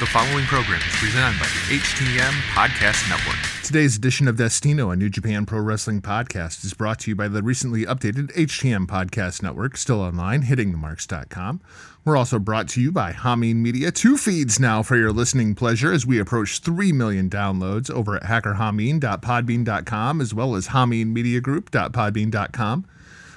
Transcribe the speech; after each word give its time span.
The 0.00 0.06
following 0.06 0.46
program 0.46 0.80
is 0.80 0.96
presented 0.96 1.38
by 1.38 1.44
the 1.44 1.76
HTM 1.76 2.32
Podcast 2.54 3.06
Network. 3.10 3.36
Today's 3.62 3.98
edition 3.98 4.26
of 4.28 4.36
Destino, 4.36 4.90
a 4.90 4.96
New 4.96 5.10
Japan 5.10 5.44
Pro 5.44 5.60
Wrestling 5.60 6.00
podcast, 6.00 6.64
is 6.64 6.72
brought 6.72 7.00
to 7.00 7.10
you 7.10 7.14
by 7.14 7.28
the 7.28 7.42
recently 7.42 7.84
updated 7.84 8.34
HTM 8.34 8.86
Podcast 8.86 9.42
Network, 9.42 9.76
still 9.76 10.00
online, 10.00 10.44
hittingthemarks.com. 10.44 11.60
We're 12.02 12.16
also 12.16 12.38
brought 12.38 12.66
to 12.68 12.80
you 12.80 12.90
by 12.90 13.12
Hameen 13.12 13.56
Media, 13.56 13.90
two 13.90 14.16
feeds 14.16 14.58
now 14.58 14.82
for 14.82 14.96
your 14.96 15.12
listening 15.12 15.54
pleasure 15.54 15.92
as 15.92 16.06
we 16.06 16.18
approach 16.18 16.60
3 16.60 16.92
million 16.92 17.28
downloads 17.28 17.90
over 17.90 18.16
at 18.16 18.22
hackerhameen.podbean.com 18.22 20.22
as 20.22 20.32
well 20.32 20.54
as 20.54 20.68
hameenmediagroup.podbean.com. 20.68 22.86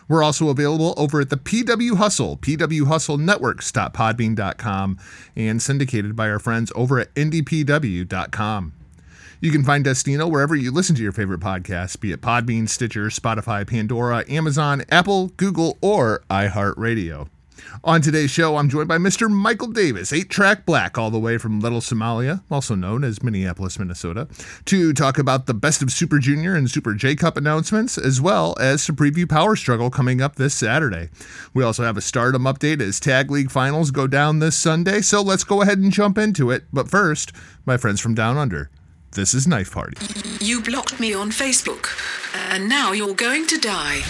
We're 0.07 0.23
also 0.23 0.49
available 0.49 0.95
over 0.97 1.21
at 1.21 1.29
the 1.29 1.37
PW 1.37 1.97
Hustle, 1.97 2.37
pwhustlenetworks.podbean.com, 2.37 4.97
and 5.35 5.61
syndicated 5.61 6.15
by 6.15 6.29
our 6.29 6.39
friends 6.39 6.71
over 6.75 6.99
at 6.99 7.13
ndpw.com. 7.15 8.73
You 9.43 9.51
can 9.51 9.65
find 9.65 9.83
Destino 9.83 10.27
wherever 10.27 10.55
you 10.55 10.71
listen 10.71 10.95
to 10.95 11.03
your 11.03 11.11
favorite 11.11 11.41
podcasts, 11.41 11.99
be 11.99 12.13
it 12.13 12.21
Podbean, 12.21 12.69
Stitcher, 12.69 13.07
Spotify, 13.07 13.67
Pandora, 13.67 14.23
Amazon, 14.29 14.85
Apple, 14.89 15.33
Google, 15.35 15.77
or 15.81 16.23
iHeartRadio. 16.29 17.27
On 17.83 18.01
today's 18.01 18.31
show, 18.31 18.57
I'm 18.57 18.69
joined 18.69 18.87
by 18.87 18.97
Mr. 18.97 19.29
Michael 19.29 19.67
Davis, 19.67 20.13
8 20.13 20.29
Track 20.29 20.65
Black, 20.65 20.97
all 20.97 21.11
the 21.11 21.19
way 21.19 21.37
from 21.37 21.59
Little 21.59 21.81
Somalia, 21.81 22.41
also 22.49 22.75
known 22.75 23.03
as 23.03 23.21
Minneapolis, 23.21 23.77
Minnesota, 23.77 24.27
to 24.65 24.93
talk 24.93 25.17
about 25.17 25.45
the 25.45 25.53
best 25.53 25.81
of 25.81 25.91
Super 25.91 26.19
Junior 26.19 26.55
and 26.55 26.69
Super 26.69 26.93
J 26.93 27.15
Cup 27.15 27.35
announcements, 27.35 27.97
as 27.97 28.21
well 28.21 28.55
as 28.59 28.85
to 28.85 28.93
preview 28.93 29.27
Power 29.27 29.55
Struggle 29.55 29.89
coming 29.89 30.21
up 30.21 30.35
this 30.35 30.53
Saturday. 30.53 31.09
We 31.53 31.63
also 31.63 31.83
have 31.83 31.97
a 31.97 32.01
stardom 32.01 32.43
update 32.43 32.81
as 32.81 32.99
Tag 32.99 33.29
League 33.29 33.51
finals 33.51 33.91
go 33.91 34.07
down 34.07 34.39
this 34.39 34.57
Sunday, 34.57 35.01
so 35.01 35.21
let's 35.21 35.43
go 35.43 35.61
ahead 35.61 35.77
and 35.77 35.91
jump 35.91 36.17
into 36.17 36.51
it. 36.51 36.63
But 36.71 36.89
first, 36.89 37.33
my 37.65 37.77
friends 37.77 37.99
from 37.99 38.15
Down 38.15 38.37
Under. 38.37 38.69
This 39.11 39.33
is 39.33 39.45
Knife 39.45 39.71
Party. 39.73 39.97
You 40.43 40.61
blocked 40.61 40.99
me 40.99 41.13
on 41.13 41.29
Facebook, 41.29 41.89
and 42.51 42.67
now 42.67 42.93
you're 42.93 43.13
going 43.13 43.45
to 43.47 43.59
die. 43.59 44.01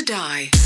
To 0.00 0.12
die. 0.12 0.59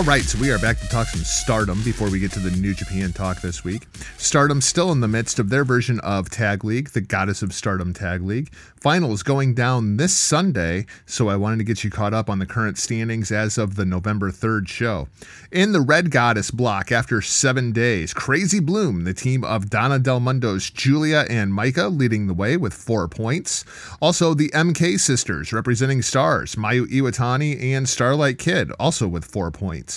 All 0.00 0.06
right, 0.06 0.22
so 0.22 0.38
we 0.40 0.50
are 0.50 0.58
back 0.58 0.78
to 0.78 0.88
talk 0.88 1.08
some 1.08 1.20
Stardom 1.20 1.82
before 1.82 2.08
we 2.08 2.18
get 2.20 2.32
to 2.32 2.38
the 2.38 2.50
New 2.56 2.72
Japan 2.72 3.12
talk 3.12 3.42
this 3.42 3.64
week. 3.64 3.86
Stardom 4.16 4.62
still 4.62 4.92
in 4.92 5.00
the 5.00 5.08
midst 5.08 5.38
of 5.38 5.50
their 5.50 5.62
version 5.62 6.00
of 6.00 6.30
Tag 6.30 6.64
League, 6.64 6.88
the 6.92 7.02
Goddess 7.02 7.42
of 7.42 7.52
Stardom 7.52 7.92
Tag 7.92 8.22
League. 8.22 8.50
Finals 8.80 9.22
going 9.22 9.52
down 9.52 9.98
this 9.98 10.16
Sunday, 10.16 10.86
so 11.04 11.28
I 11.28 11.36
wanted 11.36 11.58
to 11.58 11.64
get 11.64 11.84
you 11.84 11.90
caught 11.90 12.14
up 12.14 12.30
on 12.30 12.38
the 12.38 12.46
current 12.46 12.78
standings 12.78 13.30
as 13.30 13.58
of 13.58 13.76
the 13.76 13.84
November 13.84 14.30
3rd 14.30 14.68
show. 14.68 15.06
In 15.52 15.72
the 15.72 15.82
Red 15.82 16.10
Goddess 16.10 16.50
block, 16.50 16.90
after 16.90 17.20
seven 17.20 17.70
days, 17.70 18.14
Crazy 18.14 18.58
Bloom, 18.58 19.04
the 19.04 19.12
team 19.12 19.44
of 19.44 19.68
Donna 19.68 19.98
Del 19.98 20.18
Mondo's 20.18 20.70
Julia 20.70 21.26
and 21.28 21.52
Maika, 21.52 21.94
leading 21.94 22.26
the 22.26 22.32
way 22.32 22.56
with 22.56 22.72
four 22.72 23.06
points. 23.06 23.66
Also, 24.00 24.32
the 24.32 24.48
MK 24.54 24.98
sisters 24.98 25.52
representing 25.52 26.00
stars, 26.00 26.54
Mayu 26.54 26.86
Iwatani 26.86 27.74
and 27.74 27.86
Starlight 27.86 28.38
Kid, 28.38 28.72
also 28.80 29.06
with 29.06 29.26
four 29.26 29.50
points. 29.50 29.89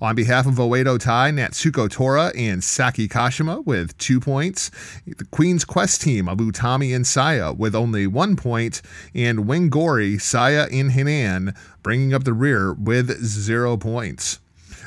On 0.00 0.14
behalf 0.14 0.46
of 0.46 0.54
Oedo 0.54 0.98
Tai, 0.98 1.32
Natsuko 1.32 1.90
Tora, 1.90 2.32
and 2.36 2.64
Saki 2.64 3.08
Kashima 3.08 3.64
with 3.66 3.96
two 3.98 4.20
points. 4.20 4.70
The 5.06 5.24
Queen's 5.26 5.64
Quest 5.64 6.02
team 6.02 6.28
of 6.28 6.38
Utami 6.38 6.94
and 6.94 7.06
Saya 7.06 7.52
with 7.52 7.74
only 7.74 8.06
one 8.06 8.36
point. 8.36 8.82
And 9.14 9.40
Wingori, 9.40 10.20
Saya, 10.20 10.68
and 10.72 10.92
Hinan 10.92 11.54
bringing 11.82 12.14
up 12.14 12.24
the 12.24 12.32
rear 12.32 12.72
with 12.72 13.22
zero 13.24 13.76
points. 13.76 14.40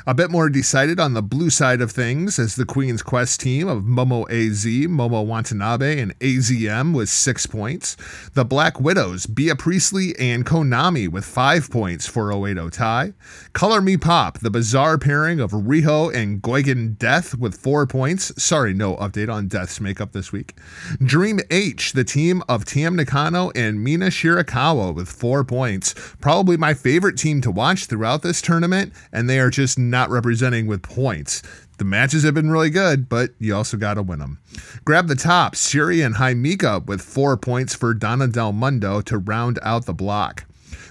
A 0.06 0.12
bit 0.12 0.30
more 0.30 0.50
decided 0.50 1.00
on 1.00 1.14
the 1.14 1.22
blue 1.22 1.48
side 1.48 1.80
of 1.80 1.90
things 1.90 2.38
as 2.38 2.56
the 2.56 2.66
Queen's 2.66 3.02
Quest 3.02 3.40
team 3.40 3.68
of 3.68 3.84
Momo 3.84 4.30
AZ, 4.30 4.66
Momo 4.66 5.24
Watanabe, 5.24 5.98
and 5.98 6.18
AZM 6.18 6.94
with 6.94 7.08
six 7.08 7.46
points. 7.46 7.96
The 8.34 8.44
Black 8.44 8.78
Widows, 8.78 9.24
Bea 9.24 9.54
Priestley, 9.54 10.14
and 10.18 10.44
Konami 10.44 11.08
with 11.08 11.24
five 11.24 11.70
points 11.70 12.06
for 12.06 12.28
Oedo 12.28 12.70
Tai. 12.70 13.14
Color 13.54 13.80
Me 13.80 13.96
Pop, 13.96 14.40
the 14.40 14.50
bizarre 14.50 14.98
pairing 14.98 15.40
of 15.40 15.52
Riho 15.52 16.14
and 16.14 16.42
Gokigen 16.42 16.98
Death 16.98 17.38
with 17.38 17.56
four 17.56 17.86
points. 17.86 18.30
Sorry, 18.42 18.74
no 18.74 18.96
update 18.96 19.32
on 19.32 19.48
Death's 19.48 19.80
makeup 19.80 20.12
this 20.12 20.30
week. 20.30 20.54
Dream 21.02 21.40
H, 21.50 21.94
the 21.94 22.04
team 22.04 22.42
of 22.46 22.66
Tam 22.66 22.94
Nakano 22.94 23.52
and 23.52 23.82
Mina 23.82 24.08
Shirakawa 24.08 24.94
with 24.94 25.08
four 25.08 25.44
points. 25.44 25.94
Probably 26.20 26.58
my 26.58 26.74
favorite 26.74 27.16
team 27.16 27.40
to 27.40 27.50
watch 27.50 27.86
throughout 27.86 28.20
this 28.20 28.42
tournament, 28.42 28.92
and 29.10 29.30
they 29.30 29.40
are 29.40 29.48
just 29.48 29.78
not 29.94 30.10
representing 30.10 30.66
with 30.66 30.82
points. 30.82 31.40
The 31.78 31.84
matches 31.84 32.24
have 32.24 32.34
been 32.34 32.50
really 32.50 32.68
good, 32.68 33.08
but 33.08 33.30
you 33.38 33.54
also 33.54 33.76
got 33.76 33.94
to 33.94 34.02
win 34.02 34.18
them. 34.18 34.40
Grab 34.84 35.06
the 35.06 35.14
top, 35.14 35.54
Syuri 35.54 36.04
and 36.04 36.16
Himeka 36.16 36.84
with 36.84 37.00
four 37.00 37.36
points 37.36 37.76
for 37.76 37.94
Donna 37.94 38.26
Del 38.26 38.52
Mondo 38.52 39.00
to 39.02 39.18
round 39.18 39.60
out 39.62 39.86
the 39.86 39.94
block. 39.94 40.46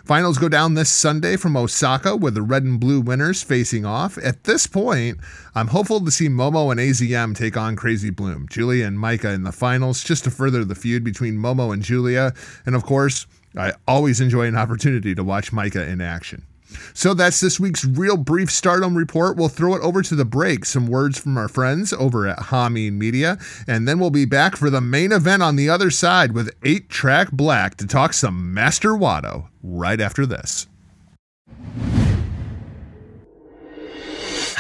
Finals 0.06 0.38
go 0.38 0.47
down 0.47 0.74
this 0.74 0.90
Sunday 0.90 1.36
from 1.36 1.58
Osaka 1.58 2.16
with 2.16 2.34
the 2.34 2.41
red 2.41 2.64
and 2.64 2.80
blue 2.80 3.02
winners 3.02 3.44
facing 3.44 3.86
off. 3.86 4.18
At 4.19 4.46
this 4.46 4.68
point, 4.68 5.18
I'm 5.53 5.68
hopeful 5.68 6.00
to 6.00 6.12
see 6.12 6.30
Momo 6.30 6.72
and 6.72 6.80
AZM 6.80 7.35
take 7.35 7.58
on 7.58 7.75
Crazy 7.75 8.09
Bloom, 8.09 8.47
Julia 8.50 8.85
and 8.85 8.97
Maika 8.97 9.35
in 9.35 9.44
the 9.44 9.52
finals 9.52 10.02
just 10.02 10.24
to 10.24 10.31
further 10.31 10.64
the 10.64 10.75
feud 10.75 11.03
between 11.03 11.38
Momo 11.38 11.74
and 11.74 11.84
Julia. 11.84 12.34
And 12.66 12.74
of 12.74 12.84
course, 12.84 13.28
I 13.58 13.74
always 13.85 14.22
enjoy 14.22 14.47
an 14.47 14.56
opportunity 14.56 15.14
to 15.14 15.25
watch 15.25 15.52
Maika 15.52 15.85
in 15.85 16.00
action. 16.00 16.46
So 16.94 17.13
that's 17.13 17.40
this 17.40 17.59
week's 17.59 17.85
real 17.85 18.18
brief 18.18 18.51
stardom 18.51 18.97
report. 18.97 19.38
We'll 19.38 19.50
throw 19.50 19.75
it 19.75 19.81
over 19.81 20.01
to 20.01 20.16
the 20.16 20.25
break. 20.25 20.66
Some 20.66 20.88
words 20.88 21.19
from 21.19 21.38
our 21.38 21.47
friends 21.47 21.94
over 21.94 22.28
at 22.28 22.38
Hameen 22.38 22.94
Media, 22.94 23.38
and 23.68 23.88
then 23.88 24.00
we'll 24.00 24.09
be 24.09 24.25
back 24.25 24.56
for 24.56 24.69
the 24.69 24.81
main 24.81 25.12
event 25.12 25.44
on 25.44 25.56
the 25.56 25.69
other 25.69 25.90
side 25.90 26.34
with 26.34 26.56
8 26.63 26.90
Track 26.90 27.31
Black 27.31 27.75
to 27.78 27.88
talk 27.88 28.13
some 28.13 28.53
Master 28.53 28.91
Wato 28.91 29.50
right 29.62 30.00
after 30.00 30.25
this. 30.25 30.68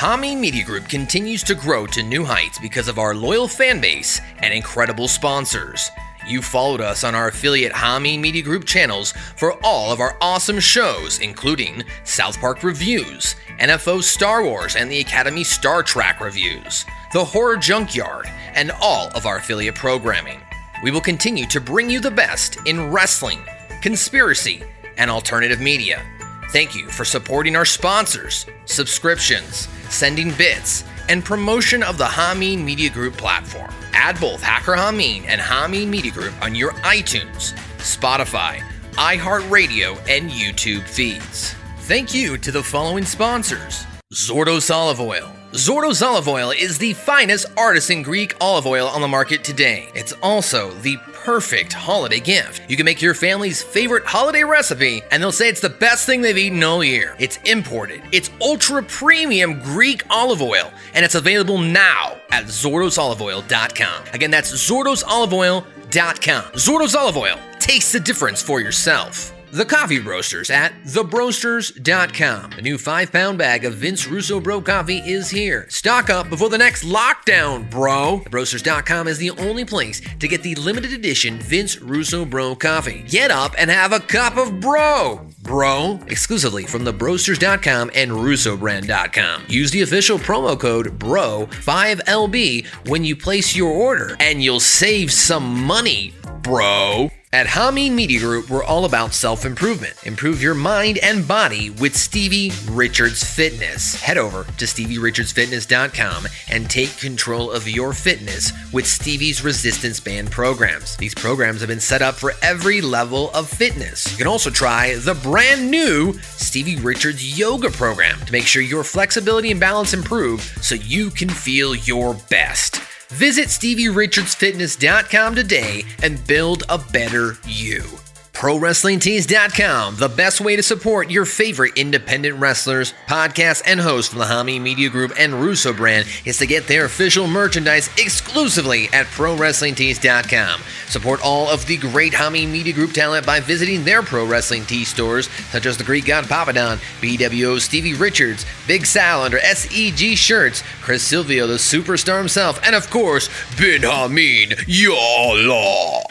Hameen 0.03 0.39
Media 0.39 0.65
Group 0.65 0.89
continues 0.89 1.43
to 1.43 1.55
grow 1.55 1.85
to 1.87 2.03
new 2.03 2.25
heights 2.25 2.59
because 2.59 2.89
of 2.89 2.99
our 2.99 3.15
loyal 3.15 3.47
fan 3.47 3.79
base 3.79 4.19
and 4.39 4.53
incredible 4.53 5.07
sponsors. 5.07 5.89
You 6.27 6.41
followed 6.41 6.79
us 6.79 7.03
on 7.03 7.15
our 7.15 7.27
affiliate 7.27 7.73
Hameen 7.73 8.19
Media 8.19 8.41
Group 8.41 8.65
channels 8.65 9.11
for 9.35 9.53
all 9.63 9.91
of 9.91 9.99
our 9.99 10.17
awesome 10.21 10.59
shows, 10.59 11.19
including 11.19 11.83
South 12.05 12.39
Park 12.39 12.63
Reviews, 12.63 13.35
NFO 13.59 14.01
Star 14.01 14.43
Wars 14.43 14.75
and 14.75 14.89
the 14.89 14.99
Academy 14.99 15.43
Star 15.43 15.83
Trek 15.83 16.21
Reviews, 16.21 16.85
The 17.11 17.23
Horror 17.23 17.57
Junkyard, 17.57 18.27
and 18.53 18.71
all 18.81 19.09
of 19.15 19.25
our 19.25 19.37
affiliate 19.37 19.75
programming. 19.75 20.39
We 20.83 20.91
will 20.91 21.01
continue 21.01 21.45
to 21.47 21.59
bring 21.59 21.89
you 21.89 21.99
the 21.99 22.11
best 22.11 22.57
in 22.65 22.91
wrestling, 22.91 23.39
conspiracy, 23.81 24.63
and 24.97 25.11
alternative 25.11 25.59
media. 25.59 26.05
Thank 26.51 26.75
you 26.75 26.87
for 26.89 27.03
supporting 27.03 27.55
our 27.55 27.65
sponsors, 27.65 28.45
subscriptions, 28.65 29.67
sending 29.89 30.31
bits, 30.33 30.83
and 31.09 31.23
promotion 31.23 31.83
of 31.83 31.97
the 31.97 32.05
Hameen 32.05 32.63
Media 32.63 32.89
Group 32.89 33.15
platform. 33.15 33.71
Add 33.93 34.19
both 34.19 34.41
Hacker 34.41 34.73
Hameen 34.73 35.25
and 35.27 35.39
Hameen 35.39 35.87
Media 35.87 36.11
Group 36.11 36.33
on 36.41 36.55
your 36.55 36.71
iTunes, 36.83 37.53
Spotify, 37.77 38.59
iHeartRadio, 38.93 39.97
and 40.09 40.29
YouTube 40.29 40.83
feeds. 40.83 41.55
Thank 41.79 42.13
you 42.13 42.37
to 42.37 42.51
the 42.51 42.63
following 42.63 43.05
sponsors 43.05 43.85
Zordos 44.13 44.69
Olive 44.69 45.01
Oil. 45.01 45.27
Zordos 45.53 46.07
Olive 46.07 46.27
Oil 46.27 46.51
is 46.51 46.77
the 46.77 46.93
finest 46.93 47.47
artisan 47.57 48.03
Greek 48.03 48.35
olive 48.39 48.67
oil 48.67 48.87
on 48.87 49.01
the 49.01 49.07
market 49.07 49.43
today. 49.43 49.89
It's 49.95 50.13
also 50.21 50.69
the 50.81 50.97
perfect 51.13 51.73
holiday 51.73 52.19
gift. 52.19 52.61
You 52.69 52.77
can 52.77 52.85
make 52.85 53.01
your 53.01 53.15
family's 53.15 53.63
favorite 53.63 54.05
holiday 54.05 54.43
recipe, 54.43 55.01
and 55.09 55.23
they'll 55.23 55.31
say 55.31 55.49
it's 55.49 55.61
the 55.61 55.69
best 55.69 56.05
thing 56.05 56.21
they've 56.21 56.37
eaten 56.37 56.61
all 56.61 56.83
year. 56.83 57.15
It's 57.17 57.37
imported, 57.37 58.03
it's 58.11 58.29
ultra 58.39 58.83
premium 58.83 59.59
Greek 59.61 60.03
olive 60.11 60.43
oil, 60.43 60.71
and 60.93 61.03
it's 61.03 61.15
available 61.15 61.57
now 61.57 62.15
at 62.31 62.45
ZordosOliveOil.com. 62.45 64.03
Again, 64.13 64.29
that's 64.29 64.51
ZordosOliveOil.com. 64.51 66.43
Zordos 66.53 66.95
Olive 66.95 67.17
Oil. 67.17 67.39
Taste 67.57 67.93
the 67.93 67.99
difference 67.99 68.43
for 68.43 68.61
yourself. 68.61 69.33
The 69.53 69.65
Coffee 69.65 69.99
Broasters 69.99 70.49
at 70.49 70.73
thebroasters.com. 70.83 72.53
A 72.53 72.61
new 72.63 72.79
five 72.79 73.11
pound 73.11 73.37
bag 73.37 73.65
of 73.65 73.75
Vince 73.75 74.07
Russo 74.07 74.39
Bro 74.39 74.61
coffee 74.61 74.97
is 74.97 75.29
here. 75.29 75.67
Stock 75.69 76.09
up 76.09 76.27
before 76.27 76.49
the 76.49 76.57
next 76.57 76.83
lockdown, 76.83 77.69
bro. 77.69 78.23
Thebroasters.com 78.25 79.07
is 79.07 79.19
the 79.19 79.29
only 79.29 79.63
place 79.63 80.01
to 80.17 80.27
get 80.27 80.41
the 80.41 80.55
limited 80.55 80.91
edition 80.91 81.37
Vince 81.37 81.79
Russo 81.79 82.25
Bro 82.25 82.55
coffee. 82.55 83.05
Get 83.07 83.29
up 83.29 83.53
and 83.59 83.69
have 83.69 83.93
a 83.93 83.99
cup 83.99 84.37
of 84.37 84.59
bro. 84.59 85.23
Bro, 85.43 85.99
exclusively 86.07 86.65
from 86.65 86.83
thebroasters.com 86.83 87.91
and 87.93 88.09
russobrand.com. 88.09 89.43
Use 89.49 89.69
the 89.69 89.83
official 89.83 90.17
promo 90.17 90.59
code 90.59 90.97
BRO5LB 90.97 92.89
when 92.89 93.03
you 93.03 93.15
place 93.15 93.55
your 93.55 93.69
order, 93.71 94.17
and 94.19 94.41
you'll 94.41 94.59
save 94.59 95.13
some 95.13 95.63
money, 95.63 96.15
bro. 96.41 97.11
At 97.33 97.47
Hameen 97.47 97.93
Media 97.93 98.19
Group, 98.19 98.51
we're 98.51 98.63
all 98.63 98.85
about 98.85 99.11
self 99.11 99.43
improvement. 99.43 99.95
Improve 100.05 100.39
your 100.39 100.53
mind 100.53 100.99
and 100.99 101.27
body 101.27 101.71
with 101.71 101.95
Stevie 101.95 102.51
Richards 102.69 103.23
Fitness. 103.23 103.99
Head 103.99 104.19
over 104.19 104.43
to 104.43 104.65
StevieRichardsFitness.com 104.65 106.27
and 106.51 106.69
take 106.69 106.95
control 106.97 107.49
of 107.49 107.67
your 107.67 107.91
fitness 107.91 108.53
with 108.71 108.85
Stevie's 108.85 109.43
resistance 109.43 109.99
band 109.99 110.29
programs. 110.29 110.95
These 110.97 111.15
programs 111.15 111.61
have 111.61 111.69
been 111.69 111.79
set 111.79 112.03
up 112.03 112.13
for 112.13 112.33
every 112.43 112.81
level 112.81 113.31
of 113.31 113.49
fitness. 113.49 114.11
You 114.11 114.19
can 114.19 114.27
also 114.27 114.51
try 114.51 114.93
the 114.97 115.15
brand 115.15 115.71
new 115.71 116.13
Stevie 116.37 116.75
Richards 116.75 117.39
Yoga 117.39 117.71
program 117.71 118.19
to 118.27 118.31
make 118.31 118.45
sure 118.45 118.61
your 118.61 118.83
flexibility 118.83 119.49
and 119.49 119.59
balance 119.59 119.95
improve 119.95 120.41
so 120.61 120.75
you 120.75 121.09
can 121.09 121.29
feel 121.29 121.73
your 121.73 122.13
best. 122.29 122.79
Visit 123.13 123.49
StevieRichardsFitness.com 123.49 125.35
today 125.35 125.85
and 126.01 126.25
build 126.25 126.63
a 126.67 126.79
better 126.79 127.37
you. 127.47 128.02
ProWrestlingTees.com, 128.33 129.95
the 129.97 130.09
best 130.09 130.41
way 130.41 130.55
to 130.55 130.63
support 130.63 131.09
your 131.09 131.23
favorite 131.23 131.77
independent 131.77 132.39
wrestlers, 132.39 132.93
podcasts, 133.07 133.61
and 133.65 133.79
hosts 133.79 134.09
from 134.09 134.19
the 134.19 134.25
Hameen 134.25 134.61
Media 134.61 134.89
Group 134.89 135.13
and 135.17 135.35
Russo 135.35 135.71
brand 135.71 136.07
is 136.25 136.39
to 136.39 136.47
get 136.47 136.67
their 136.67 136.85
official 136.85 137.27
merchandise 137.27 137.89
exclusively 137.97 138.89
at 138.91 139.05
ProWrestlingTees.com. 139.05 140.61
Support 140.87 141.21
all 141.23 141.47
of 141.47 141.65
the 141.67 141.77
great 141.77 142.11
Hameen 142.13 142.51
Media 142.51 142.73
Group 142.73 142.91
talent 142.91 143.25
by 143.25 143.39
visiting 143.39 143.83
their 143.83 144.01
Pro 144.01 144.25
Wrestling 144.25 144.65
Tees 144.65 144.89
stores, 144.89 145.29
such 145.51 145.67
as 145.67 145.77
the 145.77 145.83
Greek 145.83 146.05
God 146.05 146.25
Papadon, 146.25 146.77
BWO 147.01 147.61
Stevie 147.61 147.93
Richards, 147.93 148.45
Big 148.67 148.85
Sal 148.85 149.21
under 149.21 149.37
SEG 149.37 150.17
Shirts, 150.17 150.63
Chris 150.81 151.03
Silvio, 151.03 151.45
the 151.47 151.53
superstar 151.53 152.17
himself, 152.17 152.59
and 152.63 152.75
of 152.75 152.89
course, 152.89 153.29
Ben 153.57 153.81
Hameen, 153.81 154.61
Yalla. 154.67 156.01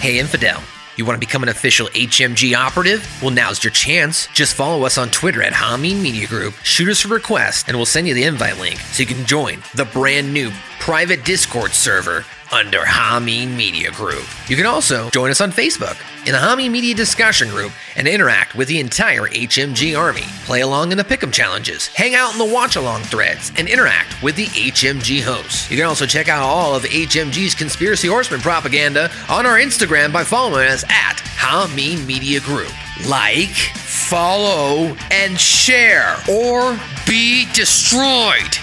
Hey, 0.00 0.18
Infidel. 0.18 0.60
You 1.00 1.06
want 1.06 1.18
to 1.18 1.26
become 1.26 1.42
an 1.42 1.48
official 1.48 1.86
HMG 1.86 2.54
operative? 2.54 3.08
Well, 3.22 3.30
now's 3.30 3.64
your 3.64 3.70
chance. 3.70 4.26
Just 4.34 4.52
follow 4.52 4.84
us 4.84 4.98
on 4.98 5.08
Twitter 5.08 5.42
at 5.42 5.54
Hameen 5.54 6.02
Media 6.02 6.26
Group, 6.26 6.52
shoot 6.62 6.90
us 6.90 7.06
a 7.06 7.08
request, 7.08 7.68
and 7.68 7.76
we'll 7.78 7.86
send 7.86 8.06
you 8.06 8.12
the 8.12 8.24
invite 8.24 8.58
link 8.58 8.78
so 8.80 9.02
you 9.02 9.06
can 9.06 9.24
join 9.24 9.62
the 9.74 9.86
brand 9.86 10.30
new 10.30 10.50
private 10.78 11.24
Discord 11.24 11.70
server 11.70 12.26
under 12.52 12.80
Hameen 12.80 13.56
Media 13.56 13.90
Group. 13.90 14.24
You 14.48 14.56
can 14.56 14.66
also 14.66 15.10
join 15.10 15.30
us 15.30 15.40
on 15.40 15.52
Facebook 15.52 15.96
in 16.26 16.32
the 16.32 16.38
Hameen 16.38 16.70
Media 16.70 16.94
discussion 16.94 17.48
group 17.48 17.72
and 17.96 18.06
interact 18.08 18.54
with 18.54 18.68
the 18.68 18.80
entire 18.80 19.22
HMG 19.22 19.98
army. 19.98 20.24
Play 20.44 20.60
along 20.60 20.92
in 20.92 20.98
the 20.98 21.04
pick'em 21.04 21.32
challenges, 21.32 21.86
hang 21.86 22.14
out 22.14 22.32
in 22.32 22.38
the 22.38 22.52
watch 22.52 22.76
along 22.76 23.02
threads, 23.02 23.52
and 23.56 23.68
interact 23.68 24.22
with 24.22 24.36
the 24.36 24.46
HMG 24.46 25.22
hosts. 25.22 25.70
You 25.70 25.76
can 25.76 25.86
also 25.86 26.06
check 26.06 26.28
out 26.28 26.42
all 26.42 26.74
of 26.74 26.82
HMG's 26.84 27.54
conspiracy 27.54 28.08
horseman 28.08 28.40
propaganda 28.40 29.10
on 29.28 29.46
our 29.46 29.58
Instagram 29.58 30.12
by 30.12 30.24
following 30.24 30.66
us 30.66 30.84
at 30.88 31.16
Hameen 31.36 32.04
Media 32.06 32.40
Group. 32.40 32.72
Like, 33.08 33.48
follow, 33.50 34.94
and 35.10 35.40
share, 35.40 36.16
or 36.28 36.78
be 37.06 37.46
destroyed. 37.54 38.58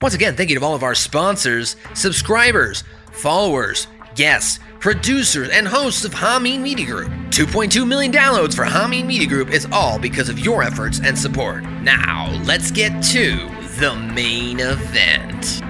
Once 0.00 0.14
again, 0.14 0.34
thank 0.34 0.50
you 0.50 0.58
to 0.58 0.64
all 0.64 0.74
of 0.74 0.82
our 0.82 0.94
sponsors, 0.96 1.76
subscribers, 1.94 2.82
followers, 3.12 3.86
guests, 4.14 4.58
producers, 4.80 5.48
and 5.50 5.66
hosts 5.66 6.04
of 6.04 6.12
Hameen 6.12 6.60
Media 6.60 6.86
Group. 6.86 7.08
2.2 7.30 7.86
million 7.86 8.12
downloads 8.12 8.54
for 8.54 8.64
Hameen 8.64 9.06
Media 9.06 9.28
Group 9.28 9.50
is 9.50 9.66
all 9.72 9.98
because 9.98 10.28
of 10.28 10.38
your 10.38 10.62
efforts 10.62 11.00
and 11.02 11.18
support. 11.18 11.62
Now, 11.82 12.30
let's 12.44 12.70
get 12.70 13.02
to 13.04 13.36
the 13.78 13.94
main 14.14 14.60
event. 14.60 15.62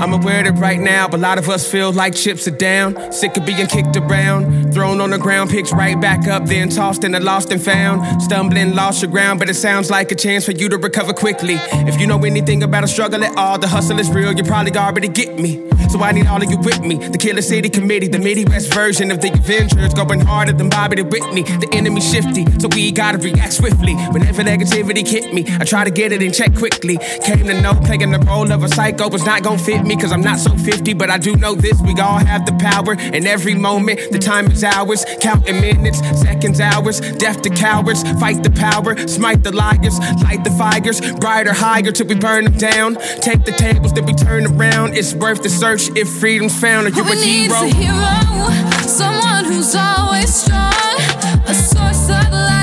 I'm 0.00 0.12
aware 0.12 0.42
that 0.44 0.58
right 0.58 0.78
now, 0.78 1.08
but 1.08 1.18
a 1.18 1.22
lot 1.22 1.38
of 1.38 1.48
us 1.48 1.70
feel 1.70 1.90
like 1.90 2.14
chips 2.14 2.46
are 2.46 2.50
down. 2.50 3.12
Sick 3.12 3.36
of 3.36 3.46
being 3.46 3.66
kicked 3.66 3.96
around, 3.96 4.72
thrown 4.72 5.00
on 5.00 5.10
the 5.10 5.18
ground, 5.18 5.50
picked 5.50 5.72
right 5.72 5.98
back 6.00 6.28
up, 6.28 6.44
then 6.44 6.68
tossed 6.68 7.02
and 7.04 7.18
lost 7.24 7.50
and 7.50 7.62
found. 7.62 8.22
Stumbling, 8.22 8.74
lost 8.74 9.02
your 9.02 9.10
ground, 9.10 9.38
but 9.38 9.48
it 9.48 9.54
sounds 9.54 9.90
like 9.90 10.12
a 10.12 10.14
chance 10.14 10.44
for 10.44 10.52
you 10.52 10.68
to 10.68 10.76
recover 10.76 11.12
quickly. 11.12 11.56
If 11.88 11.98
you 12.00 12.06
know 12.06 12.22
anything 12.24 12.62
about 12.62 12.84
a 12.84 12.88
struggle 12.88 13.24
at 13.24 13.36
all, 13.36 13.58
the 13.58 13.68
hustle 13.68 13.98
is 13.98 14.10
real, 14.10 14.32
you 14.32 14.44
probably 14.44 14.76
already 14.76 15.08
get 15.08 15.38
me. 15.38 15.66
So 15.88 16.00
I 16.02 16.12
need 16.12 16.26
all 16.26 16.42
of 16.42 16.50
you 16.50 16.58
with 16.58 16.80
me. 16.80 16.96
The 16.96 17.18
Killer 17.18 17.42
City 17.42 17.68
Committee, 17.68 18.08
the 18.08 18.18
Midwest 18.18 18.72
version 18.72 19.10
of 19.10 19.20
the 19.20 19.32
Avengers, 19.32 19.94
going 19.94 20.20
harder 20.20 20.52
than 20.52 20.68
Bobby 20.68 20.96
the 20.96 21.04
Whitney. 21.04 21.42
The 21.42 21.68
enemy 21.72 22.00
shifty, 22.00 22.44
so 22.58 22.68
we 22.68 22.92
gotta 22.92 23.18
react 23.18 23.52
swiftly. 23.52 23.94
Whenever 23.94 24.42
negativity 24.42 25.06
hit 25.06 25.32
me, 25.32 25.44
I 25.60 25.64
try 25.64 25.84
to 25.84 25.90
get 25.90 26.12
it 26.12 26.22
in 26.22 26.32
check 26.32 26.54
quickly. 26.54 26.98
Came 27.24 27.46
to 27.46 27.60
know 27.60 27.74
playing 27.74 28.10
the 28.10 28.18
role 28.20 28.50
of 28.52 28.62
a 28.62 28.68
psycho 28.68 29.08
was 29.08 29.24
not 29.24 29.42
gonna 29.42 29.58
fit 29.58 29.84
me, 29.84 29.96
cause 29.96 30.12
I'm 30.12 30.22
not 30.22 30.38
so 30.38 30.56
50, 30.56 30.94
but 30.94 31.10
I 31.10 31.18
do 31.18 31.36
know 31.36 31.54
this. 31.54 31.80
We 31.80 31.94
all 32.00 32.18
have 32.18 32.46
the 32.46 32.52
power, 32.54 32.96
and 32.98 33.26
every 33.26 33.54
moment, 33.54 34.00
the 34.10 34.18
time 34.18 34.50
is 34.50 34.64
ours. 34.64 35.04
Counting 35.20 35.60
minutes, 35.60 35.98
seconds, 36.20 36.60
hours. 36.60 37.00
Death 37.18 37.42
to 37.42 37.50
cowards, 37.50 38.02
fight 38.20 38.42
the 38.42 38.50
power, 38.50 38.96
smite 39.06 39.42
the 39.42 39.52
liars, 39.52 39.98
light 40.22 40.42
the 40.44 40.50
fires, 40.50 41.00
brighter, 41.16 41.52
higher 41.52 41.92
till 41.92 42.06
we 42.06 42.14
burn 42.14 42.44
them 42.44 42.58
down. 42.58 42.96
Take 43.20 43.44
the 43.44 43.52
tables, 43.52 43.92
then 43.92 44.06
we 44.06 44.14
turn 44.14 44.46
around. 44.46 44.94
It's 44.96 45.14
worth 45.14 45.42
the 45.42 45.50
search 45.50 45.75
if 45.76 46.08
freedom's 46.08 46.58
found. 46.58 46.86
Are 46.86 46.90
you 46.90 47.02
a 47.02 47.16
hero? 47.16 47.54
a 47.54 47.66
hero, 47.74 48.80
someone 48.82 49.44
who's 49.44 49.74
always 49.74 50.34
strong, 50.34 50.72
a 51.46 51.54
source 51.54 52.08
of 52.08 52.32
light 52.32 52.55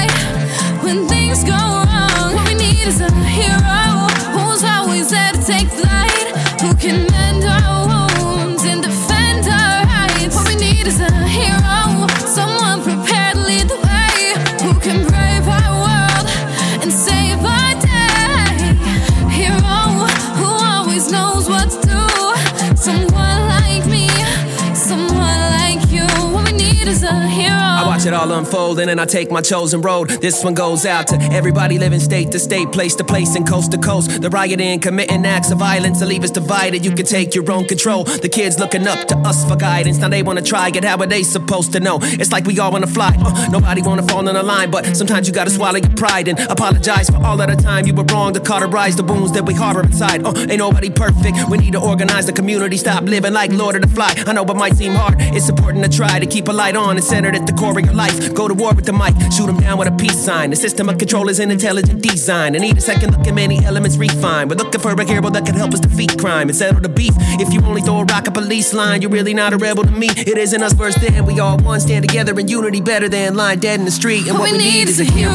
watch 28.03 28.13
it 28.13 28.13
all 28.13 28.37
unfold 28.37 28.79
and 28.79 28.89
then 28.89 28.99
I 28.99 29.05
take 29.05 29.31
my 29.31 29.41
chosen 29.41 29.81
road. 29.81 30.09
This 30.09 30.43
one 30.43 30.53
goes 30.53 30.85
out 30.85 31.07
to 31.07 31.15
everybody 31.31 31.77
living 31.77 31.99
state 31.99 32.31
to 32.31 32.39
state, 32.39 32.71
place 32.71 32.95
to 32.95 33.03
place, 33.03 33.35
and 33.35 33.47
coast 33.47 33.71
to 33.71 33.77
coast. 33.77 34.21
The 34.21 34.29
rioting, 34.29 34.79
committing 34.79 35.25
acts 35.25 35.51
of 35.51 35.59
violence 35.59 35.99
to 35.99 36.05
leave 36.05 36.23
us 36.23 36.31
divided. 36.31 36.83
You 36.83 36.91
can 36.91 37.05
take 37.05 37.33
your 37.33 37.49
own 37.49 37.65
control. 37.65 38.03
The 38.03 38.29
kids 38.29 38.59
looking 38.59 38.87
up 38.87 39.07
to 39.07 39.17
us 39.19 39.47
for 39.47 39.55
guidance. 39.55 39.99
Now 39.99 40.09
they 40.09 40.23
wanna 40.23 40.41
try 40.41 40.69
it. 40.69 40.83
How 40.83 40.97
are 40.97 41.05
they 41.07 41.23
supposed 41.23 41.71
to 41.73 41.79
know? 41.79 41.99
It's 42.01 42.31
like 42.31 42.45
we 42.45 42.59
all 42.59 42.71
wanna 42.71 42.87
fly. 42.87 43.15
Uh, 43.19 43.47
nobody 43.49 43.81
wanna 43.81 44.03
fall 44.03 44.27
in 44.27 44.35
a 44.35 44.43
line, 44.43 44.69
but 44.69 44.97
sometimes 44.97 45.27
you 45.27 45.33
gotta 45.33 45.51
swallow 45.51 45.77
your 45.77 45.95
pride 45.95 46.27
and 46.27 46.39
apologize 46.39 47.09
for 47.09 47.23
all 47.23 47.39
of 47.39 47.47
the 47.47 47.55
time 47.55 47.85
you 47.87 47.93
were 47.93 48.05
wrong 48.05 48.33
to 48.33 48.39
cauterize 48.39 48.95
the 48.95 49.03
wounds 49.03 49.31
that 49.33 49.45
we 49.45 49.53
harbor 49.53 49.83
inside. 49.83 50.25
Uh, 50.25 50.33
ain't 50.49 50.59
nobody 50.59 50.89
perfect. 50.89 51.37
We 51.49 51.57
need 51.57 51.73
to 51.73 51.81
organize 51.81 52.25
the 52.25 52.33
community. 52.33 52.77
Stop 52.77 53.03
living 53.03 53.33
like 53.33 53.53
Lord 53.53 53.75
of 53.75 53.81
the 53.81 53.87
Fly. 53.87 54.13
I 54.27 54.33
know 54.33 54.43
it 54.43 54.55
might 54.55 54.75
seem 54.75 54.93
hard. 54.93 55.15
It's 55.19 55.47
important 55.47 55.85
to 55.85 55.89
try 55.89 56.19
to 56.19 56.25
keep 56.25 56.47
a 56.47 56.51
light 56.51 56.75
on 56.75 56.97
and 56.97 57.03
centered 57.03 57.35
at 57.35 57.47
the 57.47 57.53
core 57.53 57.77
of 57.77 57.85
your 57.85 57.92
life. 57.93 58.33
Go 58.33 58.47
to 58.47 58.53
war 58.53 58.73
with 58.73 58.85
the 58.85 58.93
mic, 58.93 59.13
shoot 59.31 59.47
them 59.47 59.59
down 59.59 59.77
with 59.77 59.87
a 59.87 59.91
peace 59.91 60.19
sign. 60.19 60.49
The 60.49 60.55
system 60.55 60.89
of 60.89 60.97
control 60.97 61.29
is 61.29 61.39
an 61.39 61.51
intelligent 61.51 62.01
design. 62.01 62.55
And 62.55 62.63
need 62.63 62.77
a 62.77 62.81
second 62.81 63.15
look 63.15 63.27
at 63.27 63.33
many 63.33 63.63
elements 63.63 63.97
refined. 63.97 64.49
We're 64.49 64.57
looking 64.57 64.81
for 64.81 64.91
a 64.91 65.05
hero 65.05 65.29
that 65.29 65.45
can 65.45 65.55
help 65.55 65.73
us 65.73 65.79
defeat 65.79 66.17
crime 66.19 66.49
and 66.49 66.55
settle 66.55 66.81
the 66.81 66.89
beef. 66.89 67.13
If 67.39 67.53
you 67.53 67.61
only 67.61 67.81
throw 67.81 67.99
a 67.99 68.05
rock 68.05 68.27
a 68.27 68.31
police 68.31 68.73
line, 68.73 69.01
you're 69.01 69.11
really 69.11 69.33
not 69.33 69.53
a 69.53 69.57
rebel 69.57 69.83
to 69.83 69.91
me. 69.91 70.07
It 70.09 70.37
isn't 70.37 70.63
us 70.63 70.73
versus 70.73 71.01
them. 71.01 71.25
We 71.25 71.39
all 71.39 71.57
one 71.59 71.79
stand 71.79 72.07
together 72.07 72.37
in 72.39 72.47
unity, 72.47 72.81
better 72.81 73.09
than 73.09 73.35
lying 73.35 73.59
dead 73.59 73.79
in 73.79 73.85
the 73.85 73.91
street. 73.91 74.27
And 74.27 74.39
What 74.39 74.51
we 74.51 74.57
need 74.57 74.87
is 74.89 74.99
a 74.99 75.05
hero, 75.05 75.33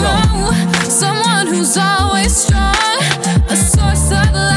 someone 0.84 1.46
who's 1.46 1.76
always 1.76 2.34
strong, 2.34 2.74
a 3.48 3.56
source 3.56 4.10
of 4.12 4.48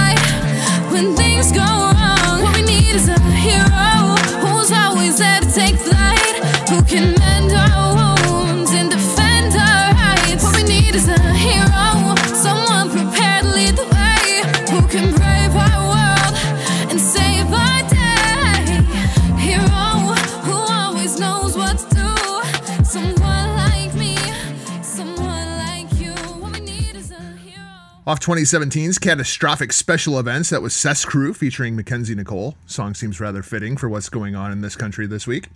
Off 28.12 28.20
2017's 28.20 29.00
catastrophic 29.00 29.72
special 29.72 30.20
events, 30.20 30.50
that 30.50 30.62
was 30.62 30.74
Cess 30.74 31.06
Crew 31.06 31.34
featuring 31.34 31.78
Mackenzie 31.78 32.14
Nicole. 32.14 32.58
Song 32.66 32.94
seems 32.94 33.22
rather 33.22 33.42
fitting 33.42 33.78
for 33.78 33.88
what's 33.88 34.10
going 34.10 34.36
on 34.36 34.52
in 34.52 34.60
this 34.60 34.76
country 34.76 35.08
this 35.08 35.26
week. 35.26 35.48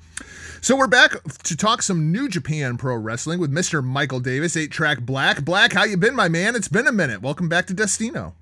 So 0.62 0.78
we're 0.78 0.88
back 0.88 1.22
to 1.44 1.58
talk 1.58 1.82
some 1.82 2.14
New 2.14 2.30
Japan 2.30 2.78
Pro 2.78 2.96
Wrestling 2.96 3.42
with 3.42 3.52
Mr. 3.52 3.84
Michael 3.84 4.22
Davis, 4.22 4.56
8 4.56 4.72
Track 4.72 5.02
Black. 5.02 5.44
Black, 5.44 5.74
how 5.74 5.84
you 5.84 5.98
been, 5.98 6.16
my 6.16 6.30
man? 6.30 6.56
It's 6.56 6.70
been 6.70 6.88
a 6.88 6.94
minute. 6.94 7.22
Welcome 7.22 7.50
back 7.50 7.66
to 7.66 7.74
Destino. 7.74 8.34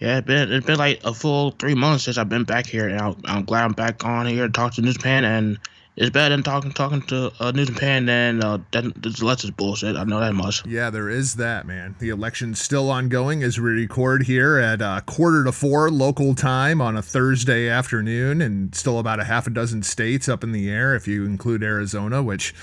Yeah, 0.00 0.18
it's 0.18 0.26
been 0.26 0.50
it's 0.50 0.66
been 0.66 0.78
like 0.78 1.04
a 1.04 1.14
full 1.14 1.52
three 1.52 1.76
months 1.76 2.06
since 2.06 2.18
I've 2.18 2.28
been 2.28 2.42
back 2.42 2.66
here, 2.66 2.88
and 2.88 3.00
I'm, 3.00 3.16
I'm 3.24 3.44
glad 3.44 3.66
I'm 3.66 3.72
back 3.72 4.04
on 4.04 4.26
here 4.26 4.48
to 4.48 4.52
talk 4.52 4.74
to 4.74 4.82
New 4.82 4.92
Japan, 4.92 5.24
and 5.24 5.60
it's 5.96 6.10
better 6.10 6.34
than 6.34 6.42
talking 6.42 6.72
talking 6.72 7.00
to 7.02 7.32
uh, 7.40 7.50
New 7.52 7.64
Japan 7.64 8.04
than 8.04 8.44
uh, 8.44 8.58
than 8.70 8.92
this 8.96 9.20
Lexus 9.20 9.56
bullshit. 9.56 9.96
I 9.96 10.04
know 10.04 10.20
that 10.20 10.34
much. 10.34 10.64
Yeah, 10.66 10.90
there 10.90 11.08
is 11.08 11.36
that, 11.36 11.66
man. 11.66 11.96
The 11.98 12.10
election's 12.10 12.60
still 12.60 12.90
ongoing 12.90 13.42
as 13.42 13.58
we 13.58 13.70
record 13.70 14.24
here 14.24 14.58
at 14.58 14.82
uh, 14.82 15.00
quarter 15.00 15.44
to 15.44 15.52
four 15.52 15.90
local 15.90 16.34
time 16.34 16.82
on 16.82 16.96
a 16.96 17.02
Thursday 17.02 17.68
afternoon, 17.68 18.42
and 18.42 18.74
still 18.74 18.98
about 18.98 19.20
a 19.20 19.24
half 19.24 19.46
a 19.46 19.50
dozen 19.50 19.82
states 19.82 20.28
up 20.28 20.44
in 20.44 20.52
the 20.52 20.68
air 20.68 20.94
if 20.94 21.08
you 21.08 21.24
include 21.24 21.62
Arizona, 21.62 22.22
which 22.22 22.54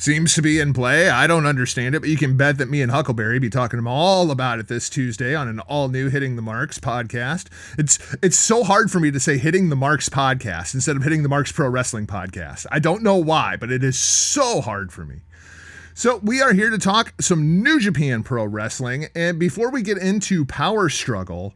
seems 0.00 0.34
to 0.34 0.40
be 0.40 0.58
in 0.58 0.72
play. 0.72 1.10
I 1.10 1.26
don't 1.26 1.44
understand 1.44 1.94
it, 1.94 2.00
but 2.00 2.08
you 2.08 2.16
can 2.16 2.34
bet 2.34 2.56
that 2.56 2.70
me 2.70 2.80
and 2.80 2.90
Huckleberry 2.90 3.38
be 3.38 3.50
talking 3.50 3.86
all 3.86 4.30
about 4.30 4.58
it 4.58 4.66
this 4.66 4.88
Tuesday 4.88 5.34
on 5.34 5.46
an 5.46 5.60
all 5.60 5.88
new 5.88 6.08
Hitting 6.08 6.36
the 6.36 6.42
Marks 6.42 6.78
podcast. 6.78 7.48
It's 7.78 7.98
it's 8.22 8.38
so 8.38 8.64
hard 8.64 8.90
for 8.90 8.98
me 8.98 9.10
to 9.10 9.20
say 9.20 9.36
Hitting 9.36 9.68
the 9.68 9.76
Marks 9.76 10.08
podcast 10.08 10.72
instead 10.74 10.96
of 10.96 11.02
Hitting 11.02 11.22
the 11.22 11.28
Marks 11.28 11.52
Pro 11.52 11.68
Wrestling 11.68 12.06
podcast. 12.06 12.66
I 12.72 12.78
don't 12.78 13.02
know 13.02 13.16
why, 13.16 13.56
but 13.56 13.70
it 13.70 13.84
is 13.84 13.98
so 13.98 14.62
hard 14.62 14.90
for 14.90 15.04
me. 15.04 15.16
So, 15.92 16.16
we 16.22 16.40
are 16.40 16.54
here 16.54 16.70
to 16.70 16.78
talk 16.78 17.12
some 17.20 17.62
New 17.62 17.78
Japan 17.78 18.22
Pro 18.22 18.46
Wrestling. 18.46 19.08
And 19.14 19.38
before 19.38 19.70
we 19.70 19.82
get 19.82 19.98
into 19.98 20.46
Power 20.46 20.88
Struggle, 20.88 21.52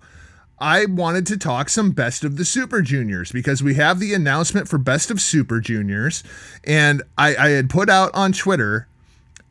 I 0.65 0.87
wanted 0.87 1.27
to 1.27 1.37
talk 1.37 1.69
some 1.69 1.91
Best 1.91 2.25
of 2.25 2.39
the 2.39 2.45
Super 2.47 2.81
Juniors 2.81 3.31
because 3.31 3.63
we 3.63 3.75
have 3.75 4.01
the 4.01 4.15
announcement 4.15 4.67
for 4.67 4.79
Best 4.79 5.11
of 5.11 5.21
Super 5.21 5.61
Juniors. 5.61 6.25
And 6.67 7.03
I, 7.19 7.37
I 7.37 7.49
had 7.51 7.69
put 7.69 7.91
out 7.91 8.11
on 8.15 8.33
Twitter, 8.33 8.89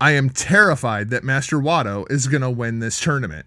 I 0.02 0.14
am 0.14 0.32
terrified 0.32 1.12
that 1.12 1.24
Master 1.24 1.58
Wato 1.58 2.12
is 2.12 2.26
going 2.26 2.42
to 2.42 2.50
win 2.50 2.80
this 2.80 3.00
tournament. 3.00 3.46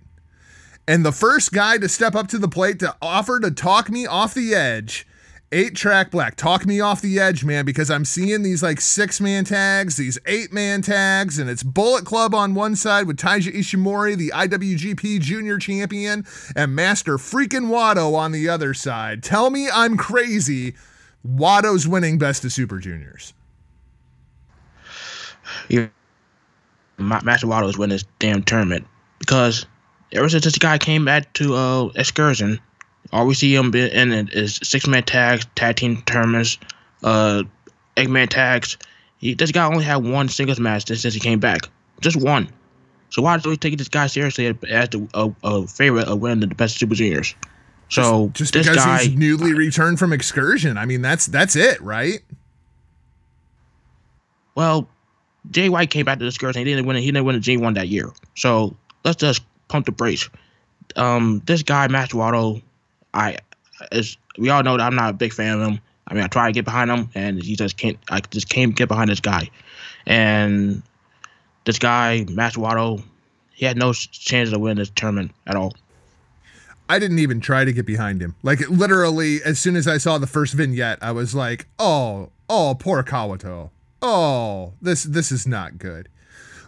And 0.86 1.04
the 1.04 1.10
first 1.10 1.50
guy 1.50 1.76
to 1.78 1.88
step 1.88 2.14
up 2.14 2.28
to 2.28 2.38
the 2.38 2.46
plate 2.46 2.78
to 2.78 2.94
offer 3.02 3.40
to 3.40 3.50
talk 3.50 3.90
me 3.90 4.06
off 4.06 4.32
the 4.32 4.54
edge 4.54 5.04
eight 5.52 5.74
track 5.74 6.10
black. 6.10 6.36
Talk 6.36 6.66
me 6.66 6.80
off 6.80 7.00
the 7.00 7.18
edge 7.18 7.44
man 7.44 7.64
because 7.64 7.90
i'm 7.90 8.04
seeing 8.04 8.42
these 8.42 8.62
like 8.62 8.80
six 8.80 9.20
man 9.20 9.44
tags 9.44 9.96
these 9.96 10.18
eight 10.26 10.52
man 10.52 10.82
tags 10.82 11.38
and 11.38 11.48
it's 11.48 11.62
bullet 11.62 12.04
club 12.04 12.34
on 12.34 12.54
one 12.54 12.74
side 12.74 13.06
with 13.06 13.16
taiji 13.16 13.52
ishimori 13.54 14.16
the 14.16 14.32
iwgp 14.34 15.20
junior 15.20 15.58
champion 15.58 16.24
and 16.54 16.74
master 16.74 17.16
freaking 17.16 17.68
wato 17.68 18.14
on 18.14 18.32
the 18.32 18.48
other 18.48 18.74
side. 18.74 19.22
Tell 19.22 19.50
me 19.50 19.68
i'm 19.72 19.96
crazy. 19.96 20.74
Wato's 21.26 21.88
winning 21.88 22.18
best 22.18 22.44
of 22.44 22.52
super 22.52 22.78
juniors. 22.78 23.32
Yeah, 25.68 25.88
Master 26.98 27.46
Waddle 27.46 27.68
is 27.68 27.78
winning 27.78 27.94
this 27.94 28.04
damn 28.18 28.42
tournament 28.42 28.86
because 29.18 29.66
ever 30.12 30.28
since 30.28 30.44
this 30.44 30.58
guy 30.58 30.78
came 30.78 31.04
back 31.04 31.32
to 31.34 31.54
uh 31.54 31.84
excursion, 31.94 32.60
all 33.12 33.26
we 33.26 33.34
see 33.34 33.54
him 33.54 33.74
in 33.74 34.12
it 34.12 34.32
is 34.32 34.60
six 34.62 34.86
man 34.86 35.02
tags, 35.02 35.46
tag 35.54 35.76
team 35.76 36.02
tournaments, 36.02 36.58
uh, 37.02 37.42
eight 37.96 38.10
man 38.10 38.28
tags. 38.28 38.76
He 39.18 39.34
this 39.34 39.52
guy 39.52 39.66
only 39.66 39.84
had 39.84 39.96
one 39.96 40.28
singles 40.28 40.60
match 40.60 40.86
since 40.86 41.14
he 41.14 41.20
came 41.20 41.40
back, 41.40 41.68
just 42.00 42.16
one. 42.16 42.48
So 43.10 43.22
why 43.22 43.36
are 43.36 43.40
we 43.44 43.56
take 43.56 43.78
this 43.78 43.88
guy 43.88 44.08
seriously 44.08 44.54
as 44.68 44.88
the, 44.90 45.08
a, 45.14 45.32
a 45.44 45.66
favorite 45.66 46.08
of 46.08 46.20
winning 46.20 46.40
the 46.40 46.54
best 46.54 46.78
Super 46.78 46.94
Juniors? 46.94 47.34
So 47.88 48.30
just 48.34 48.52
this 48.52 48.66
because 48.66 48.84
guy, 48.84 49.04
he's 49.04 49.14
newly 49.16 49.54
returned 49.54 50.00
from 50.00 50.12
excursion 50.12 50.76
i 50.76 50.84
mean 50.84 51.02
that's 51.02 51.26
that's 51.26 51.54
it 51.54 51.80
right 51.80 52.20
Well, 54.56 54.88
Jay 55.50 55.68
White 55.68 55.90
came 55.90 56.04
back 56.04 56.18
to 56.18 56.24
and 56.24 56.56
he 56.56 56.64
didn't 56.64 56.86
win. 56.86 56.96
He 56.96 57.06
didn't 57.06 57.24
win 57.24 57.36
the 57.36 57.40
G 57.40 57.56
one 57.56 57.74
that 57.74 57.88
year. 57.88 58.10
So 58.34 58.76
let's 59.04 59.18
just 59.18 59.42
pump 59.68 59.86
the 59.86 59.92
brakes. 59.92 60.28
Um, 60.96 61.42
this 61.46 61.62
guy 61.62 61.86
Master 61.88 62.16
Waddle, 62.16 62.62
I 63.16 63.38
is 63.90 64.16
we 64.38 64.50
all 64.50 64.62
know 64.62 64.76
that 64.76 64.82
I'm 64.82 64.94
not 64.94 65.10
a 65.10 65.12
big 65.14 65.32
fan 65.32 65.60
of 65.60 65.66
him. 65.66 65.80
I 66.06 66.14
mean, 66.14 66.22
I 66.22 66.28
try 66.28 66.46
to 66.46 66.52
get 66.52 66.64
behind 66.64 66.90
him, 66.90 67.10
and 67.14 67.42
he 67.42 67.56
just 67.56 67.76
can't. 67.76 67.98
I 68.10 68.20
just 68.20 68.48
can't 68.48 68.76
get 68.76 68.88
behind 68.88 69.10
this 69.10 69.20
guy. 69.20 69.50
And 70.06 70.82
this 71.64 71.78
guy 71.78 72.24
Waddle, 72.56 73.02
he 73.54 73.66
had 73.66 73.76
no 73.76 73.92
chance 73.92 74.50
to 74.50 74.58
win 74.58 74.76
this 74.76 74.90
tournament 74.94 75.32
at 75.46 75.56
all. 75.56 75.74
I 76.88 77.00
didn't 77.00 77.18
even 77.18 77.40
try 77.40 77.64
to 77.64 77.72
get 77.72 77.86
behind 77.86 78.22
him. 78.22 78.36
Like 78.44 78.60
literally, 78.68 79.42
as 79.44 79.58
soon 79.58 79.74
as 79.74 79.88
I 79.88 79.98
saw 79.98 80.18
the 80.18 80.28
first 80.28 80.54
vignette, 80.54 80.98
I 81.02 81.10
was 81.10 81.34
like, 81.34 81.66
"Oh, 81.78 82.30
oh, 82.48 82.76
poor 82.78 83.02
Kawato. 83.02 83.70
Oh, 84.00 84.74
this 84.80 85.02
this 85.02 85.32
is 85.32 85.46
not 85.46 85.78
good." 85.78 86.08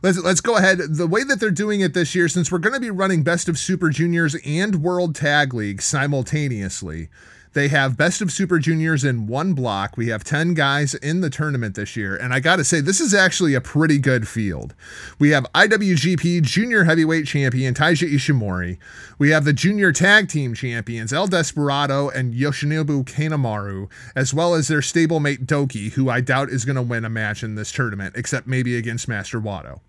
Let's 0.03 0.19
let's 0.19 0.41
go 0.41 0.57
ahead. 0.57 0.79
The 0.79 1.07
way 1.07 1.25
that 1.25 1.41
they're 1.41 1.51
doing 1.51 1.81
it 1.81 1.95
this 1.95 2.15
year, 2.15 2.29
since 2.29 2.53
we're 2.53 2.59
going 2.59 2.75
to 2.75 2.81
be 2.81 2.91
running 2.91 3.23
Best 3.23 3.49
of 3.49 3.59
Super 3.59 3.91
Juniors 3.91 4.37
and 4.45 4.83
World 4.83 5.15
Tag 5.15 5.53
League 5.53 5.83
simultaneously, 5.83 7.09
they 7.53 7.69
have 7.69 7.97
Best 7.97 8.21
of 8.21 8.31
Super 8.31 8.59
Juniors 8.59 9.05
in 9.05 9.27
one 9.27 9.55
block. 9.55 9.97
We 9.97 10.09
have 10.09 10.23
10 10.23 10.55
guys 10.55 10.95
in 10.95 11.21
the 11.21 11.31
tournament 11.31 11.75
this 11.75 11.97
year. 11.97 12.15
And 12.15 12.33
I 12.33 12.41
got 12.41 12.57
to 12.57 12.65
say, 12.65 12.81
this 12.81 13.01
is 13.01 13.15
actually 13.15 13.55
a 13.55 13.61
pretty 13.61 13.99
good 13.99 14.29
field. 14.29 14.75
We 15.19 15.31
have 15.31 15.47
IWGP 15.55 16.43
Junior 16.43 16.85
Heavyweight 16.85 17.27
Champion 17.27 17.75
Taiji 17.75 18.13
Ishimori. 18.13 18.79
We 19.19 19.31
have 19.31 19.45
the 19.45 19.53
Junior 19.53 19.93
Tag 19.93 20.29
Team 20.29 20.55
Champions 20.55 21.13
El 21.13 21.27
Desperado 21.27 22.09
and 22.11 22.35
Yoshinobu 22.35 23.05
Kanemaru, 23.05 23.89
as 24.15 24.33
well 24.33 24.55
as 24.55 24.69
their 24.69 24.81
stablemate 24.81 25.47
Doki, 25.47 25.93
who 25.93 26.09
I 26.09 26.21
doubt 26.21 26.51
is 26.51 26.65
going 26.65 26.77
to 26.77 26.83
win 26.83 27.05
a 27.05 27.11
match 27.11 27.43
in 27.43 27.55
this 27.55 27.73
tournament, 27.73 28.15
except 28.17 28.47
maybe 28.47 28.77
against 28.77 29.09
Master 29.09 29.41
Wato. 29.41 29.81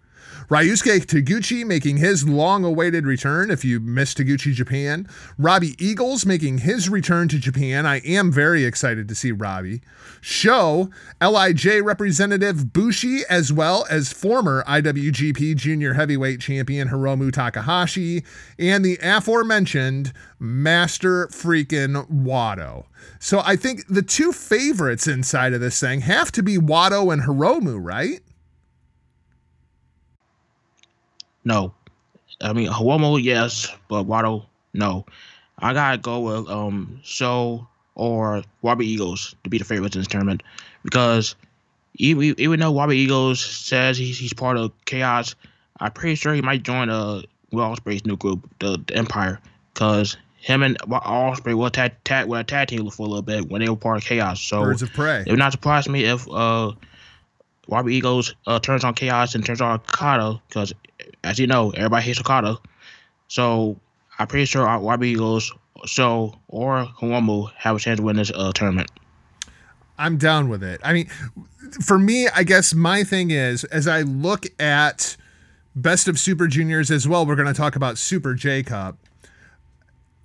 Ryusuke 0.50 1.06
Taguchi 1.06 1.64
making 1.64 1.98
his 1.98 2.28
long 2.28 2.64
awaited 2.64 3.06
return 3.06 3.52
if 3.52 3.64
you 3.64 3.80
missed 3.80 4.18
Taguchi 4.18 4.52
Japan. 4.52 5.08
Robbie 5.38 5.76
Eagles 5.78 6.26
making 6.26 6.60
his 6.60 6.90
return 6.90 7.28
to 7.28 7.38
Japan. 7.38 7.86
I 7.86 8.00
am 8.00 8.32
very 8.32 8.66
excited 8.66 9.08
to 9.10 9.14
see 9.14 9.32
Robbie. 9.32 9.82
Show 10.22 10.90
LIJ 11.22 11.84
representative 11.84 12.74
Bushi 12.74 13.22
as 13.30 13.54
well 13.54 13.86
as 13.92 14.12
former 14.12 14.64
IWGP 14.64 15.56
Junior 15.56 15.94
Heavyweight 15.94 16.42
Champion 16.42 16.88
Hiromu 16.88 17.32
Takahashi 17.32 18.24
and 18.58 18.84
the 18.84 18.98
aforementioned 19.04 20.14
Master 20.40 21.28
freaking 21.28 22.10
Wato. 22.10 22.86
So 23.20 23.44
I 23.46 23.56
think 23.56 23.86
the 23.86 24.02
two 24.02 24.32
favorites 24.32 25.06
inside 25.06 25.54
of 25.54 25.62
this 25.62 25.80
thing 25.80 26.02
have 26.02 26.32
to 26.32 26.42
be 26.42 26.58
Wato 26.58 27.14
and 27.14 27.22
Hiromu, 27.22 27.78
right? 27.80 28.22
No. 31.44 31.74
I 32.42 32.54
mean, 32.54 32.70
Hawomo, 32.70 33.22
yes, 33.22 33.74
but 33.88 34.04
Waddle, 34.04 34.46
no. 34.74 35.06
I 35.58 35.74
gotta 35.74 35.98
go 35.98 36.20
with 36.22 36.50
um 36.50 37.00
Sho 37.04 37.68
or 37.96 38.44
Wabi 38.62 38.88
Eagles 38.88 39.36
to 39.44 39.50
be 39.50 39.58
the 39.58 39.66
favorites 39.66 39.96
in 39.96 40.02
this 40.02 40.08
tournament 40.08 40.42
because 40.84 41.36
even, 41.96 42.36
even 42.38 42.60
though 42.60 42.72
Wabi 42.72 42.96
Eagles 42.98 43.44
says 43.44 43.98
he's, 43.98 44.18
he's 44.18 44.34
part 44.34 44.56
of 44.58 44.72
Chaos, 44.86 45.36
I'm 45.80 45.92
pretty 45.92 46.16
sure 46.16 46.34
he 46.34 46.42
might 46.42 46.64
join 46.64 46.90
uh 46.90 47.22
Will 47.52 47.76
Ospreay's 47.76 48.06
new 48.06 48.16
group, 48.16 48.48
the, 48.60 48.82
the 48.88 48.96
Empire, 48.96 49.40
because 49.74 50.18
him 50.38 50.62
and 50.64 50.78
Ospreay 50.80 51.56
were 51.56 51.70
tag, 51.70 51.94
tag, 52.04 52.28
were 52.28 52.40
a 52.40 52.44
tag 52.44 52.68
team 52.70 52.90
for 52.90 53.06
a 53.06 53.10
little 53.10 53.24
bit 53.24 53.50
when 53.50 53.62
they 53.62 53.70
were 53.70 53.76
part 53.76 53.98
of 53.98 54.04
Chaos. 54.04 54.40
So 54.42 54.62
Birds 54.62 54.82
of 54.82 54.94
prey. 54.94 55.24
it 55.26 55.30
would 55.30 55.40
not 55.40 55.52
surprise 55.52 55.90
me 55.90 56.06
if 56.06 56.30
uh 56.30 56.72
Wabi 57.70 57.96
Eagles 57.96 58.34
uh, 58.48 58.60
turns 58.60 58.84
on 58.84 58.96
Chaos 58.96 59.36
and 59.36 59.46
turns 59.46 59.62
on 59.62 59.76
Okada 59.76 60.42
because, 60.48 60.74
as 61.24 61.38
you 61.38 61.46
know, 61.48 61.70
everybody 61.72 62.04
hates 62.04 62.20
Okada. 62.20 62.58
So 63.28 63.78
I'm 64.18 64.28
pretty 64.28 64.46
sure 64.46 64.80
Wabi 64.80 65.10
Eagles, 65.10 65.54
so 65.86 66.34
or 66.48 66.86
Hawamu 67.00 67.52
have 67.56 67.76
a 67.76 67.80
chance 67.80 67.98
to 67.98 68.04
win 68.04 68.16
this 68.16 68.32
uh, 68.34 68.52
tournament. 68.54 68.90
I'm 70.00 70.18
down 70.18 70.50
with 70.50 70.64
it. 70.64 70.82
I 70.84 70.94
mean, 70.94 71.10
for 71.86 72.00
me, 72.00 72.28
I 72.30 72.44
guess 72.44 72.74
my 72.74 73.04
thing 73.04 73.32
is 73.32 73.66
as 73.66 73.88
I 73.88 74.02
look 74.02 74.46
at 74.60 75.16
Best 75.76 76.08
of 76.08 76.18
Super 76.18 76.48
Juniors 76.48 76.90
as 76.90 77.08
well, 77.08 77.26
we're 77.26 77.36
going 77.36 77.48
to 77.48 77.54
talk 77.54 77.76
about 77.76 77.98
Super 77.98 78.34
J 78.34 78.64
Cup. 78.64 78.98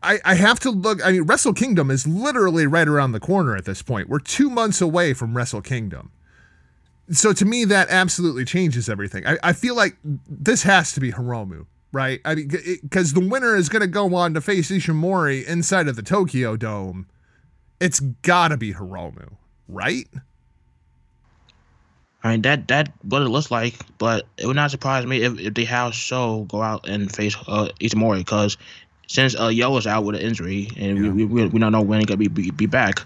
I, 0.02 0.20
I 0.24 0.34
have 0.34 0.60
to 0.60 0.70
look. 0.70 1.04
I 1.04 1.12
mean, 1.12 1.22
Wrestle 1.22 1.54
Kingdom 1.54 1.90
is 1.90 2.06
literally 2.06 2.66
right 2.66 2.88
around 2.88 3.12
the 3.12 3.20
corner 3.20 3.54
at 3.56 3.64
this 3.64 3.82
point. 3.82 4.08
We're 4.08 4.18
two 4.18 4.48
months 4.48 4.80
away 4.80 5.12
from 5.12 5.36
Wrestle 5.36 5.62
Kingdom. 5.62 6.10
So 7.10 7.32
to 7.34 7.44
me, 7.44 7.64
that 7.66 7.88
absolutely 7.90 8.44
changes 8.44 8.88
everything. 8.88 9.26
I, 9.26 9.36
I 9.42 9.52
feel 9.52 9.76
like 9.76 9.96
this 10.02 10.62
has 10.62 10.92
to 10.92 11.00
be 11.00 11.12
Hiromu, 11.12 11.66
right? 11.92 12.20
I 12.24 12.34
mean, 12.34 12.48
because 12.82 13.12
the 13.12 13.20
winner 13.20 13.54
is 13.56 13.68
going 13.68 13.82
to 13.82 13.86
go 13.86 14.14
on 14.14 14.32
to 14.34 14.40
face 14.40 14.70
Ishimori 14.70 15.44
inside 15.46 15.86
of 15.88 15.96
the 15.96 16.02
Tokyo 16.02 16.56
Dome. 16.56 17.06
It's 17.80 18.00
got 18.00 18.48
to 18.48 18.56
be 18.56 18.72
Hiromu, 18.72 19.36
right? 19.68 20.08
I 22.22 22.30
mean 22.30 22.42
that 22.42 22.68
that 22.68 22.90
what 23.02 23.20
it 23.20 23.28
looks 23.28 23.50
like, 23.50 23.74
but 23.98 24.24
it 24.38 24.46
would 24.46 24.56
not 24.56 24.70
surprise 24.70 25.04
me 25.04 25.22
if, 25.22 25.38
if 25.38 25.52
they 25.52 25.64
have 25.66 25.92
Sho 25.94 26.44
go 26.44 26.62
out 26.62 26.88
and 26.88 27.14
face 27.14 27.36
uh 27.46 27.68
Ishimori 27.80 28.18
because 28.18 28.56
since 29.08 29.38
uh 29.38 29.48
Yo 29.48 29.76
is 29.76 29.86
out 29.86 30.04
with 30.04 30.16
an 30.16 30.22
injury 30.22 30.70
and 30.78 31.04
Yeah. 31.04 31.10
we, 31.12 31.24
we 31.26 31.46
we 31.48 31.58
don't 31.58 31.72
know 31.72 31.82
when 31.82 32.00
he 32.00 32.06
gonna 32.06 32.16
be 32.16 32.28
be, 32.28 32.50
be 32.50 32.64
back. 32.64 33.02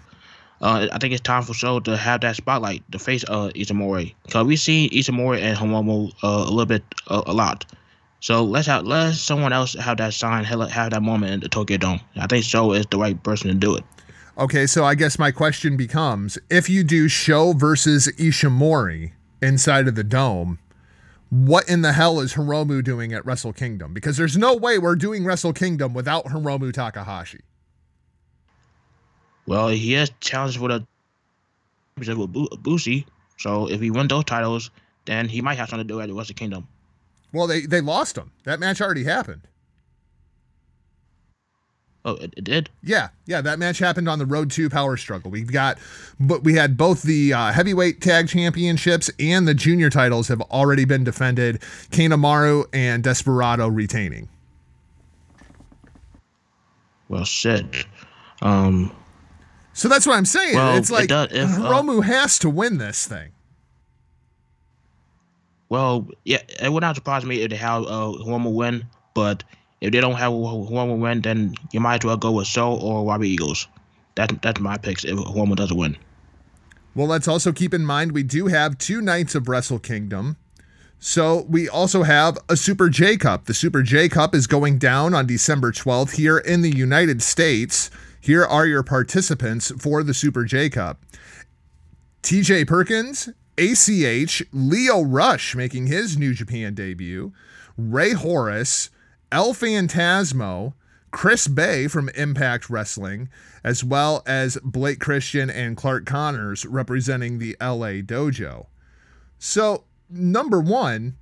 Uh, 0.60 0.88
I 0.92 0.98
think 0.98 1.12
it's 1.12 1.22
time 1.22 1.42
for 1.42 1.54
Sho 1.54 1.80
to 1.80 1.96
have 1.96 2.20
that 2.22 2.36
spotlight 2.36 2.82
to 2.92 2.98
face 2.98 3.24
uh 3.28 3.50
Ishimori 3.54 4.14
because 4.24 4.44
we 4.44 4.56
see 4.56 4.88
Ishimori 4.90 5.40
and 5.40 5.56
Hiromu 5.56 6.12
uh, 6.22 6.26
a 6.26 6.50
little 6.50 6.66
bit 6.66 6.82
uh, 7.06 7.22
a 7.26 7.32
lot. 7.32 7.64
So 8.20 8.44
let's 8.44 8.66
have 8.66 8.84
let 8.84 9.14
someone 9.14 9.52
else 9.52 9.74
have 9.74 9.98
that 9.98 10.14
sign 10.14 10.44
have 10.44 10.90
that 10.90 11.02
moment 11.02 11.32
in 11.32 11.40
the 11.40 11.48
Tokyo 11.48 11.76
Dome. 11.76 12.00
I 12.16 12.26
think 12.26 12.44
Sho 12.44 12.72
is 12.72 12.86
the 12.86 12.98
right 12.98 13.20
person 13.22 13.48
to 13.48 13.54
do 13.54 13.76
it. 13.76 13.84
Okay, 14.36 14.66
so 14.66 14.84
I 14.84 14.94
guess 14.94 15.18
my 15.18 15.30
question 15.30 15.76
becomes 15.76 16.38
if 16.48 16.68
you 16.68 16.84
do 16.84 17.08
Sho 17.08 17.52
versus 17.52 18.08
Ishimori 18.18 19.12
inside 19.42 19.88
of 19.88 19.94
the 19.94 20.04
dome, 20.04 20.58
what 21.30 21.68
in 21.68 21.82
the 21.82 21.92
hell 21.92 22.20
is 22.20 22.34
Hiromu 22.34 22.82
doing 22.82 23.12
at 23.12 23.24
Wrestle 23.26 23.52
Kingdom? 23.52 23.92
Because 23.92 24.16
there's 24.16 24.36
no 24.36 24.54
way 24.54 24.78
we're 24.78 24.96
doing 24.96 25.24
Wrestle 25.24 25.52
Kingdom 25.52 25.92
without 25.92 26.26
Hiromu 26.26 26.72
Takahashi. 26.72 27.40
Well, 29.48 29.68
he 29.68 29.92
has 29.94 30.10
challenged 30.20 30.58
for 30.58 30.68
the 30.68 30.86
championship 31.96 32.18
with 32.18 32.32
Bu- 32.32 32.56
Bushi, 32.58 33.06
so 33.38 33.68
if 33.68 33.80
he 33.80 33.90
wins 33.90 34.08
those 34.10 34.24
titles, 34.24 34.70
then 35.06 35.26
he 35.26 35.40
might 35.40 35.56
have 35.56 35.70
something 35.70 35.88
to 35.88 35.94
do 35.94 36.00
at 36.00 36.08
the 36.08 36.14
Wrestle 36.14 36.34
Kingdom. 36.34 36.68
Well, 37.32 37.46
they 37.46 37.62
they 37.62 37.80
lost 37.80 38.16
him. 38.16 38.30
That 38.44 38.60
match 38.60 38.82
already 38.82 39.04
happened. 39.04 39.42
Oh, 42.04 42.16
it, 42.16 42.34
it 42.36 42.44
did. 42.44 42.68
Yeah, 42.82 43.08
yeah, 43.26 43.40
that 43.40 43.58
match 43.58 43.78
happened 43.78 44.08
on 44.08 44.18
the 44.18 44.26
Road 44.26 44.50
to 44.52 44.68
Power 44.68 44.96
Struggle. 44.98 45.30
We've 45.30 45.50
got, 45.50 45.78
but 46.20 46.44
we 46.44 46.54
had 46.54 46.76
both 46.76 47.02
the 47.02 47.32
uh, 47.32 47.52
heavyweight 47.52 48.02
tag 48.02 48.28
championships 48.28 49.10
and 49.18 49.48
the 49.48 49.54
junior 49.54 49.88
titles 49.90 50.28
have 50.28 50.40
already 50.42 50.84
been 50.84 51.04
defended. 51.04 51.60
Kanemaru 51.90 52.66
and 52.72 53.02
Desperado 53.02 53.66
retaining. 53.68 54.28
Well, 57.08 57.24
shit. 57.24 57.86
Um, 58.42 58.94
So 59.78 59.88
that's 59.88 60.08
what 60.08 60.16
I'm 60.16 60.24
saying. 60.24 60.56
Well, 60.56 60.76
it's 60.76 60.90
it 60.90 60.92
like 60.92 61.08
does- 61.08 61.28
if, 61.30 61.48
uh, 61.50 61.60
Hiromu 61.60 62.02
has 62.02 62.36
to 62.40 62.50
win 62.50 62.78
this 62.78 63.06
thing. 63.06 63.30
well, 65.68 66.08
yeah, 66.24 66.38
it 66.60 66.72
would 66.72 66.80
not 66.80 66.96
surprise 66.96 67.24
me 67.24 67.42
if 67.42 67.50
they 67.50 67.56
have 67.56 67.84
uh, 67.84 68.10
Hiromu 68.24 68.52
win, 68.52 68.86
but 69.14 69.44
if 69.80 69.92
they 69.92 70.00
don't 70.00 70.16
have 70.16 70.32
Hiromu 70.32 70.98
win, 70.98 71.20
then 71.20 71.54
you 71.70 71.78
might 71.78 72.02
as 72.02 72.06
well 72.06 72.16
go 72.16 72.32
with 72.32 72.48
Sho 72.48 72.74
or 72.74 73.06
Robbie 73.06 73.28
Eagles. 73.28 73.68
That's 74.16 74.34
that's 74.42 74.58
my 74.60 74.78
picks 74.78 75.04
if 75.04 75.16
Hiromu 75.16 75.54
doesn't 75.54 75.76
win. 75.76 75.96
Well, 76.96 77.06
let's 77.06 77.28
also 77.28 77.52
keep 77.52 77.72
in 77.72 77.84
mind 77.84 78.10
we 78.10 78.24
do 78.24 78.48
have 78.48 78.78
two 78.78 79.00
nights 79.00 79.36
of 79.36 79.48
Wrestle 79.48 79.78
Kingdom. 79.78 80.38
So 81.00 81.46
we 81.48 81.68
also 81.68 82.02
have 82.02 82.38
a 82.48 82.56
Super 82.56 82.88
J 82.88 83.16
Cup. 83.16 83.44
The 83.44 83.54
Super 83.54 83.82
J 83.82 84.08
Cup 84.08 84.34
is 84.34 84.46
going 84.46 84.78
down 84.78 85.14
on 85.14 85.26
December 85.26 85.70
12th 85.70 86.16
here 86.16 86.38
in 86.38 86.62
the 86.62 86.76
United 86.76 87.22
States. 87.22 87.90
Here 88.20 88.44
are 88.44 88.66
your 88.66 88.82
participants 88.82 89.70
for 89.78 90.02
the 90.02 90.14
Super 90.14 90.44
J 90.44 90.68
Cup. 90.68 91.00
TJ 92.22 92.66
Perkins, 92.66 93.28
ACH, 93.56 94.42
Lio 94.52 95.02
Rush 95.02 95.54
making 95.54 95.86
his 95.86 96.18
New 96.18 96.34
Japan 96.34 96.74
debut, 96.74 97.32
Rey 97.76 98.12
Horus, 98.12 98.90
El 99.30 99.54
Phantasmo, 99.54 100.74
Chris 101.10 101.46
Bey 101.46 101.86
from 101.86 102.08
Impact 102.10 102.68
Wrestling, 102.68 103.28
as 103.62 103.84
well 103.84 104.22
as 104.26 104.58
Blake 104.62 104.98
Christian 104.98 105.48
and 105.48 105.76
Clark 105.76 106.06
Connors 106.06 106.66
representing 106.66 107.38
the 107.38 107.56
LA 107.60 108.02
Dojo. 108.02 108.66
So, 109.38 109.84
number 110.10 110.60
one, 110.60 111.16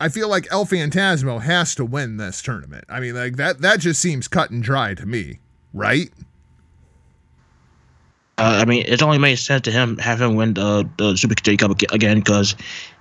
I 0.00 0.08
feel 0.08 0.28
like 0.28 0.46
El 0.50 0.66
Phantasmo 0.66 1.40
has 1.40 1.74
to 1.76 1.84
win 1.84 2.16
this 2.16 2.42
tournament. 2.42 2.84
I 2.88 3.00
mean, 3.00 3.14
like 3.14 3.36
that 3.36 3.60
that 3.62 3.80
just 3.80 4.00
seems 4.00 4.28
cut 4.28 4.50
and 4.50 4.62
dry 4.62 4.94
to 4.94 5.06
me, 5.06 5.38
right? 5.72 6.10
Uh, 8.38 8.60
I 8.60 8.64
mean, 8.66 8.84
it 8.86 9.02
only 9.02 9.18
made 9.18 9.36
sense 9.36 9.62
to 9.62 9.70
him 9.70 9.96
have 9.98 10.20
him 10.20 10.34
win 10.34 10.54
the 10.54 10.88
the 10.98 11.16
Super 11.16 11.34
J 11.34 11.56
Cup 11.56 11.80
again 11.92 12.18
because 12.18 12.54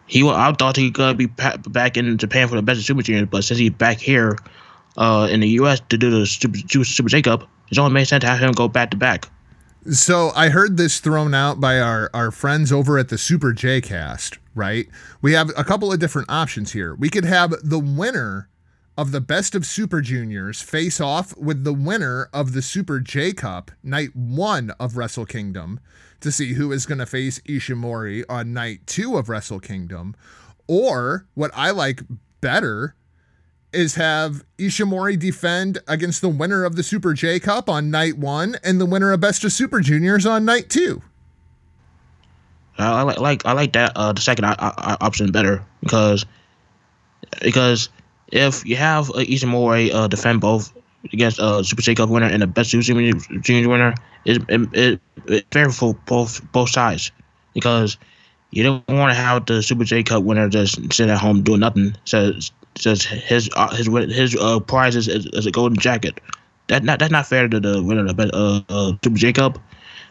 he 0.07 0.23
wa- 0.23 0.35
I 0.35 0.51
thought 0.53 0.77
he 0.77 0.91
could 0.91 1.17
be 1.17 1.25
back 1.25 1.97
in 1.97 2.17
Japan 2.17 2.47
for 2.47 2.55
the 2.55 2.61
best 2.61 2.79
of 2.79 2.85
Super 2.85 3.01
Juniors, 3.01 3.27
but 3.29 3.43
since 3.43 3.59
he's 3.59 3.71
back 3.71 3.97
here 3.97 4.37
uh, 4.97 5.27
in 5.29 5.41
the 5.41 5.49
U.S. 5.49 5.81
to 5.89 5.97
do 5.97 6.09
the 6.09 6.25
Super, 6.25 6.57
Super 6.57 6.85
Super 6.85 7.09
J 7.09 7.21
Cup, 7.21 7.49
it 7.69 7.77
only 7.77 7.93
made 7.93 8.05
sense 8.05 8.21
to 8.21 8.29
have 8.29 8.39
him 8.39 8.51
go 8.51 8.67
back 8.67 8.91
to 8.91 8.97
back. 8.97 9.27
So 9.91 10.31
I 10.35 10.49
heard 10.49 10.77
this 10.77 10.99
thrown 10.99 11.33
out 11.35 11.59
by 11.59 11.79
our, 11.79 12.09
our 12.13 12.31
friends 12.31 12.71
over 12.71 12.97
at 12.97 13.09
the 13.09 13.17
Super 13.17 13.53
J 13.53 13.81
Cast, 13.81 14.39
right? 14.55 14.87
We 15.21 15.33
have 15.33 15.51
a 15.55 15.63
couple 15.63 15.91
of 15.91 15.99
different 15.99 16.31
options 16.31 16.71
here. 16.71 16.95
We 16.95 17.09
could 17.09 17.25
have 17.25 17.53
the 17.61 17.79
winner 17.79 18.49
of 18.97 19.11
the 19.11 19.21
best 19.21 19.55
of 19.55 19.65
Super 19.65 20.01
Juniors 20.01 20.61
face 20.61 21.01
off 21.01 21.35
with 21.37 21.65
the 21.65 21.73
winner 21.73 22.29
of 22.33 22.53
the 22.53 22.61
Super 22.61 22.99
J 22.99 23.33
Cup 23.33 23.71
night 23.83 24.15
one 24.15 24.71
of 24.79 24.95
Wrestle 24.95 25.25
Kingdom 25.25 25.79
to 26.21 26.31
see 26.31 26.53
who 26.53 26.71
is 26.71 26.85
going 26.85 26.99
to 26.99 27.05
face 27.05 27.39
Ishimori 27.41 28.23
on 28.29 28.53
night 28.53 28.87
two 28.87 29.17
of 29.17 29.27
Wrestle 29.27 29.59
Kingdom. 29.59 30.15
Or 30.67 31.27
what 31.35 31.51
I 31.53 31.71
like 31.71 32.01
better 32.39 32.95
is 33.73 33.95
have 33.95 34.45
Ishimori 34.57 35.19
defend 35.19 35.79
against 35.87 36.21
the 36.21 36.29
winner 36.29 36.63
of 36.63 36.77
the 36.77 36.83
Super 36.83 37.13
J 37.13 37.39
Cup 37.41 37.69
on 37.69 37.91
night 37.91 38.17
one 38.17 38.55
and 38.63 38.79
the 38.79 38.85
winner 38.85 39.11
of 39.11 39.19
Best 39.19 39.43
of 39.43 39.51
Super 39.51 39.81
Juniors 39.81 40.25
on 40.25 40.45
night 40.45 40.69
two. 40.69 41.01
Uh, 42.77 42.83
I 42.83 43.01
like, 43.03 43.19
like 43.19 43.45
I 43.45 43.53
like 43.53 43.73
that 43.73 43.93
uh, 43.95 44.11
the 44.11 44.21
second 44.21 44.45
I, 44.45 44.55
I, 44.59 44.97
option 44.99 45.31
better 45.31 45.63
because 45.81 46.25
because 47.41 47.89
if 48.31 48.65
you 48.65 48.75
have 48.75 49.09
uh, 49.11 49.23
Ishimori 49.23 49.93
uh, 49.93 50.07
defend 50.07 50.41
both 50.41 50.73
against 51.13 51.39
uh, 51.39 51.63
Super 51.63 51.81
J 51.81 51.95
Cup 51.95 52.09
winner 52.09 52.27
and 52.27 52.41
the 52.41 52.47
best 52.47 52.71
Junior 52.71 53.13
Junior 53.41 53.69
winner, 53.69 53.93
it 54.25 54.41
it, 54.49 54.69
it 54.73 55.01
it's 55.27 55.47
fair 55.51 55.69
for 55.69 55.93
both 56.05 56.41
both 56.51 56.69
sides 56.69 57.11
because 57.53 57.97
you 58.51 58.63
don't 58.63 58.87
want 58.87 59.11
to 59.11 59.15
have 59.15 59.45
the 59.45 59.61
Super 59.61 59.83
J 59.83 60.03
Cup 60.03 60.23
winner 60.23 60.49
just 60.49 60.93
sit 60.93 61.09
at 61.09 61.17
home 61.17 61.43
doing 61.43 61.61
nothing. 61.61 61.95
Says 62.05 62.51
says 62.75 63.03
his 63.03 63.49
uh, 63.55 63.73
his 63.75 63.87
his 63.87 64.35
uh, 64.35 64.59
prize 64.59 64.95
is, 64.95 65.07
is, 65.07 65.25
is 65.27 65.45
a 65.45 65.51
golden 65.51 65.77
jacket. 65.77 66.19
That 66.67 66.83
not 66.83 66.99
that's 66.99 67.11
not 67.11 67.27
fair 67.27 67.47
to 67.47 67.59
the 67.59 67.81
winner 67.83 68.05
of 68.05 68.17
the 68.17 68.65
uh, 68.69 68.93
Super 69.03 69.17
J 69.17 69.33
Cup. 69.33 69.59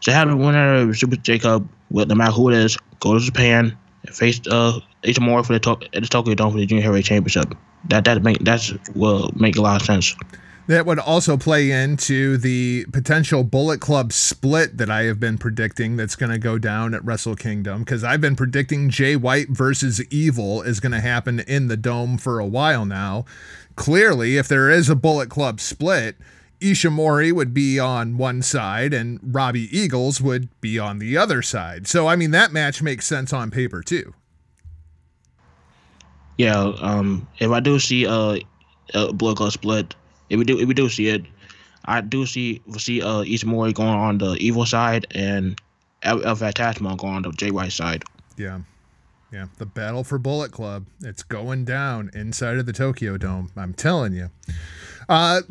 So 0.05 0.13
have 0.13 0.29
the 0.29 0.37
winner 0.37 0.75
of 0.75 0.99
Super 0.99 1.17
J 1.17 1.39
Cup, 1.39 1.63
with 1.91 2.09
no 2.09 2.15
matter 2.15 2.31
who 2.31 2.51
it 2.51 2.57
is, 2.57 2.77
go 3.01 3.15
to 3.15 3.25
Japan 3.25 3.75
and 4.07 4.15
face 4.15 4.39
uh 4.51 4.79
Ishimori 5.03 5.47
for 5.47 5.55
the 5.55 5.61
to- 5.61 5.79
at 5.95 6.03
the 6.03 6.09
Tokyo 6.09 6.35
Dome 6.35 6.53
for 6.53 6.59
the 6.59 6.67
Junior 6.67 6.83
Heavyweight 6.83 7.07
Championship. 7.07 7.55
That 7.89 8.05
that 8.05 8.23
make 8.23 8.39
that's 8.41 8.75
will 8.95 9.31
make 9.35 9.57
a 9.57 9.63
lot 9.63 9.81
of 9.81 9.87
sense. 9.87 10.15
That 10.67 10.85
would 10.85 10.99
also 10.99 11.39
play 11.39 11.71
into 11.71 12.37
the 12.37 12.85
potential 12.93 13.45
Bullet 13.45 13.81
Club 13.81 14.13
split 14.13 14.77
that 14.77 14.91
I 14.91 15.05
have 15.05 15.21
been 15.21 15.39
predicting 15.39 15.97
that's 15.97 16.17
going 16.17 16.33
to 16.33 16.39
go 16.39 16.59
down 16.59 16.93
at 16.93 17.05
Wrestle 17.05 17.35
Kingdom 17.35 17.81
because 17.81 18.05
I've 18.05 18.21
been 18.21 18.37
predicting 18.37 18.91
Jay 18.91 19.17
White 19.17 19.49
versus 19.49 20.03
Evil 20.11 20.61
is 20.61 20.81
going 20.81 20.93
to 20.93 21.01
happen 21.01 21.41
in 21.41 21.69
the 21.69 21.77
dome 21.79 22.19
for 22.19 22.41
a 22.41 22.47
while 22.47 22.85
now. 22.85 23.25
Clearly, 23.77 24.37
if 24.37 24.49
there 24.49 24.71
is 24.71 24.91
a 24.91 24.97
Bullet 24.97 25.31
Club 25.31 25.61
split, 25.61 26.17
Ishimori 26.65 27.31
would 27.33 27.53
be 27.53 27.79
on 27.79 28.17
one 28.17 28.41
side 28.41 28.95
and 28.95 29.21
Robbie 29.23 29.69
Eagles 29.77 30.21
would 30.21 30.49
be 30.61 30.79
on 30.79 30.99
the 30.99 31.17
other 31.17 31.43
side. 31.43 31.87
So, 31.87 32.07
I 32.07 32.17
mean, 32.17 32.31
that 32.31 32.53
match 32.53 32.83
makes 32.83 33.07
sense 33.07 33.33
on 33.33 33.51
paper 33.51 33.83
too. 33.83 34.15
Yeah, 36.39 36.73
um, 36.81 37.29
if 37.39 37.51
I 37.51 37.61
do 37.61 37.79
see 37.79 38.07
uh, 38.07 38.39
a 38.95 39.13
Blood 39.13 39.37
Club 39.37 39.53
split, 39.53 39.95
if 40.31 40.39
we 40.39 40.45
do 40.45 40.59
if 40.59 40.67
we 40.67 40.75
do 40.75 40.89
see 40.89 41.09
it, 41.09 41.23
I 41.85 42.01
do 42.01 42.27
see 42.27 42.61
see 42.79 43.03
uh 43.03 43.23
Ishimori 43.23 43.75
going 43.75 43.91
on 43.91 44.19
the 44.19 44.33
evil 44.41 44.67
side 44.67 45.07
and 45.13 45.61
El, 46.03 46.25
El 46.25 46.35
Phantasmo 46.35 46.97
going 46.97 47.15
on 47.15 47.23
the 47.23 47.31
Jay 47.33 47.51
White 47.51 47.73
side. 47.73 48.05
Yeah. 48.37 48.61
Yeah. 49.33 49.47
The 49.59 49.67
battle 49.67 50.03
for 50.03 50.19
Bullet 50.19 50.51
Club. 50.51 50.87
It's 51.03 51.23
going 51.23 51.65
down 51.65 52.11
inside 52.15 52.57
of 52.57 52.67
the 52.67 52.73
Tokyo 52.73 53.17
Dome. 53.17 53.51
I'm 53.57 53.75
telling 53.75 54.13
you. 54.13 54.31
Uh, 55.09 55.43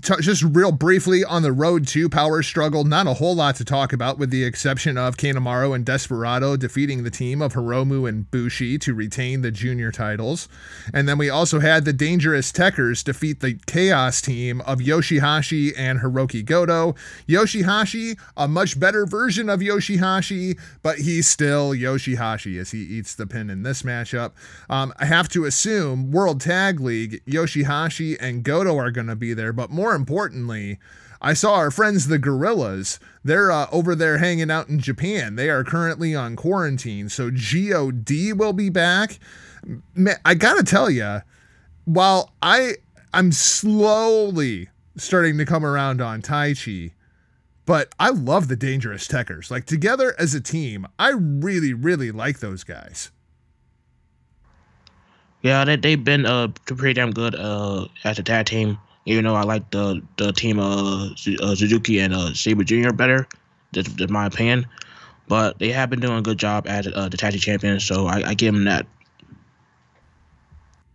just 0.00 0.42
real 0.42 0.72
briefly 0.72 1.24
on 1.24 1.42
the 1.42 1.52
road 1.52 1.86
to 1.88 2.08
power 2.08 2.42
struggle, 2.42 2.84
not 2.84 3.06
a 3.06 3.14
whole 3.14 3.34
lot 3.34 3.56
to 3.56 3.64
talk 3.64 3.92
about, 3.92 4.18
with 4.18 4.30
the 4.30 4.44
exception 4.44 4.96
of 4.96 5.16
Kanemaru 5.16 5.74
and 5.74 5.84
Desperado 5.84 6.56
defeating 6.56 7.02
the 7.02 7.10
team 7.10 7.42
of 7.42 7.54
Hiromu 7.54 8.08
and 8.08 8.30
Bushi 8.30 8.78
to 8.78 8.94
retain 8.94 9.42
the 9.42 9.50
junior 9.50 9.92
titles. 9.92 10.48
And 10.92 11.08
then 11.08 11.18
we 11.18 11.30
also 11.30 11.60
had 11.60 11.84
the 11.84 11.92
Dangerous 11.92 12.52
Tekkers 12.52 13.04
defeat 13.04 13.40
the 13.40 13.58
Chaos 13.66 14.20
team 14.20 14.60
of 14.62 14.78
Yoshihashi 14.78 15.72
and 15.76 16.00
Hiroki 16.00 16.44
Goto. 16.44 16.94
Yoshihashi, 17.28 18.18
a 18.36 18.48
much 18.48 18.78
better 18.78 19.06
version 19.06 19.48
of 19.48 19.60
Yoshihashi, 19.60 20.58
but 20.82 20.98
he's 20.98 21.28
still 21.28 21.70
Yoshihashi 21.72 22.58
as 22.58 22.70
he 22.70 22.78
eats 22.78 23.14
the 23.14 23.26
pin 23.26 23.50
in 23.50 23.62
this 23.62 23.82
matchup. 23.82 24.32
Um, 24.70 24.92
I 24.98 25.04
have 25.06 25.28
to 25.30 25.44
assume 25.44 26.10
World 26.10 26.40
Tag 26.40 26.80
League, 26.80 27.22
Yoshihashi 27.26 28.16
and 28.20 28.42
Goto 28.42 28.76
are 28.78 28.90
going 28.90 29.01
to 29.06 29.16
be 29.16 29.34
there, 29.34 29.52
but 29.52 29.70
more 29.70 29.94
importantly, 29.94 30.78
I 31.20 31.34
saw 31.34 31.54
our 31.54 31.70
friends 31.70 32.08
the 32.08 32.18
Gorillas. 32.18 32.98
They're 33.22 33.52
uh, 33.52 33.68
over 33.70 33.94
there 33.94 34.18
hanging 34.18 34.50
out 34.50 34.68
in 34.68 34.80
Japan. 34.80 35.36
They 35.36 35.48
are 35.50 35.62
currently 35.62 36.16
on 36.16 36.34
quarantine, 36.34 37.08
so 37.08 37.30
God 37.30 38.32
will 38.34 38.52
be 38.52 38.68
back. 38.70 39.20
Man, 39.94 40.16
I 40.24 40.34
gotta 40.34 40.64
tell 40.64 40.90
you, 40.90 41.20
while 41.84 42.32
I 42.42 42.74
I'm 43.14 43.30
slowly 43.30 44.68
starting 44.96 45.38
to 45.38 45.44
come 45.44 45.64
around 45.64 46.00
on 46.00 46.22
Taichi, 46.22 46.92
but 47.66 47.94
I 48.00 48.10
love 48.10 48.48
the 48.48 48.56
Dangerous 48.56 49.06
Tekkers. 49.06 49.48
Like 49.48 49.64
together 49.64 50.16
as 50.18 50.34
a 50.34 50.40
team, 50.40 50.88
I 50.98 51.10
really 51.10 51.72
really 51.72 52.10
like 52.10 52.40
those 52.40 52.64
guys. 52.64 53.12
Yeah, 55.42 55.64
they 55.64 55.76
they've 55.76 56.02
been 56.02 56.26
uh 56.26 56.48
pretty 56.66 56.94
damn 56.94 57.12
good 57.12 57.36
uh 57.36 57.86
as 58.02 58.18
a 58.18 58.24
tag 58.24 58.46
team. 58.46 58.78
Even 59.04 59.24
though 59.24 59.34
I 59.34 59.42
like 59.42 59.70
the 59.70 60.02
the 60.16 60.32
team 60.32 60.58
uh, 60.60 61.06
uh 61.06 61.54
Suzuki 61.54 61.98
and 61.98 62.14
uh 62.14 62.34
Sabre 62.34 62.64
Jr. 62.64 62.92
better, 62.92 63.26
that's, 63.72 63.92
that's 63.94 64.10
my 64.10 64.26
opinion. 64.26 64.66
But 65.28 65.58
they 65.58 65.70
have 65.70 65.90
been 65.90 66.00
doing 66.00 66.18
a 66.18 66.22
good 66.22 66.38
job 66.38 66.66
as 66.66 66.86
uh, 66.86 67.08
the 67.08 67.16
tag 67.16 67.38
champions, 67.40 67.84
so 67.84 68.06
I, 68.06 68.30
I 68.30 68.34
give 68.34 68.54
them 68.54 68.64
that. 68.64 68.86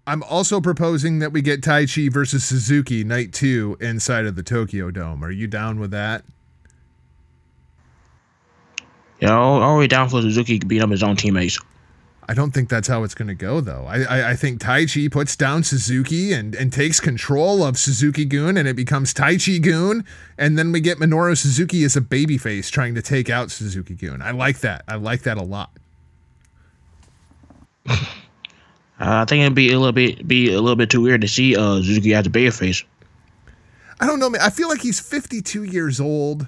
I'm 0.06 0.24
also 0.24 0.62
proposing 0.62 1.20
that 1.20 1.34
we 1.34 1.42
get 1.42 1.62
Taichi 1.62 2.12
versus 2.12 2.46
Suzuki 2.46 3.04
night 3.04 3.34
two 3.34 3.78
inside 3.82 4.26
of 4.26 4.36
the 4.36 4.44
Tokyo 4.44 4.90
Dome. 4.90 5.24
Are 5.24 5.32
you 5.32 5.48
down 5.48 5.80
with 5.80 5.92
that? 5.92 6.24
Yeah, 9.20 9.36
all, 9.36 9.62
all 9.62 9.74
the 9.74 9.80
way 9.80 9.88
down 9.88 10.08
for 10.08 10.22
Suzuki 10.22 10.60
beating 10.60 10.84
up 10.84 10.92
his 10.92 11.04
own 11.04 11.16
teammates. 11.16 11.60
I 12.30 12.34
don't 12.34 12.52
think 12.52 12.68
that's 12.68 12.90
how 12.90 13.04
it's 13.04 13.16
going 13.16 13.30
to 13.30 13.36
go, 13.36 13.62
though. 13.62 13.86
I, 13.88 14.02
I, 14.02 14.30
I 14.32 14.36
think 14.36 14.60
Taichi 14.60 15.10
puts 15.10 15.38
down 15.38 15.64
Suzuki 15.64 16.34
and, 16.34 16.54
and 16.56 16.74
takes 16.74 17.00
control 17.00 17.64
of 17.64 17.78
Suzuki 17.78 18.26
Gun, 18.26 18.58
and 18.58 18.68
it 18.68 18.76
becomes 18.76 19.14
Taichi 19.14 19.62
Gun, 19.62 20.04
and 20.38 20.58
then 20.58 20.74
we 20.74 20.82
get 20.82 20.98
Minoru 20.98 21.38
Suzuki 21.38 21.86
as 21.86 21.96
a 21.96 22.02
babyface 22.02 22.70
trying 22.70 22.96
to 22.96 23.02
take 23.02 23.30
out 23.30 23.50
Suzuki 23.50 23.96
Gun. 23.96 24.22
I 24.22 24.32
like 24.32 24.60
that. 24.60 24.84
I 24.90 24.96
like 24.96 25.22
that 25.24 25.38
a 25.38 25.44
lot. 25.44 25.72
Uh, 29.00 29.22
I 29.22 29.26
think 29.26 29.42
it'd 29.44 29.54
be 29.54 29.72
a 29.72 29.78
little 29.78 29.92
bit 29.92 30.28
be 30.28 30.52
a 30.52 30.60
little 30.60 30.76
bit 30.76 30.90
too 30.90 31.02
weird 31.02 31.22
to 31.22 31.28
see 31.28 31.56
uh 31.56 31.76
Suzuki 31.76 32.16
as 32.16 32.26
a 32.26 32.32
babyface. 32.32 32.84
I 34.00 34.08
don't 34.08 34.20
know, 34.20 34.28
man. 34.28 34.42
I 34.42 34.50
feel 34.50 34.70
like 34.70 34.82
he's 34.82 35.00
52 35.00 35.64
years 35.64 36.00
old. 36.00 36.48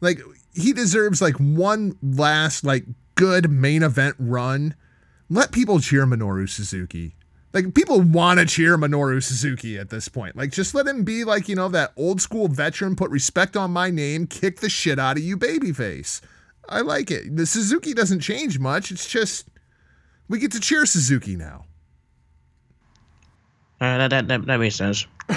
Like 0.00 0.20
he 0.54 0.72
deserves 0.72 1.22
like 1.22 1.36
one 1.36 1.96
last 2.02 2.64
like 2.64 2.84
good 3.14 3.50
main 3.50 3.84
event 3.84 4.16
run. 4.18 4.74
Let 5.30 5.52
people 5.52 5.80
cheer 5.80 6.06
Minoru 6.06 6.48
Suzuki. 6.48 7.14
Like 7.52 7.74
people 7.74 8.00
want 8.00 8.40
to 8.40 8.46
cheer 8.46 8.76
Minoru 8.76 9.22
Suzuki 9.22 9.78
at 9.78 9.90
this 9.90 10.08
point. 10.08 10.36
Like 10.36 10.52
just 10.52 10.74
let 10.74 10.86
him 10.86 11.04
be 11.04 11.24
like, 11.24 11.48
you 11.48 11.56
know, 11.56 11.68
that 11.68 11.92
old 11.96 12.20
school 12.20 12.48
veteran, 12.48 12.96
put 12.96 13.10
respect 13.10 13.56
on 13.56 13.70
my 13.70 13.90
name, 13.90 14.26
kick 14.26 14.60
the 14.60 14.68
shit 14.68 14.98
out 14.98 15.16
of 15.16 15.22
you 15.22 15.36
babyface. 15.36 16.20
I 16.68 16.82
like 16.82 17.10
it. 17.10 17.34
The 17.34 17.46
Suzuki 17.46 17.94
doesn't 17.94 18.20
change 18.20 18.58
much. 18.58 18.90
It's 18.90 19.08
just 19.08 19.48
we 20.28 20.38
get 20.38 20.52
to 20.52 20.60
cheer 20.60 20.84
Suzuki 20.84 21.36
now. 21.36 21.64
Uh, 23.80 23.96
that, 23.98 24.08
that 24.08 24.28
that 24.28 24.46
that 24.46 24.56
makes 24.58 24.76
sense. 24.76 25.06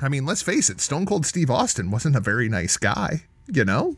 I 0.00 0.08
mean, 0.08 0.26
let's 0.26 0.42
face 0.42 0.68
it, 0.68 0.80
Stone 0.80 1.06
Cold 1.06 1.24
Steve 1.24 1.50
Austin 1.50 1.90
wasn't 1.90 2.16
a 2.16 2.20
very 2.20 2.48
nice 2.48 2.76
guy, 2.76 3.22
you 3.46 3.64
know? 3.64 3.96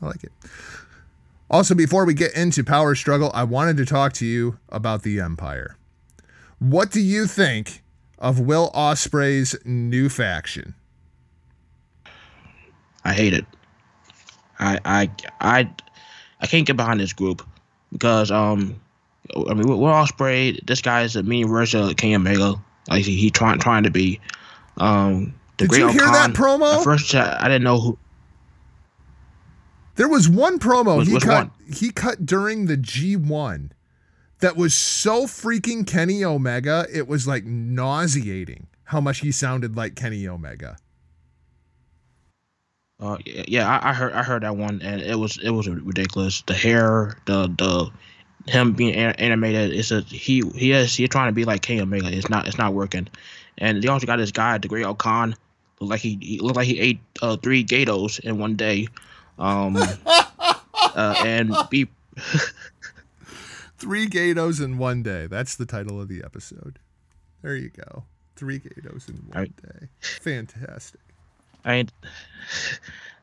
I 0.00 0.06
like 0.06 0.22
it. 0.22 0.32
Also, 1.50 1.74
before 1.74 2.04
we 2.04 2.12
get 2.12 2.34
into 2.34 2.62
Power 2.62 2.94
Struggle, 2.94 3.30
I 3.32 3.44
wanted 3.44 3.76
to 3.78 3.86
talk 3.86 4.12
to 4.14 4.26
you 4.26 4.58
about 4.68 5.02
the 5.02 5.20
Empire. 5.20 5.76
What 6.58 6.90
do 6.90 7.00
you 7.00 7.26
think 7.26 7.82
of 8.18 8.40
Will 8.40 8.70
Ospreay's 8.74 9.56
new 9.64 10.08
faction? 10.08 10.74
I 13.04 13.14
hate 13.14 13.32
it. 13.32 13.46
I 14.58 14.78
I 14.84 15.10
I 15.40 15.70
I 16.40 16.46
can't 16.46 16.66
get 16.66 16.76
behind 16.76 17.00
this 17.00 17.12
group 17.12 17.46
because 17.92 18.30
um 18.30 18.78
I 19.34 19.54
mean 19.54 19.66
Will 19.68 19.78
Ospreay 19.78 20.64
this 20.66 20.82
guy 20.82 21.02
is 21.02 21.16
a 21.16 21.22
mini 21.22 21.44
version 21.44 21.80
of 21.80 21.96
King 21.96 22.14
Omega 22.14 22.54
like 22.88 23.04
he, 23.04 23.16
he 23.16 23.30
trying 23.30 23.58
trying 23.60 23.84
to 23.84 23.90
be 23.90 24.20
um 24.78 25.34
the 25.58 25.68
Did 25.68 25.78
you 25.78 25.88
hear 25.88 26.06
that 26.06 26.32
promo? 26.32 26.74
At 26.78 26.84
first 26.84 27.14
I, 27.14 27.38
I 27.40 27.44
didn't 27.44 27.64
know 27.64 27.80
who 27.80 27.98
There 29.98 30.08
was 30.08 30.28
one 30.28 30.60
promo 30.60 30.98
Which- 30.98 31.08
he 31.08 31.18
cut 31.18 31.48
one? 31.48 31.74
he 31.74 31.90
cut 31.90 32.24
during 32.24 32.66
the 32.66 32.76
G1 32.76 33.70
that 34.38 34.56
was 34.56 34.72
so 34.72 35.26
freaking 35.26 35.84
Kenny 35.84 36.24
Omega, 36.24 36.86
it 36.92 37.08
was 37.08 37.26
like 37.26 37.44
nauseating 37.44 38.68
how 38.84 39.00
much 39.00 39.18
he 39.20 39.32
sounded 39.32 39.76
like 39.76 39.96
Kenny 39.96 40.28
Omega. 40.28 40.76
Uh, 43.00 43.18
yeah, 43.24 43.68
I, 43.68 43.90
I 43.90 43.92
heard 43.92 44.12
I 44.12 44.22
heard 44.22 44.44
that 44.44 44.56
one, 44.56 44.80
and 44.82 45.00
it 45.00 45.18
was 45.18 45.36
it 45.42 45.50
was 45.50 45.68
ridiculous. 45.68 46.42
The 46.42 46.54
hair, 46.54 47.16
the 47.26 47.48
the 47.58 47.90
him 48.50 48.74
being 48.74 48.94
animated, 48.94 49.72
it's 49.72 49.90
a 49.90 50.02
he 50.02 50.42
he 50.54 50.70
is 50.70 50.94
he's 50.94 51.08
trying 51.08 51.28
to 51.28 51.34
be 51.34 51.44
like 51.44 51.62
King 51.62 51.80
Omega. 51.80 52.08
It's 52.10 52.30
not 52.30 52.46
it's 52.46 52.58
not 52.58 52.72
working, 52.72 53.08
and 53.58 53.82
they 53.82 53.88
also 53.88 54.06
got 54.06 54.18
this 54.18 54.30
guy, 54.30 54.58
the 54.58 54.68
Great 54.68 54.86
O-Khan, 54.86 55.34
look 55.80 55.90
like 55.90 56.00
he, 56.00 56.18
he 56.20 56.38
looked 56.38 56.56
like 56.56 56.68
he 56.68 56.78
ate 56.78 57.00
uh, 57.20 57.36
three 57.36 57.64
Gatos 57.64 58.20
in 58.20 58.38
one 58.38 58.54
day, 58.54 58.86
um, 59.38 59.76
uh, 60.06 61.14
and 61.24 61.54
be 61.70 61.88
Three 63.78 64.06
Gatos 64.06 64.60
in 64.60 64.78
one 64.78 65.02
day. 65.02 65.26
That's 65.26 65.54
the 65.54 65.66
title 65.66 66.00
of 66.00 66.08
the 66.08 66.22
episode. 66.24 66.78
There 67.42 67.54
you 67.56 67.70
go. 67.70 68.04
Three 68.36 68.58
Gatos 68.58 69.08
in 69.08 69.16
one 69.28 69.38
Right. 69.38 69.52
day. 69.62 69.88
Fantastic. 70.00 71.00
I 71.64 71.86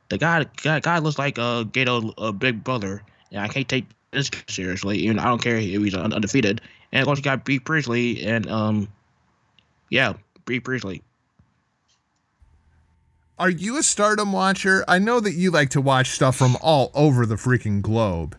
the 0.09 0.17
guy 0.17 0.45
guy, 0.61 0.79
guy 0.79 0.99
looks 0.99 1.17
like 1.17 1.37
a 1.37 1.67
Gato 1.71 2.13
a 2.17 2.31
big 2.31 2.63
brother, 2.63 3.01
and 3.31 3.41
I 3.41 3.47
can't 3.47 3.67
take 3.67 3.85
this 4.11 4.29
seriously. 4.47 4.99
Even 4.99 5.19
I 5.19 5.25
don't 5.25 5.41
care 5.41 5.57
if 5.57 5.63
he's 5.63 5.95
undefeated. 5.95 6.61
And 6.91 7.01
of 7.01 7.05
course, 7.07 7.19
you 7.19 7.23
got 7.23 7.43
Bree 7.43 7.59
Priestley, 7.59 8.23
and 8.25 8.49
um, 8.49 8.87
yeah, 9.89 10.13
Bree 10.45 10.59
Priestley. 10.59 11.01
Are 13.37 13.49
you 13.49 13.77
a 13.77 13.83
stardom 13.83 14.31
watcher? 14.31 14.85
I 14.87 14.99
know 14.99 15.19
that 15.19 15.33
you 15.33 15.51
like 15.51 15.69
to 15.71 15.81
watch 15.81 16.11
stuff 16.11 16.37
from 16.37 16.57
all 16.61 16.91
over 16.93 17.25
the 17.25 17.35
freaking 17.35 17.81
globe. 17.81 18.37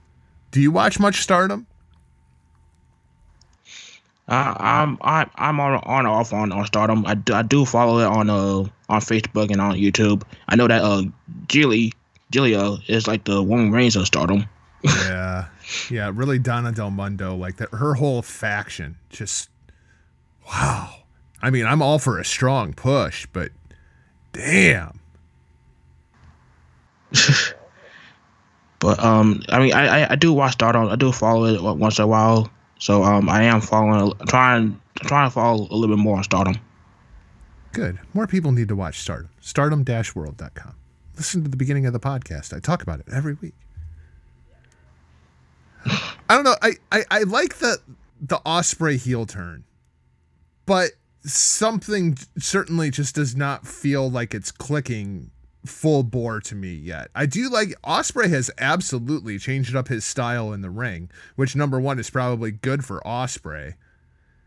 Do 0.51 0.61
you 0.61 0.71
watch 0.71 0.99
much 0.99 1.21
stardom? 1.21 1.67
I, 4.29 4.57
I'm 4.59 4.99
I'm 5.03 5.31
I'm 5.37 5.61
on 5.61 5.75
on 5.85 5.99
and 6.01 6.09
off 6.09 6.33
on 6.33 6.51
on 6.51 6.65
Stardom. 6.67 7.07
I 7.07 7.15
do, 7.15 7.35
I 7.35 7.43
do 7.43 7.65
follow 7.65 7.99
it 7.99 8.07
on 8.07 8.29
uh 8.29 8.69
on 8.89 9.01
Facebook 9.01 9.51
and 9.53 9.61
on 9.61 9.77
YouTube. 9.77 10.23
I 10.49 10.57
know 10.57 10.67
that 10.67 10.83
uh 10.83 11.03
Jilly 11.47 11.93
Julia 12.33 12.79
is 12.89 13.07
like 13.07 13.25
the 13.25 13.43
woman 13.43 13.71
reigns 13.71 13.95
of 13.97 14.07
Stardom. 14.07 14.49
yeah. 14.83 15.47
Yeah, 15.91 16.11
really 16.15 16.39
Donna 16.39 16.73
Del 16.73 16.91
Mondo, 16.91 17.35
like 17.37 17.57
that 17.57 17.69
her 17.71 17.95
whole 17.95 18.23
faction. 18.23 18.97
Just 19.11 19.51
wow. 20.49 20.91
I 21.43 21.51
mean, 21.51 21.67
I'm 21.67 21.83
all 21.83 21.99
for 21.99 22.19
a 22.19 22.25
strong 22.25 22.73
push, 22.73 23.27
but 23.33 23.51
damn. 24.37 25.01
But 28.79 29.03
um, 29.03 29.43
I 29.49 29.59
mean, 29.59 29.73
I, 29.73 30.03
I, 30.03 30.13
I 30.13 30.17
do 30.17 30.33
watch 30.33 30.53
Stardom. 30.53 30.89
I 30.89 30.97
do 30.97 31.13
follow 31.13 31.47
it 31.47 31.61
once 31.61 31.99
in 31.99 32.05
a 32.05 32.07
while. 32.07 32.51
So 32.79 33.03
um, 33.03 33.29
I 33.29 33.45
am 33.45 33.61
following, 33.61 34.13
trying 34.29 34.81
trying 35.01 35.29
to 35.29 35.33
follow 35.33 35.67
a 35.71 35.75
little 35.75 35.97
bit 35.97 36.01
more 36.01 36.19
on 36.19 36.25
Stardom. 36.25 36.57
Good. 37.73 37.99
More 38.15 38.27
people 38.27 38.53
need 38.53 38.69
to 38.69 38.77
watch 38.77 39.01
Stardom. 39.01 39.31
Stardom-world.com. 39.41 40.75
Listen 41.17 41.43
to 41.43 41.49
the 41.49 41.57
beginning 41.57 41.87
of 41.87 41.93
the 41.93 42.01
podcast. 42.01 42.55
I 42.55 42.61
talk 42.61 42.83
about 42.83 43.01
it 43.01 43.07
every 43.11 43.35
week. 43.35 43.55
I 45.87 46.35
don't 46.35 46.45
know. 46.45 46.57
I, 46.63 46.73
I, 46.93 47.05
I 47.11 47.23
like 47.23 47.57
the 47.57 47.79
the 48.21 48.39
Ospreay 48.47 49.01
heel 49.03 49.25
turn, 49.27 49.65
but 50.65 50.91
something 51.27 52.17
certainly 52.39 52.91
just 52.91 53.15
does 53.15 53.35
not 53.35 53.67
feel 53.67 54.11
like 54.11 54.35
it's 54.35 54.53
clicking 54.53 55.31
full 55.65 56.03
bore 56.03 56.41
to 56.41 56.55
me 56.55 56.73
yet. 56.73 57.09
I 57.15 57.27
do 57.27 57.51
like 57.51 57.75
Ospreay 57.83 58.29
has 58.31 58.51
absolutely 58.59 59.39
changed 59.39 59.75
up 59.75 59.89
his 59.89 60.05
style 60.05 60.53
in 60.53 60.61
the 60.63 60.71
ring, 60.71 61.11
which 61.35 61.57
number 61.57 61.81
one 61.81 61.99
is 61.99 62.11
probably 62.11 62.53
good 62.53 62.85
for 62.85 63.01
Ospreay. 63.01 63.75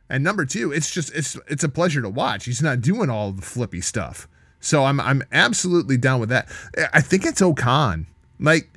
And 0.10 0.24
number 0.24 0.46
two, 0.46 0.72
it's 0.72 0.92
just 0.92 1.14
it's 1.14 1.38
it's 1.48 1.64
a 1.64 1.70
pleasure 1.70 2.02
to 2.02 2.10
watch. 2.10 2.46
He's 2.46 2.64
not 2.64 2.82
doing 2.82 3.10
all 3.10 3.32
the 3.32 3.42
flippy 3.42 3.82
stuff. 3.82 4.28
So 4.60 4.86
I'm 4.86 5.00
I'm 5.00 5.24
absolutely 5.32 5.98
down 5.98 6.20
with 6.20 6.30
that. 6.30 6.50
I 6.94 7.02
think 7.02 7.26
it's 7.26 7.42
O-Khan. 7.42 8.08
Like 8.40 8.70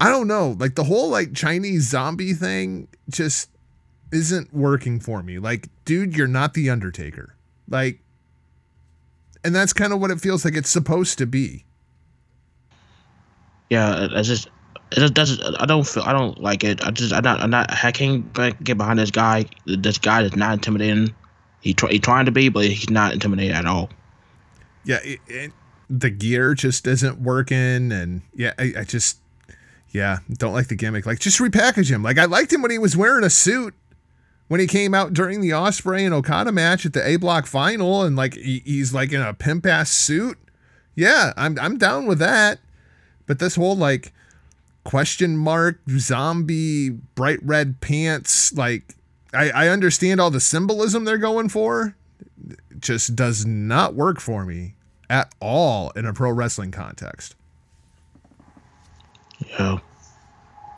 I 0.00 0.08
don't 0.08 0.28
know, 0.28 0.56
like 0.58 0.74
the 0.74 0.84
whole 0.84 1.08
like 1.08 1.34
Chinese 1.34 1.88
zombie 1.88 2.34
thing 2.34 2.88
just 3.08 3.48
isn't 4.12 4.52
working 4.52 5.00
for 5.00 5.22
me. 5.22 5.38
Like, 5.38 5.68
dude, 5.84 6.16
you're 6.16 6.26
not 6.26 6.54
the 6.54 6.70
Undertaker. 6.70 7.36
Like 7.68 8.00
and 9.44 9.54
that's 9.54 9.72
kind 9.72 9.92
of 9.92 10.00
what 10.00 10.10
it 10.10 10.20
feels 10.20 10.44
like 10.44 10.54
it's 10.54 10.70
supposed 10.70 11.18
to 11.18 11.26
be. 11.26 11.64
Yeah, 13.68 13.88
uh, 13.88 14.08
it's 14.12 14.28
just 14.28 14.48
it 14.92 15.14
doesn't. 15.14 15.60
I 15.60 15.66
don't 15.66 15.86
feel. 15.86 16.02
I 16.02 16.12
don't 16.12 16.40
like 16.40 16.64
it. 16.64 16.84
I 16.84 16.90
just. 16.90 17.12
I'm 17.12 17.22
not. 17.22 17.40
I'm 17.40 17.50
not. 17.50 17.70
I 17.84 17.92
can't 17.92 18.32
get 18.64 18.76
behind 18.76 18.98
this 18.98 19.10
guy. 19.10 19.46
This 19.66 19.98
guy 19.98 20.22
is 20.22 20.34
not 20.34 20.54
intimidating. 20.54 21.14
He 21.60 21.74
try, 21.74 21.90
he 21.90 21.98
trying 21.98 22.24
to 22.24 22.32
be, 22.32 22.48
but 22.48 22.66
he's 22.66 22.90
not 22.90 23.12
intimidating 23.12 23.54
at 23.54 23.66
all. 23.66 23.90
yeah, 24.84 24.98
it, 25.04 25.20
it, 25.26 25.52
the 25.88 26.10
gear 26.10 26.54
just 26.54 26.86
isn't 26.86 27.20
working, 27.20 27.92
and 27.92 28.22
yeah, 28.34 28.54
I, 28.58 28.72
I 28.78 28.84
just 28.84 29.18
yeah 29.90 30.18
don't 30.32 30.52
like 30.52 30.68
the 30.68 30.74
gimmick. 30.74 31.06
Like 31.06 31.20
just 31.20 31.38
repackage 31.38 31.90
him. 31.90 32.02
Like 32.02 32.18
I 32.18 32.24
liked 32.24 32.52
him 32.52 32.62
when 32.62 32.72
he 32.72 32.78
was 32.78 32.96
wearing 32.96 33.24
a 33.24 33.30
suit 33.30 33.74
when 34.50 34.58
he 34.58 34.66
came 34.66 34.94
out 34.94 35.12
during 35.12 35.40
the 35.40 35.50
Ospreay 35.50 36.04
and 36.04 36.12
Okada 36.12 36.50
match 36.50 36.84
at 36.84 36.92
the 36.92 37.06
A 37.06 37.14
Block 37.14 37.46
final, 37.46 38.02
and 38.02 38.16
like 38.16 38.34
he, 38.34 38.62
he's 38.64 38.92
like 38.92 39.12
in 39.12 39.20
a 39.20 39.32
pimp 39.32 39.64
ass 39.64 39.92
suit. 39.92 40.36
Yeah, 40.96 41.32
I'm 41.36 41.56
I'm 41.60 41.78
down 41.78 42.06
with 42.06 42.18
that. 42.18 42.58
But 43.26 43.38
this 43.38 43.54
whole 43.54 43.76
like 43.76 44.12
question 44.82 45.36
mark 45.36 45.78
zombie 45.90 46.88
bright 46.90 47.38
red 47.44 47.80
pants 47.80 48.52
like 48.54 48.96
I, 49.32 49.50
I 49.50 49.68
understand 49.68 50.20
all 50.20 50.30
the 50.32 50.40
symbolism 50.40 51.04
they're 51.04 51.16
going 51.18 51.48
for 51.48 51.94
it 52.48 52.56
just 52.80 53.14
does 53.14 53.44
not 53.46 53.94
work 53.94 54.18
for 54.18 54.44
me 54.46 54.74
at 55.08 55.32
all 55.38 55.90
in 55.90 56.06
a 56.06 56.14
pro 56.14 56.30
wrestling 56.32 56.70
context 56.70 57.36
Yeah. 59.46 59.78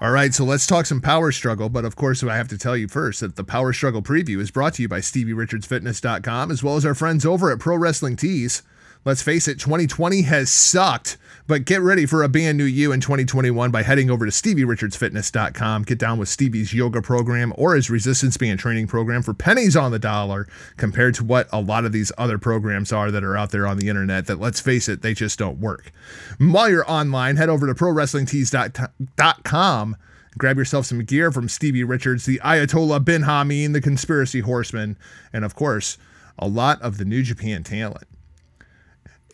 All 0.02 0.10
right 0.10 0.34
so 0.34 0.44
let's 0.44 0.66
talk 0.66 0.84
some 0.84 1.00
power 1.00 1.30
struggle 1.30 1.68
but 1.68 1.84
of 1.84 1.94
course 1.94 2.24
i 2.24 2.36
have 2.36 2.48
to 2.48 2.58
tell 2.58 2.76
you 2.76 2.88
first 2.88 3.20
that 3.20 3.36
the 3.36 3.44
power 3.44 3.72
struggle 3.72 4.02
preview 4.02 4.40
is 4.40 4.50
brought 4.50 4.74
to 4.74 4.82
you 4.82 4.88
by 4.88 4.98
stevierichardsfitness.com 4.98 6.50
as 6.50 6.60
well 6.60 6.74
as 6.74 6.84
our 6.84 6.94
friends 6.94 7.24
over 7.24 7.52
at 7.52 7.60
pro 7.60 7.76
wrestling 7.76 8.16
tees 8.16 8.64
let's 9.04 9.22
face 9.22 9.48
it 9.48 9.58
2020 9.58 10.22
has 10.22 10.50
sucked 10.50 11.16
but 11.46 11.64
get 11.64 11.82
ready 11.82 12.06
for 12.06 12.22
a 12.22 12.28
brand 12.28 12.56
new 12.56 12.64
you 12.64 12.92
in 12.92 13.00
2021 13.00 13.70
by 13.70 13.82
heading 13.82 14.10
over 14.10 14.24
to 14.24 14.30
StevieRichardsFitness.com. 14.30 15.82
Get 15.82 15.98
down 15.98 16.18
with 16.18 16.28
Stevie's 16.28 16.72
yoga 16.72 17.02
program 17.02 17.52
or 17.56 17.74
his 17.74 17.90
resistance 17.90 18.36
band 18.36 18.60
training 18.60 18.86
program 18.86 19.22
for 19.22 19.34
pennies 19.34 19.76
on 19.76 19.90
the 19.90 19.98
dollar 19.98 20.46
compared 20.76 21.14
to 21.16 21.24
what 21.24 21.48
a 21.52 21.60
lot 21.60 21.84
of 21.84 21.92
these 21.92 22.12
other 22.16 22.38
programs 22.38 22.92
are 22.92 23.10
that 23.10 23.24
are 23.24 23.36
out 23.36 23.50
there 23.50 23.66
on 23.66 23.76
the 23.76 23.88
internet 23.88 24.26
that, 24.26 24.40
let's 24.40 24.60
face 24.60 24.88
it, 24.88 25.02
they 25.02 25.14
just 25.14 25.36
don't 25.38 25.58
work. 25.58 25.90
While 26.38 26.70
you're 26.70 26.88
online, 26.90 27.36
head 27.36 27.48
over 27.48 27.66
to 27.66 27.74
ProWrestlingTees.com. 27.74 29.96
Grab 30.38 30.56
yourself 30.56 30.86
some 30.86 31.04
gear 31.04 31.30
from 31.30 31.48
Stevie 31.48 31.84
Richards, 31.84 32.24
the 32.24 32.40
Ayatollah 32.42 33.04
bin 33.04 33.24
Hameen, 33.24 33.74
the 33.74 33.82
Conspiracy 33.82 34.40
Horseman, 34.40 34.96
and 35.32 35.44
of 35.44 35.54
course, 35.54 35.98
a 36.38 36.48
lot 36.48 36.80
of 36.80 36.96
the 36.96 37.04
New 37.04 37.22
Japan 37.22 37.62
talent 37.62 38.06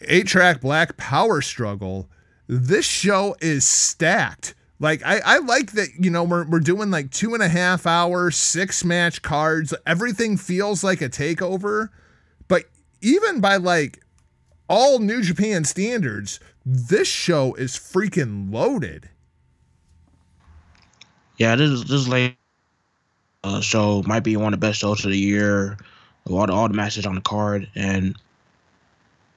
eight 0.03 0.27
track 0.27 0.61
black 0.61 0.97
power 0.97 1.41
struggle 1.41 2.09
this 2.49 2.87
show 2.87 3.37
is 3.41 3.65
stacked. 3.65 4.55
Like 4.81 5.03
I, 5.05 5.21
I 5.25 5.39
like 5.39 5.73
that 5.73 5.89
you 5.99 6.11
know 6.11 6.25
we're, 6.25 6.47
we're 6.49 6.61
doing 6.61 6.91
like 6.91 7.11
two 7.11 7.35
and 7.35 7.43
a 7.43 7.49
half 7.49 7.87
hour 7.87 8.31
six 8.31 8.85
match 8.85 9.23
cards. 9.23 9.75
Everything 9.87 10.37
feels 10.37 10.83
like 10.83 11.03
a 11.03 11.09
takeover. 11.09 11.89
But 12.49 12.65
even 13.03 13.41
by 13.41 13.57
like 13.57 14.03
all 14.69 14.99
new 14.99 15.23
japan 15.23 15.65
standards 15.65 16.41
this 16.65 17.09
show 17.09 17.55
is 17.55 17.73
freaking 17.73 18.53
loaded. 18.53 19.09
Yeah, 21.39 21.57
this 21.57 21.71
is 21.71 21.85
this 21.85 22.07
late 22.09 22.37
uh, 23.43 23.61
show 23.61 24.03
might 24.07 24.25
be 24.25 24.37
one 24.37 24.53
of 24.53 24.61
the 24.61 24.67
best 24.67 24.81
shows 24.81 25.05
of 25.05 25.11
the 25.11 25.19
year. 25.19 25.79
All 26.29 26.47
the 26.47 26.53
all 26.53 26.69
the 26.69 26.75
matches 26.75 27.07
on 27.07 27.15
the 27.15 27.23
card, 27.23 27.69
and 27.75 28.15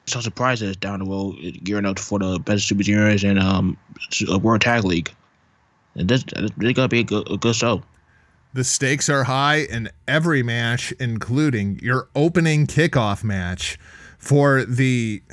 so 0.05 0.19
surprised 0.19 0.61
that 0.61 0.67
it's 0.67 0.77
down 0.77 0.99
the 0.99 1.05
road, 1.05 1.35
gearing 1.63 1.85
up 1.85 1.99
for 1.99 2.19
the 2.19 2.39
best 2.39 2.67
super 2.67 2.83
juniors 2.83 3.23
and 3.23 3.39
um 3.39 3.77
World 4.41 4.61
Tag 4.61 4.83
League. 4.83 5.11
And 5.95 6.09
this 6.09 6.23
this 6.23 6.73
gonna 6.73 6.87
be 6.87 6.99
a 6.99 7.03
good, 7.03 7.29
a 7.29 7.37
good 7.37 7.55
show. 7.55 7.83
The 8.53 8.63
stakes 8.63 9.07
are 9.07 9.23
high 9.23 9.59
in 9.59 9.89
every 10.07 10.43
match, 10.43 10.91
including 10.99 11.79
your 11.81 12.09
opening 12.15 12.67
kickoff 12.67 13.23
match 13.23 13.79
for 14.17 14.65
the 14.65 15.23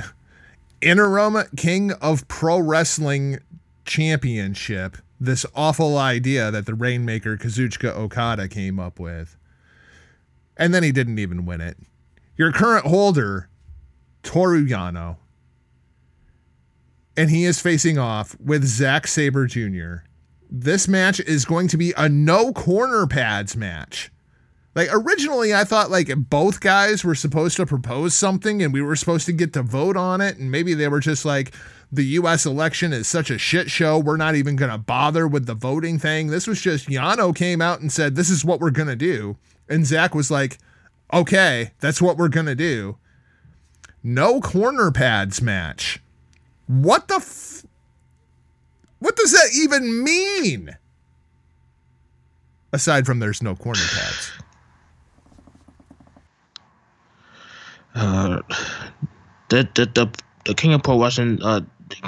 interim 0.80 1.36
King 1.56 1.92
of 1.92 2.28
Pro 2.28 2.58
Wrestling 2.60 3.40
Championship. 3.84 4.98
This 5.20 5.44
awful 5.54 5.98
idea 5.98 6.52
that 6.52 6.66
the 6.66 6.74
Rainmaker 6.74 7.36
Kazuchika 7.36 7.92
Okada 7.96 8.46
came 8.46 8.78
up 8.78 9.00
with. 9.00 9.36
And 10.56 10.72
then 10.72 10.84
he 10.84 10.92
didn't 10.92 11.18
even 11.18 11.44
win 11.44 11.60
it. 11.60 11.76
Your 12.36 12.52
current 12.52 12.86
holder, 12.86 13.48
Toru 14.28 14.64
Yano. 14.64 15.16
And 17.16 17.30
he 17.30 17.44
is 17.44 17.60
facing 17.60 17.98
off 17.98 18.38
with 18.38 18.64
Zack 18.64 19.06
Sabre 19.08 19.46
Jr 19.46 20.08
this 20.50 20.88
match 20.88 21.20
is 21.20 21.44
going 21.44 21.68
to 21.68 21.76
be 21.76 21.92
a 21.96 22.08
no 22.08 22.52
corner 22.52 23.06
pads 23.06 23.56
match. 23.56 24.10
Like 24.74 24.88
originally 24.92 25.54
I 25.54 25.64
thought 25.64 25.90
like 25.90 26.10
both 26.16 26.60
guys 26.60 27.04
were 27.04 27.14
supposed 27.14 27.56
to 27.56 27.66
propose 27.66 28.14
something 28.14 28.62
and 28.62 28.72
we 28.72 28.82
were 28.82 28.96
supposed 28.96 29.26
to 29.26 29.32
get 29.32 29.52
to 29.54 29.62
vote 29.62 29.96
on 29.96 30.20
it 30.20 30.38
and 30.38 30.50
maybe 30.50 30.74
they 30.74 30.88
were 30.88 31.00
just 31.00 31.24
like 31.24 31.52
the 31.90 32.04
US 32.04 32.46
election 32.46 32.92
is 32.92 33.08
such 33.08 33.30
a 33.30 33.38
shit 33.38 33.70
show 33.70 33.98
we're 33.98 34.16
not 34.16 34.36
even 34.36 34.56
going 34.56 34.70
to 34.70 34.78
bother 34.78 35.26
with 35.26 35.46
the 35.46 35.54
voting 35.54 35.98
thing. 35.98 36.28
This 36.28 36.46
was 36.46 36.60
just 36.60 36.88
Yano 36.88 37.34
came 37.34 37.60
out 37.60 37.80
and 37.80 37.90
said 37.90 38.14
this 38.14 38.30
is 38.30 38.44
what 38.44 38.60
we're 38.60 38.70
going 38.70 38.88
to 38.88 38.96
do 38.96 39.36
and 39.68 39.86
Zack 39.86 40.14
was 40.14 40.30
like 40.30 40.58
okay, 41.12 41.72
that's 41.80 42.02
what 42.02 42.18
we're 42.18 42.28
going 42.28 42.46
to 42.46 42.54
do. 42.54 42.98
No 44.02 44.40
corner 44.40 44.90
pads 44.90 45.42
match. 45.42 46.00
What 46.66 47.08
the 47.08 47.16
f- 47.16 47.64
what 48.98 49.16
does 49.16 49.32
that 49.32 49.50
even 49.54 50.02
mean? 50.02 50.76
Aside 52.72 53.06
from 53.06 53.18
there's 53.18 53.42
no 53.42 53.54
corner 53.54 53.80
pads. 53.80 54.32
Uh, 57.94 58.42
the 59.48 59.68
the 59.74 59.86
the, 59.86 60.08
the 60.44 60.54
king 60.54 60.72
of 60.74 60.82
pro 60.82 61.00
wrestling, 61.00 61.42
uh, 61.42 61.60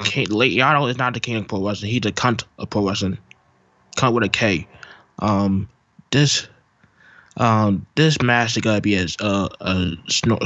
king, 0.04 0.26
late 0.28 0.56
Yano 0.56 0.88
is 0.90 0.98
not 0.98 1.14
the 1.14 1.20
king 1.20 1.36
of 1.36 1.48
pro 1.48 1.66
wrestling. 1.66 1.90
He's 1.90 2.02
the 2.02 2.12
cunt 2.12 2.44
of 2.58 2.70
pro 2.70 2.86
wrestling. 2.86 3.18
Cunt 3.96 4.14
with 4.14 4.24
a 4.24 4.28
K. 4.28 4.68
Um, 5.18 5.68
this. 6.10 6.46
Um, 7.40 7.86
this 7.94 8.20
match 8.20 8.54
is 8.58 8.62
gonna 8.62 8.82
be 8.82 8.96
a 8.96 9.06
uh, 9.18 9.48
a 9.62 9.92
snore 10.08 10.38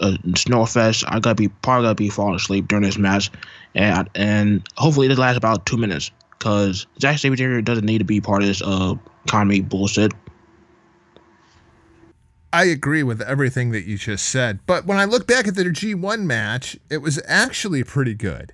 a 0.00 0.18
snore 0.36 0.66
fest. 0.66 1.04
I 1.06 1.20
gotta 1.20 1.36
be 1.36 1.46
probably 1.48 1.84
gonna 1.84 1.94
be 1.94 2.08
falling 2.08 2.34
asleep 2.34 2.66
during 2.66 2.82
this 2.82 2.98
match, 2.98 3.30
and 3.76 4.10
and 4.16 4.66
hopefully 4.76 5.06
this 5.06 5.16
lasts 5.16 5.38
about 5.38 5.64
two 5.64 5.76
minutes 5.76 6.10
because 6.36 6.88
Zack 7.00 7.18
Sabre 7.18 7.36
Jr. 7.36 7.60
doesn't 7.60 7.86
need 7.86 7.98
to 7.98 8.04
be 8.04 8.20
part 8.20 8.42
of 8.42 8.48
this 8.48 8.62
uh 8.62 8.96
economy 9.26 9.60
bullshit. 9.60 10.12
I 12.52 12.64
agree 12.64 13.04
with 13.04 13.22
everything 13.22 13.70
that 13.70 13.84
you 13.84 13.96
just 13.96 14.28
said, 14.28 14.58
but 14.66 14.86
when 14.86 14.98
I 14.98 15.04
look 15.04 15.28
back 15.28 15.46
at 15.46 15.54
their 15.54 15.70
G1 15.70 16.24
match, 16.24 16.76
it 16.90 16.98
was 16.98 17.22
actually 17.28 17.84
pretty 17.84 18.14
good. 18.14 18.52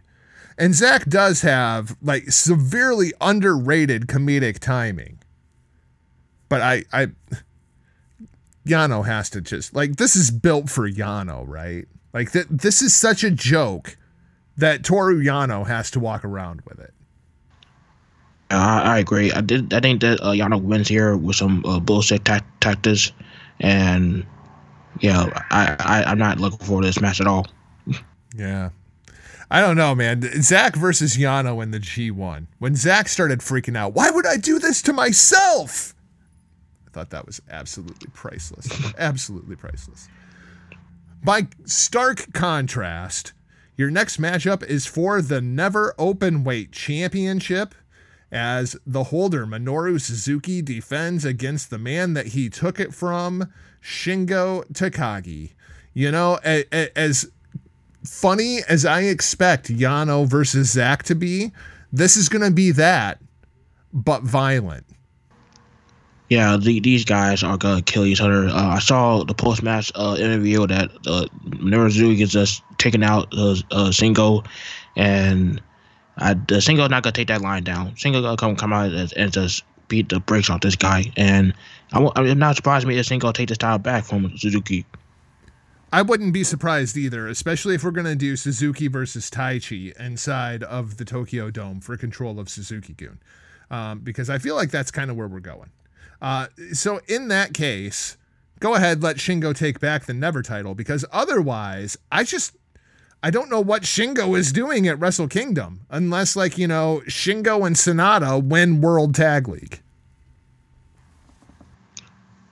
And 0.59 0.75
Zack 0.75 1.07
does 1.07 1.41
have 1.41 1.97
like 2.03 2.31
severely 2.31 3.15
underrated 3.23 4.07
comedic 4.07 4.59
timing. 4.59 5.19
But 6.51 6.61
I 6.61 6.85
I 6.93 7.09
Yano 8.67 9.07
has 9.07 9.31
to 9.31 9.41
just 9.41 9.75
like 9.75 9.97
this 9.97 10.17
is 10.17 10.31
built 10.31 10.69
for 10.69 10.91
Yano, 10.91 11.45
right? 11.47 11.87
Like 12.13 12.33
th- 12.33 12.47
this 12.51 12.83
is 12.83 12.95
such 12.95 13.25
a 13.25 13.31
joke 13.31 13.97
that 14.57 14.85
Toru 14.85 15.23
Yano 15.23 15.67
has 15.67 15.91
to 15.93 16.01
walk 16.01 16.25
around 16.25 16.63
with 16.67 16.81
it. 16.81 16.93
I, 18.51 18.97
I 18.97 18.99
agree. 18.99 19.33
I 19.33 19.41
did. 19.41 19.73
I 19.73 19.81
think 19.81 20.01
that 20.03 20.21
uh, 20.21 20.31
Yano 20.31 20.61
wins 20.61 20.89
here 20.89 21.17
with 21.17 21.37
some 21.37 21.65
uh, 21.65 21.81
bullshit 21.81 22.25
ta- 22.25 22.45
tactics, 22.61 23.13
and 23.61 24.27
yeah, 25.01 25.27
I, 25.51 25.77
I 25.79 26.05
I'm 26.05 26.19
not 26.19 26.41
looking 26.41 26.59
forward 26.59 26.83
to 26.83 26.89
this 26.89 27.01
match 27.01 27.21
at 27.21 27.27
all. 27.27 27.47
Yeah. 28.37 28.71
I 29.51 29.61
don't 29.61 29.77
know, 29.77 29.95
man. 29.95 30.23
Zack 30.43 30.75
versus 30.75 31.17
Yano 31.17 31.63
in 31.63 31.71
the 31.71 31.79
G1. 31.79 32.47
When 32.59 32.75
Zack 32.75 33.09
started 33.09 33.39
freaking 33.39 33.77
out, 33.77 33.95
why 33.95 34.11
would 34.11 34.27
I 34.27 34.37
do 34.37 34.59
this 34.59 34.83
to 34.83 34.93
myself? 34.93 35.95
Thought 36.97 37.11
that 37.11 37.27
was 37.27 37.43
absolutely 37.51 38.09
priceless. 38.15 38.67
absolutely 38.97 39.55
priceless. 39.55 40.09
By 41.23 41.49
stark 41.67 42.33
contrast, 42.33 43.35
your 43.77 43.91
next 43.91 44.19
matchup 44.19 44.63
is 44.65 44.87
for 44.87 45.21
the 45.21 45.43
Never 45.43 45.95
Open 45.99 46.43
Weight 46.43 46.73
Championship 46.73 47.75
as 48.33 48.77
the 48.87 49.05
holder, 49.05 49.45
Minoru 49.47 50.01
Suzuki, 50.01 50.63
defends 50.63 51.27
against 51.27 51.69
the 51.69 51.77
man 51.77 52.15
that 52.15 52.29
he 52.29 52.49
took 52.49 52.81
it 52.81 52.95
from, 52.95 53.53
Shingo 53.83 54.65
Takagi. 54.73 55.51
You 55.93 56.11
know, 56.11 56.39
a- 56.47 56.65
a- 56.73 56.99
as 56.99 57.31
funny 58.07 58.61
as 58.71 58.87
I 58.87 59.03
expect 59.03 59.69
Yano 59.69 60.27
versus 60.27 60.71
Zack 60.71 61.03
to 61.03 61.15
be, 61.15 61.53
this 61.93 62.17
is 62.17 62.31
going 62.31 62.43
to 62.43 62.51
be 62.51 62.71
that, 62.71 63.21
but 63.93 64.23
violent. 64.23 64.87
Yeah, 66.29 66.57
the, 66.57 66.81
these 66.81 67.05
guys 67.05 67.43
are 67.45 67.57
gonna 67.57 67.83
kill 67.83 68.05
each 68.05 68.21
other. 68.21 68.49
Uh, 68.49 68.75
I 68.75 68.79
saw 68.81 69.23
the 69.23 69.35
post 69.35 69.63
match 69.63 69.93
uh, 69.95 70.17
interview 70.19 70.67
that 70.67 70.91
uh, 71.07 71.27
Minoru 71.45 72.21
is 72.21 72.33
just 72.33 72.63
taking 72.79 73.05
out 73.05 73.33
uh, 73.33 73.53
uh, 73.71 73.91
Shingo, 73.91 74.45
and 74.97 75.63
I, 76.17 76.35
the 76.35 76.57
Shingo's 76.57 76.91
not 76.91 77.05
gonna 77.05 77.13
take 77.13 77.29
that 77.29 77.43
line 77.43 77.63
down. 77.63 77.93
Shingo 77.93 78.23
gonna 78.23 78.37
come 78.37 78.57
come 78.57 78.73
out 78.73 78.91
and, 78.91 79.13
and 79.17 79.33
just 79.33 79.63
beat 79.87 80.09
the 80.09 80.19
brakes 80.19 80.51
off 80.51 80.63
this 80.63 80.75
guy, 80.75 81.13
and 81.17 81.55
I, 81.93 82.01
am 82.17 82.39
not 82.41 82.57
surprised 82.57 82.89
me 82.89 82.97
that 82.97 83.07
Shingo 83.07 83.33
take 83.33 83.49
this 83.49 83.59
title 83.59 83.79
back 83.79 84.05
from 84.05 84.37
Suzuki. 84.37 84.85
I 85.93 86.03
wouldn't 86.03 86.33
be 86.33 86.43
surprised 86.43 86.97
either, 86.97 87.29
especially 87.29 87.77
if 87.77 87.85
we're 87.85 87.93
to 87.93 88.17
do 88.17 88.37
Suzuki 88.37 88.89
versus 88.89 89.31
Taichi 89.31 89.99
inside 90.01 90.65
of 90.65 90.97
the 90.97 91.05
Tokyo 91.05 91.53
Dome 91.53 91.81
for 91.81 91.97
control 91.97 92.41
of 92.41 92.49
Suzuki 92.49 92.95
Gun, 92.95 93.21
um, 93.71 94.01
because 94.01 94.29
I 94.29 94.39
feel 94.39 94.57
like 94.57 94.73
that's 94.73 94.91
kind 94.91 95.09
of 95.09 95.17
where 95.17 95.29
we're 95.29 95.39
going. 95.39 95.71
Uh, 96.21 96.47
so 96.73 97.01
in 97.09 97.29
that 97.29 97.55
case, 97.55 98.17
go 98.61 98.75
ahead, 98.75 99.03
let 99.03 99.17
Shingo 99.17 99.55
take 99.55 99.81
back 99.81 100.07
the 100.07 100.15
Never 100.15 100.43
title, 100.43 100.75
because 100.75 101.05
otherwise, 101.13 101.97
I 102.11 102.25
just 102.25 102.57
I 103.23 103.31
don't 103.31 103.51
know 103.51 103.61
what 103.61 103.83
Shingo 103.83 104.39
is 104.39 104.53
doing 104.53 104.87
at 104.87 104.99
Wrestle 105.01 105.29
Kingdom 105.29 105.81
unless, 105.91 106.37
like, 106.37 106.59
you 106.59 106.69
know, 106.69 107.03
Shingo 107.09 107.67
and 107.67 107.75
Sanada 107.75 108.43
win 108.43 108.81
World 108.81 109.15
Tag 109.15 109.49
League. 109.49 109.81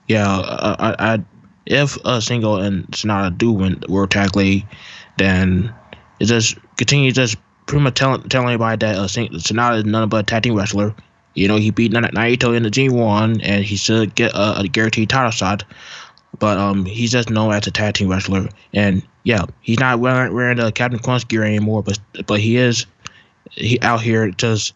Yeah, 0.07 0.27
I, 0.27 0.95
I, 0.99 1.23
if 1.65 1.97
uh, 2.05 2.19
Shingo 2.19 2.63
and 2.63 2.85
Sanada 2.87 3.35
do 3.35 3.51
win 3.51 3.81
World 3.87 4.11
Tag 4.11 4.35
League, 4.35 4.65
then 5.17 5.73
it 6.19 6.25
just 6.25 6.57
continue 6.77 7.11
just 7.11 7.37
pretty 7.67 7.83
much 7.83 7.95
telling 7.95 8.21
telling 8.29 8.49
everybody 8.49 8.85
that 8.85 8.97
uh, 8.97 9.07
Sanada 9.07 9.77
is 9.77 9.85
none 9.85 10.09
but 10.09 10.17
a 10.17 10.23
tag 10.23 10.43
team 10.43 10.55
wrestler. 10.55 10.93
You 11.35 11.47
know, 11.47 11.57
he 11.57 11.69
beat 11.69 11.91
Naito 11.91 12.55
in 12.55 12.63
the 12.63 12.71
G1, 12.71 13.41
and 13.43 13.63
he 13.63 13.75
should 13.75 14.15
get 14.15 14.31
a, 14.33 14.61
a 14.61 14.67
guaranteed 14.67 15.09
title 15.09 15.31
shot. 15.31 15.63
But 16.39 16.57
um, 16.57 16.85
he's 16.85 17.11
just 17.11 17.29
known 17.29 17.53
as 17.53 17.67
a 17.67 17.71
tag 17.71 17.93
team 17.93 18.09
wrestler, 18.09 18.49
and 18.73 19.03
yeah, 19.23 19.45
he's 19.61 19.79
not 19.79 19.99
wearing, 19.99 20.33
wearing 20.33 20.57
the 20.57 20.71
Captain 20.71 20.99
Crunch 20.99 21.27
gear 21.27 21.43
anymore, 21.43 21.83
but 21.83 21.99
but 22.25 22.39
he 22.39 22.57
is 22.57 22.85
he 23.51 23.79
out 23.81 24.01
here 24.01 24.31
just 24.31 24.73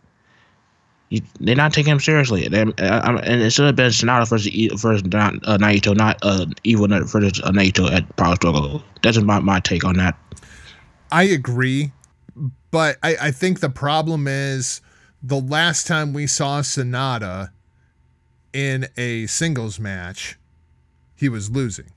he, 1.10 1.24
they're 1.40 1.56
not 1.56 1.74
taking 1.74 1.92
him 1.92 2.00
seriously. 2.00 2.48
They, 2.48 2.62
uh, 2.62 3.20
and 3.24 3.42
it 3.42 3.52
should 3.52 3.66
have 3.66 3.76
been 3.76 3.90
Sanada 3.90 4.28
versus 4.30 4.54
versus 4.80 5.04
not, 5.06 5.36
uh, 5.44 5.58
Naito, 5.58 5.96
not 5.96 6.20
uh, 6.22 6.46
Evil 6.64 6.88
versus 6.88 7.42
uh, 7.44 7.52
Naito 7.52 7.92
at 7.92 8.16
Power 8.16 8.36
Struggle. 8.36 8.84
That's 9.02 9.18
my 9.20 9.40
my 9.40 9.60
take 9.60 9.84
on 9.84 9.98
that. 9.98 10.18
I 11.12 11.24
agree, 11.24 11.92
but 12.72 12.98
I, 13.02 13.16
I 13.22 13.32
think 13.32 13.60
the 13.60 13.70
problem 13.70 14.28
is 14.28 14.82
the 15.22 15.40
last 15.40 15.88
time 15.88 16.14
we 16.14 16.28
saw 16.28 16.62
Sanada 16.62 17.50
in 18.54 18.88
a 18.98 19.28
singles 19.28 19.80
match, 19.80 20.38
he 21.16 21.30
was 21.30 21.52
losing. 21.52 21.92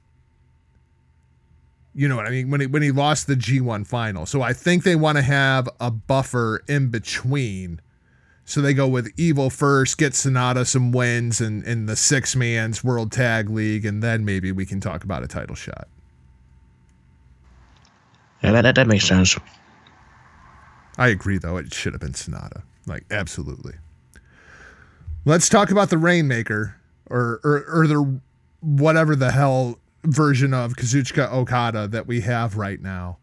You 1.94 2.08
know 2.08 2.16
what 2.16 2.26
I 2.26 2.30
mean? 2.30 2.50
When 2.50 2.60
he 2.60 2.66
when 2.66 2.82
he 2.82 2.90
lost 2.90 3.26
the 3.26 3.34
G1 3.34 3.86
final. 3.86 4.24
So 4.24 4.40
I 4.40 4.52
think 4.52 4.82
they 4.82 4.96
want 4.96 5.18
to 5.18 5.22
have 5.22 5.68
a 5.78 5.90
buffer 5.90 6.62
in 6.66 6.88
between. 6.88 7.80
So 8.44 8.60
they 8.60 8.74
go 8.74 8.88
with 8.88 9.12
Evil 9.16 9.50
first, 9.50 9.98
get 9.98 10.14
Sanada 10.14 10.66
some 10.66 10.90
wins 10.90 11.40
in, 11.40 11.62
in 11.62 11.86
the 11.86 11.94
six 11.94 12.34
man's 12.34 12.82
World 12.82 13.12
Tag 13.12 13.48
League, 13.48 13.84
and 13.84 14.02
then 14.02 14.24
maybe 14.24 14.50
we 14.50 14.66
can 14.66 14.80
talk 14.80 15.04
about 15.04 15.22
a 15.22 15.28
title 15.28 15.54
shot. 15.54 15.86
Yeah, 18.42 18.52
that, 18.52 18.62
that, 18.62 18.74
that 18.74 18.88
makes 18.88 19.06
sense. 19.06 19.38
I 20.98 21.08
agree, 21.08 21.38
though. 21.38 21.56
It 21.56 21.72
should 21.72 21.92
have 21.92 22.00
been 22.00 22.12
Sanada. 22.12 22.62
Like, 22.86 23.04
absolutely. 23.10 23.74
Let's 25.24 25.48
talk 25.48 25.70
about 25.70 25.90
the 25.90 25.98
Rainmaker 25.98 26.76
or, 27.08 27.40
or, 27.44 27.64
or 27.72 27.86
the 27.86 28.20
whatever 28.60 29.14
the 29.14 29.30
hell 29.30 29.78
version 30.04 30.52
of 30.52 30.74
Kazuchika 30.74 31.32
Okada 31.32 31.86
that 31.88 32.06
we 32.06 32.22
have 32.22 32.56
right 32.56 32.80
now. 32.80 33.18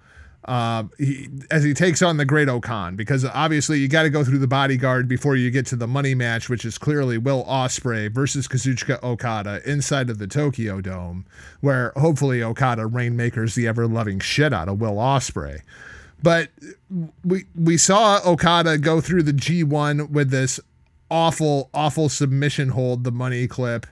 Uh, 0.45 0.85
he, 0.97 1.27
as 1.51 1.63
he 1.63 1.73
takes 1.73 2.01
on 2.01 2.17
the 2.17 2.25
Great 2.25 2.47
O-Khan, 2.47 2.95
because 2.95 3.23
obviously 3.25 3.79
you 3.79 3.87
got 3.87 4.03
to 4.03 4.09
go 4.09 4.23
through 4.23 4.39
the 4.39 4.47
bodyguard 4.47 5.07
before 5.07 5.35
you 5.35 5.51
get 5.51 5.65
to 5.67 5.75
the 5.75 5.85
money 5.85 6.15
match, 6.15 6.49
which 6.49 6.65
is 6.65 6.77
clearly 6.77 7.17
Will 7.17 7.43
Ospreay 7.43 8.09
versus 8.11 8.47
Kazuchika 8.47 9.03
Okada 9.03 9.61
inside 9.69 10.09
of 10.09 10.17
the 10.17 10.27
Tokyo 10.27 10.81
Dome, 10.81 11.25
where 11.59 11.91
hopefully 11.97 12.41
Okada 12.41 12.87
rainmakers 12.87 13.53
the 13.53 13.67
ever 13.67 13.85
loving 13.85 14.19
shit 14.19 14.53
out 14.53 14.69
of 14.69 14.79
Will 14.79 14.95
Ospreay. 14.95 15.61
But 16.21 16.49
we 17.23 17.45
we 17.55 17.77
saw 17.77 18.19
Okada 18.25 18.77
go 18.77 19.01
through 19.01 19.23
the 19.23 19.33
G1 19.33 20.09
with 20.09 20.31
this 20.31 20.59
awful, 21.09 21.69
awful 21.73 22.09
submission 22.09 22.69
hold, 22.69 23.03
the 23.03 23.11
money 23.11 23.47
clip 23.47 23.85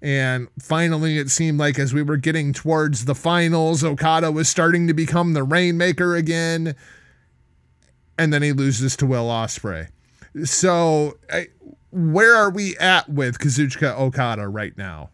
and 0.00 0.48
finally, 0.60 1.18
it 1.18 1.28
seemed 1.30 1.58
like 1.58 1.78
as 1.78 1.92
we 1.92 2.02
were 2.02 2.16
getting 2.16 2.52
towards 2.52 3.04
the 3.04 3.14
finals, 3.14 3.82
Okada 3.82 4.30
was 4.30 4.48
starting 4.48 4.86
to 4.86 4.94
become 4.94 5.32
the 5.32 5.42
Rainmaker 5.42 6.14
again. 6.14 6.76
And 8.16 8.32
then 8.32 8.42
he 8.42 8.52
loses 8.52 8.96
to 8.96 9.06
Will 9.06 9.26
Ospreay. 9.26 9.88
So, 10.44 11.18
I, 11.32 11.48
where 11.90 12.34
are 12.36 12.50
we 12.50 12.76
at 12.78 13.08
with 13.08 13.38
Kazuchika 13.38 13.98
Okada 13.98 14.46
right 14.48 14.76
now? 14.76 15.10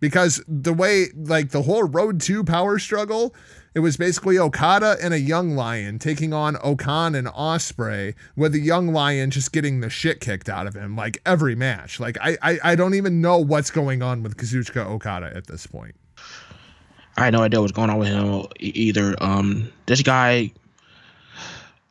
Because 0.00 0.42
the 0.46 0.72
way, 0.74 1.06
like 1.14 1.50
the 1.50 1.62
whole 1.62 1.84
Road 1.84 2.20
to 2.22 2.44
Power 2.44 2.78
struggle, 2.78 3.34
it 3.74 3.80
was 3.80 3.96
basically 3.96 4.38
Okada 4.38 4.96
and 5.02 5.12
a 5.12 5.20
young 5.20 5.54
lion 5.54 5.98
taking 5.98 6.32
on 6.32 6.56
O-Khan 6.62 7.14
and 7.14 7.28
Ospreay, 7.28 8.14
with 8.36 8.52
the 8.52 8.60
young 8.60 8.88
lion 8.88 9.30
just 9.30 9.52
getting 9.52 9.80
the 9.80 9.90
shit 9.90 10.20
kicked 10.20 10.48
out 10.48 10.66
of 10.66 10.74
him 10.74 10.96
like 10.96 11.20
every 11.26 11.54
match. 11.54 12.00
Like 12.00 12.16
I, 12.20 12.36
I, 12.42 12.58
I 12.64 12.74
don't 12.74 12.94
even 12.94 13.20
know 13.20 13.38
what's 13.38 13.70
going 13.70 14.02
on 14.02 14.22
with 14.22 14.36
Kazuchika 14.36 14.86
Okada 14.86 15.32
at 15.34 15.46
this 15.46 15.66
point. 15.66 15.94
I 17.16 17.24
had 17.24 17.32
no 17.32 17.42
idea 17.42 17.60
what's 17.60 17.72
going 17.72 17.90
on 17.90 17.98
with 17.98 18.08
him 18.08 18.46
either. 18.60 19.16
Um, 19.20 19.72
this 19.86 20.02
guy, 20.02 20.52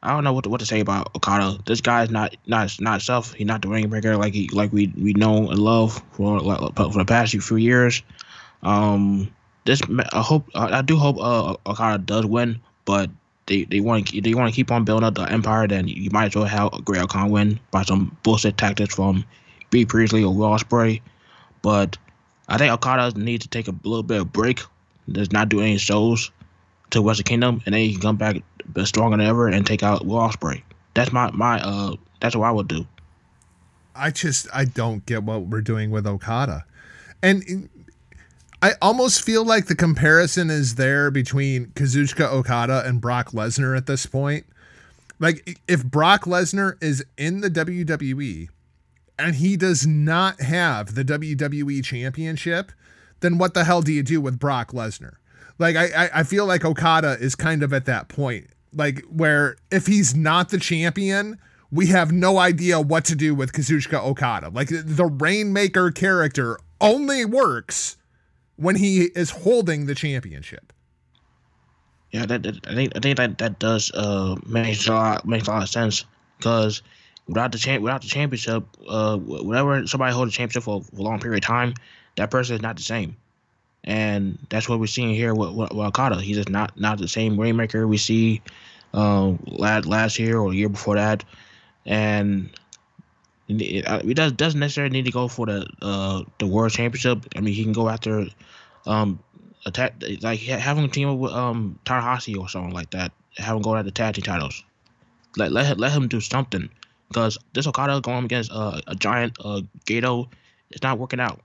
I 0.02 0.12
don't 0.14 0.24
know 0.24 0.32
what 0.32 0.46
to, 0.46 0.50
what 0.50 0.62
to 0.62 0.66
say 0.66 0.80
about 0.80 1.14
Okada. 1.16 1.60
This 1.66 1.82
guy 1.82 2.04
is 2.04 2.10
not 2.10 2.36
not 2.46 2.80
not 2.80 3.02
self. 3.02 3.34
He's 3.34 3.46
not 3.46 3.62
the 3.62 3.68
rainmaker 3.68 4.16
like 4.16 4.34
he 4.34 4.48
like 4.54 4.72
we 4.72 4.94
we 4.98 5.14
know 5.14 5.50
and 5.50 5.60
love 5.60 6.02
for 6.14 6.40
like, 6.40 6.76
for 6.76 6.98
the 6.98 7.06
past 7.06 7.36
few 7.42 7.58
years. 7.58 8.02
Um, 8.64 9.30
this 9.68 9.82
I 10.14 10.22
hope 10.22 10.50
I 10.56 10.82
do 10.82 10.96
hope 10.96 11.18
uh 11.20 11.56
Okada 11.70 12.00
does 12.00 12.26
win, 12.26 12.60
but 12.86 13.12
they 13.46 13.66
they 13.66 13.82
want 13.82 14.08
to 14.08 14.22
they 14.22 14.34
want 14.34 14.50
to 14.50 14.56
keep 14.56 14.72
on 14.72 14.86
building 14.86 15.06
up 15.06 15.16
the 15.16 15.24
empire. 15.24 15.68
Then 15.68 15.88
you 15.88 16.10
might 16.12 16.28
as 16.28 16.36
well 16.36 16.46
have 16.46 16.86
Great 16.86 17.02
O-Khan 17.02 17.30
win 17.30 17.60
by 17.70 17.84
some 17.84 18.18
bullshit 18.24 18.58
tactics 18.58 18.96
from 18.96 19.26
Bea 19.70 19.86
Priestley 19.86 20.24
or 20.24 20.34
Will 20.34 20.48
Ospreay. 20.48 21.02
But 21.62 21.98
I 22.48 22.58
think 22.58 22.72
Okada 22.72 23.20
needs 23.20 23.44
to 23.44 23.50
take 23.50 23.68
a 23.68 23.76
little 23.84 24.04
bit 24.04 24.22
of 24.22 24.32
break. 24.32 24.62
Does 25.12 25.34
not 25.34 25.50
do 25.50 25.60
any 25.60 25.78
shows 25.78 26.32
to 26.92 27.02
Wrestle 27.02 27.24
Kingdom, 27.24 27.62
and 27.66 27.76
then 27.76 27.82
he 27.82 27.92
can 27.92 28.02
come 28.02 28.16
back 28.16 28.38
stronger 28.86 29.18
than 29.18 29.26
ever 29.26 29.48
and 29.48 29.66
take 29.66 29.84
out 29.84 30.06
Will 30.06 30.18
Ospreay. 30.18 30.64
That's 30.94 31.12
my 31.12 31.30
my 31.32 31.60
uh 31.60 31.96
that's 32.22 32.38
what 32.38 32.48
I 32.48 32.52
would 32.52 32.70
do. 32.70 32.88
I 33.94 34.12
just 34.12 34.48
I 34.54 34.64
don't 34.64 35.06
get 35.06 35.24
what 35.24 35.48
we're 35.48 35.62
doing 35.62 35.92
with 35.92 36.08
Okada. 36.08 36.66
And 37.22 37.70
I 38.62 38.74
almost 38.82 39.22
feel 39.22 39.46
like 39.46 39.68
the 39.68 39.76
comparison 39.76 40.50
is 40.50 40.76
there 40.76 41.12
between 41.12 41.68
Kazuchika 41.68 42.32
Okada 42.32 42.84
and 42.86 43.00
Brock 43.00 43.32
Lesnar 43.32 43.78
at 43.78 43.86
this 43.86 44.08
point. 44.08 44.48
Like, 45.20 45.60
if 45.68 45.84
Brock 45.86 46.24
Lesnar 46.24 46.82
is 46.82 47.06
in 47.18 47.42
the 47.42 47.50
WWE 47.50 48.50
and 49.20 49.36
he 49.36 49.58
does 49.58 49.86
not 49.86 50.42
have 50.42 50.96
the 50.96 51.04
WWE 51.04 51.84
championship, 51.84 52.72
then 53.20 53.38
what 53.38 53.54
the 53.54 53.64
hell 53.64 53.82
do 53.82 53.92
you 53.92 54.04
do 54.04 54.20
with 54.20 54.40
Brock 54.40 54.72
Lesnar? 54.72 55.16
Like, 55.60 55.76
I, 55.76 56.10
I 56.14 56.24
feel 56.24 56.46
like 56.46 56.66
Okada 56.66 57.18
is 57.20 57.36
kind 57.36 57.62
of 57.62 57.74
at 57.74 57.86
that 57.86 58.10
point, 58.10 58.48
like, 58.74 59.02
where 59.06 59.58
if 59.72 59.86
he's 59.86 60.16
not 60.16 60.50
the 60.50 60.60
champion, 60.60 61.40
we 61.72 61.88
have 61.88 62.12
no 62.12 62.40
idea 62.40 62.80
what 62.80 63.06
to 63.06 63.16
do 63.16 63.36
with 63.36 63.54
Kazuchika 63.54 64.04
Okada. 64.04 64.50
Like, 64.50 64.70
the 64.70 65.06
Rainmaker 65.06 65.92
character 65.92 66.60
only 66.80 67.26
works 67.26 67.98
when 68.58 68.76
he 68.76 69.04
is 69.16 69.30
holding 69.30 69.86
the 69.86 69.96
championship. 69.96 70.74
Yeah, 72.12 72.26
that, 72.26 72.44
that 72.44 72.68
I 72.68 72.76
think 72.76 72.94
I 72.96 73.00
think 73.00 73.18
that 73.18 73.38
that 73.38 73.60
does 73.60 73.92
uh 73.92 74.36
makes 74.46 74.88
a 74.88 74.94
lot 74.94 75.28
makes 75.28 75.48
a 75.48 75.52
lot 75.52 75.64
of 75.64 75.70
sense 75.70 76.06
because 76.38 76.82
without 77.28 77.52
the 77.52 77.58
champ 77.58 77.84
without 77.84 78.02
the 78.02 78.08
championship, 78.08 78.64
uh, 78.88 79.18
whenever 79.18 79.86
somebody 79.88 80.14
holds 80.14 80.34
a 80.34 80.36
championship 80.36 80.64
for, 80.64 80.82
for, 80.82 80.96
a 80.98 81.02
long 81.02 81.20
period 81.20 81.44
of 81.44 81.48
time, 81.48 81.74
that 82.16 82.32
person 82.32 82.56
is 82.56 82.62
not 82.62 82.78
the 82.78 82.84
same, 82.84 83.16
and 83.84 84.38
that's 84.50 84.70
what 84.70 84.80
we're 84.80 84.88
seeing 84.88 85.14
here 85.14 85.34
with, 85.34 85.52
with, 85.52 85.72
with 85.72 85.88
Okada. 85.88 86.22
He's 86.22 86.38
just 86.38 86.50
not 86.50 86.80
not 86.80 86.98
the 86.98 87.08
same 87.08 87.40
rainmaker 87.40 87.88
we 87.88 87.98
see 87.98 88.42
uh, 88.94 89.34
last 89.46 89.86
last 89.86 90.20
year 90.20 90.40
or 90.40 90.52
the 90.52 90.58
year 90.58 90.70
before 90.70 90.96
that, 90.96 91.24
and 91.86 92.50
he 93.48 94.14
does 94.14 94.34
doesn't 94.34 94.60
necessarily 94.60 94.92
need 94.92 95.06
to 95.06 95.12
go 95.12 95.28
for 95.28 95.46
the 95.46 95.66
uh 95.82 96.24
the 96.40 96.48
world 96.48 96.72
championship. 96.72 97.26
I 97.36 97.40
mean, 97.40 97.54
he 97.54 97.64
can 97.64 97.74
go 97.74 97.88
after 97.88 98.28
um 98.86 99.20
attack 99.66 99.96
like 100.22 100.40
having 100.40 100.84
a 100.84 100.88
team 100.88 101.18
with 101.18 101.32
um 101.32 101.80
Tanahashi 101.86 102.38
or 102.38 102.50
something 102.50 102.74
like 102.74 102.90
that. 102.92 103.12
Have 103.38 103.56
him 103.56 103.62
go 103.62 103.76
after 103.76 103.92
tag 103.92 104.16
team 104.16 104.24
titles. 104.24 104.64
Let 105.38 105.52
let 105.52 105.80
let 105.80 105.94
him 105.94 106.08
do 106.08 106.20
something 106.20 106.70
because 107.08 107.38
this 107.54 107.68
Okada 107.68 108.02
going 108.02 108.26
against 108.26 108.52
uh, 108.52 108.82
a 108.88 108.96
giant 108.96 109.38
uh 109.40 109.62
Gedo, 109.86 110.28
it's 110.70 110.84
not 110.84 111.00
working 111.00 111.22
out. 111.22 111.40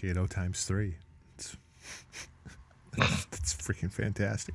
Gato 0.00 0.26
times 0.26 0.64
three. 0.64 0.96
It's, 1.34 1.56
it's 3.32 3.54
freaking 3.54 3.90
fantastic. 3.90 4.54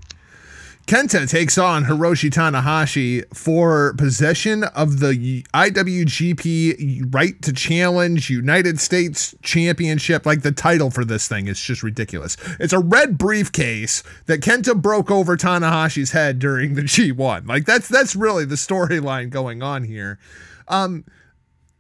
Kenta 0.88 1.30
takes 1.30 1.58
on 1.58 1.86
Hiroshi 1.86 2.30
Tanahashi 2.30 3.24
for 3.36 3.94
possession 3.94 4.64
of 4.64 5.00
the 5.00 5.44
IWGP 5.54 7.14
Right 7.14 7.42
to 7.44 7.54
Challenge 7.54 8.30
United 8.30 8.80
States 8.80 9.36
Championship. 9.42 10.26
Like 10.26 10.42
the 10.42 10.52
title 10.52 10.90
for 10.90 11.06
this 11.06 11.28
thing 11.28 11.48
is 11.48 11.62
just 11.62 11.84
ridiculous. 11.84 12.36
It's 12.60 12.74
a 12.74 12.80
red 12.80 13.18
briefcase 13.18 14.04
that 14.26 14.42
Kenta 14.42 14.80
broke 14.80 15.10
over 15.10 15.38
Tanahashi's 15.38 16.12
head 16.12 16.40
during 16.40 16.74
the 16.74 16.82
G1. 16.82 17.48
Like 17.48 17.66
that's 17.66 17.88
that's 17.88 18.16
really 18.16 18.46
the 18.46 18.56
storyline 18.56 19.30
going 19.30 19.64
on 19.64 19.84
here. 19.84 20.20
Um, 20.68 21.06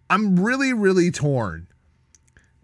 I'm 0.09 0.39
really 0.39 0.73
really 0.73 1.11
torn 1.11 1.67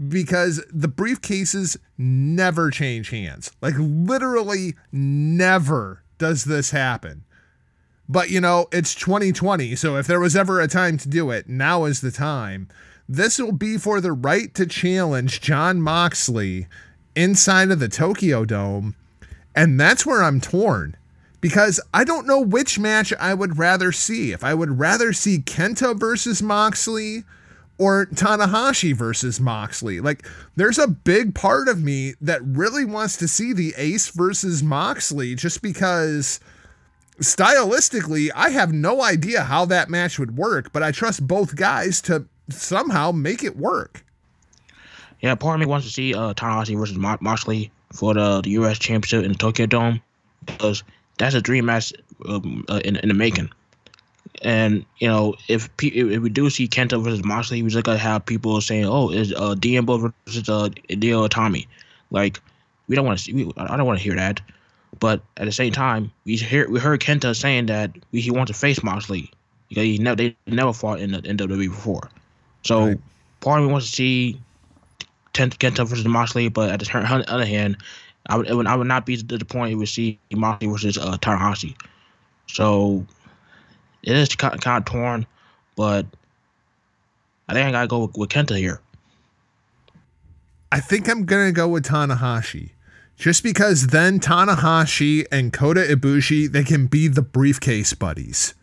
because 0.07 0.63
the 0.71 0.87
briefcases 0.87 1.77
never 1.97 2.69
change 2.69 3.09
hands. 3.09 3.51
Like 3.61 3.75
literally 3.77 4.75
never 4.91 6.03
does 6.17 6.45
this 6.45 6.71
happen. 6.71 7.23
But 8.09 8.29
you 8.29 8.39
know, 8.39 8.67
it's 8.71 8.95
2020, 8.95 9.75
so 9.75 9.97
if 9.97 10.07
there 10.07 10.19
was 10.19 10.35
ever 10.35 10.61
a 10.61 10.67
time 10.67 10.97
to 10.97 11.09
do 11.09 11.29
it, 11.31 11.49
now 11.49 11.85
is 11.85 12.01
the 12.01 12.11
time. 12.11 12.69
This 13.09 13.39
will 13.39 13.51
be 13.51 13.77
for 13.77 14.01
the 14.01 14.13
right 14.13 14.53
to 14.55 14.65
challenge 14.65 15.41
Jon 15.41 15.81
Moxley 15.81 16.67
inside 17.15 17.71
of 17.71 17.79
the 17.79 17.89
Tokyo 17.89 18.45
Dome. 18.45 18.95
And 19.55 19.79
that's 19.79 20.05
where 20.05 20.23
I'm 20.23 20.39
torn 20.39 20.95
because 21.41 21.79
I 21.93 22.03
don't 22.03 22.27
know 22.27 22.39
which 22.39 22.77
match 22.77 23.13
I 23.19 23.33
would 23.33 23.57
rather 23.57 23.91
see. 23.91 24.31
If 24.31 24.43
I 24.43 24.53
would 24.53 24.79
rather 24.79 25.13
see 25.13 25.39
Kenta 25.39 25.97
versus 25.97 26.43
Moxley 26.43 27.23
or 27.77 28.07
Tanahashi 28.07 28.95
versus 28.95 29.39
Moxley. 29.39 29.99
Like, 29.99 30.27
there's 30.55 30.79
a 30.79 30.87
big 30.87 31.35
part 31.35 31.67
of 31.67 31.81
me 31.81 32.15
that 32.21 32.41
really 32.43 32.85
wants 32.85 33.17
to 33.17 33.27
see 33.27 33.53
the 33.53 33.73
Ace 33.77 34.09
versus 34.09 34.63
Moxley 34.63 35.35
just 35.35 35.61
because 35.61 36.39
stylistically, 37.19 38.29
I 38.35 38.49
have 38.49 38.73
no 38.73 39.01
idea 39.01 39.43
how 39.43 39.65
that 39.65 39.89
match 39.89 40.17
would 40.19 40.37
work, 40.37 40.71
but 40.71 40.83
I 40.83 40.91
trust 40.91 41.25
both 41.25 41.55
guys 41.55 42.01
to 42.03 42.25
somehow 42.49 43.11
make 43.11 43.43
it 43.43 43.57
work. 43.57 44.03
Yeah, 45.21 45.35
part 45.35 45.55
of 45.55 45.59
me 45.59 45.65
wants 45.65 45.87
to 45.87 45.93
see 45.93 46.13
uh, 46.13 46.33
Tanahashi 46.33 46.77
versus 46.77 46.97
Mo- 46.97 47.17
Moxley 47.21 47.71
for 47.91 48.13
the, 48.13 48.41
the 48.41 48.51
U.S. 48.51 48.77
Championship 48.77 49.25
in 49.25 49.35
Tokyo 49.35 49.65
Dome 49.65 50.01
because 50.45 50.83
that's 51.17 51.35
a 51.35 51.41
dream 51.41 51.65
match 51.65 51.93
um, 52.27 52.63
uh, 52.69 52.81
in, 52.85 52.97
in 52.97 53.07
the 53.09 53.13
making. 53.13 53.49
And 54.41 54.85
you 54.99 55.07
know, 55.07 55.35
if 55.47 55.69
if 55.81 56.21
we 56.21 56.29
do 56.29 56.49
see 56.49 56.67
Kenta 56.67 57.01
versus 57.03 57.23
Moxley, 57.23 57.61
we're 57.63 57.69
just 57.69 57.85
gonna 57.85 57.97
have 57.97 58.25
people 58.25 58.59
saying, 58.61 58.85
"Oh, 58.85 59.09
is 59.09 59.33
uh, 59.33 59.55
Diambo 59.55 59.99
versus 59.99 60.27
uh, 60.27 60.49
Hideo 60.65 61.07
Itami?" 61.07 61.45
Like, 61.91 62.23
we 62.77 62.81
don't 62.81 62.93
want 63.05 63.17
to 63.19 63.23
see. 63.23 63.33
We, 63.33 63.51
I 63.57 63.75
don't 63.77 63.85
want 63.85 63.97
to 63.99 64.03
hear 64.03 64.15
that. 64.15 64.41
But 64.99 65.21
at 65.37 65.45
the 65.45 65.51
same 65.51 65.71
time, 65.71 66.11
we 66.25 66.35
hear 66.35 66.69
we 66.69 66.79
heard 66.79 67.01
Kenta 67.01 67.35
saying 67.35 67.67
that 67.67 67.91
we, 68.11 68.21
he 68.21 68.31
wants 68.31 68.51
to 68.51 68.57
face 68.57 68.83
Moxley 68.83 69.31
because 69.69 69.83
he 69.83 69.97
never 69.97 70.15
they 70.15 70.35
never 70.47 70.53
fought 70.53 70.79
in 70.79 70.93
the 70.93 71.03
WWE 71.05 71.47
before. 71.47 71.89
So 72.45 72.73
Right. 72.73 72.99
part 73.41 73.59
of 73.61 73.67
me 73.67 73.71
wants 73.71 73.75
to 73.77 73.91
see 73.95 74.41
Kenta 75.33 75.85
versus 75.85 76.05
Moxley, 76.05 76.47
but 76.49 76.69
at 76.71 76.79
the 76.79 76.85
turn- 76.85 77.05
on 77.05 77.19
the 77.21 77.31
other 77.31 77.45
hand, 77.45 77.77
I 78.29 78.37
would, 78.37 78.47
it 78.47 78.55
would 78.55 78.67
I 78.67 78.75
would 78.75 78.87
not 78.87 79.05
be 79.05 79.17
to 79.17 79.37
the 79.37 79.45
point 79.45 79.77
we 79.77 79.85
see 79.85 80.19
Moxley 80.31 80.67
versus 80.67 80.97
uh, 80.97 81.17
Tanahashi. 81.17 81.75
So 82.47 83.05
it 84.07 84.15
is 84.15 84.29
kind 84.35 84.57
of 84.65 84.85
torn, 84.85 85.27
but 85.75 86.05
I 87.49 87.53
think 87.53 87.67
I 87.67 87.71
gotta 87.71 87.87
go 87.87 88.05
with, 88.05 88.17
with 88.17 88.29
Kenta 88.29 88.57
here. 88.57 88.79
I 90.71 90.79
think 90.79 91.09
I'm 91.09 91.25
gonna 91.25 91.51
go 91.51 91.67
with 91.67 91.85
Tanahashi. 91.85 92.71
Just 93.17 93.43
because 93.43 93.87
then 93.87 94.19
Tanahashi 94.19 95.25
and 95.29 95.51
Kota 95.51 95.81
Ibushi, 95.81 96.49
they 96.49 96.63
can 96.63 96.87
be 96.87 97.09
the 97.09 97.21
briefcase 97.21 97.93
buddies. 97.93 98.53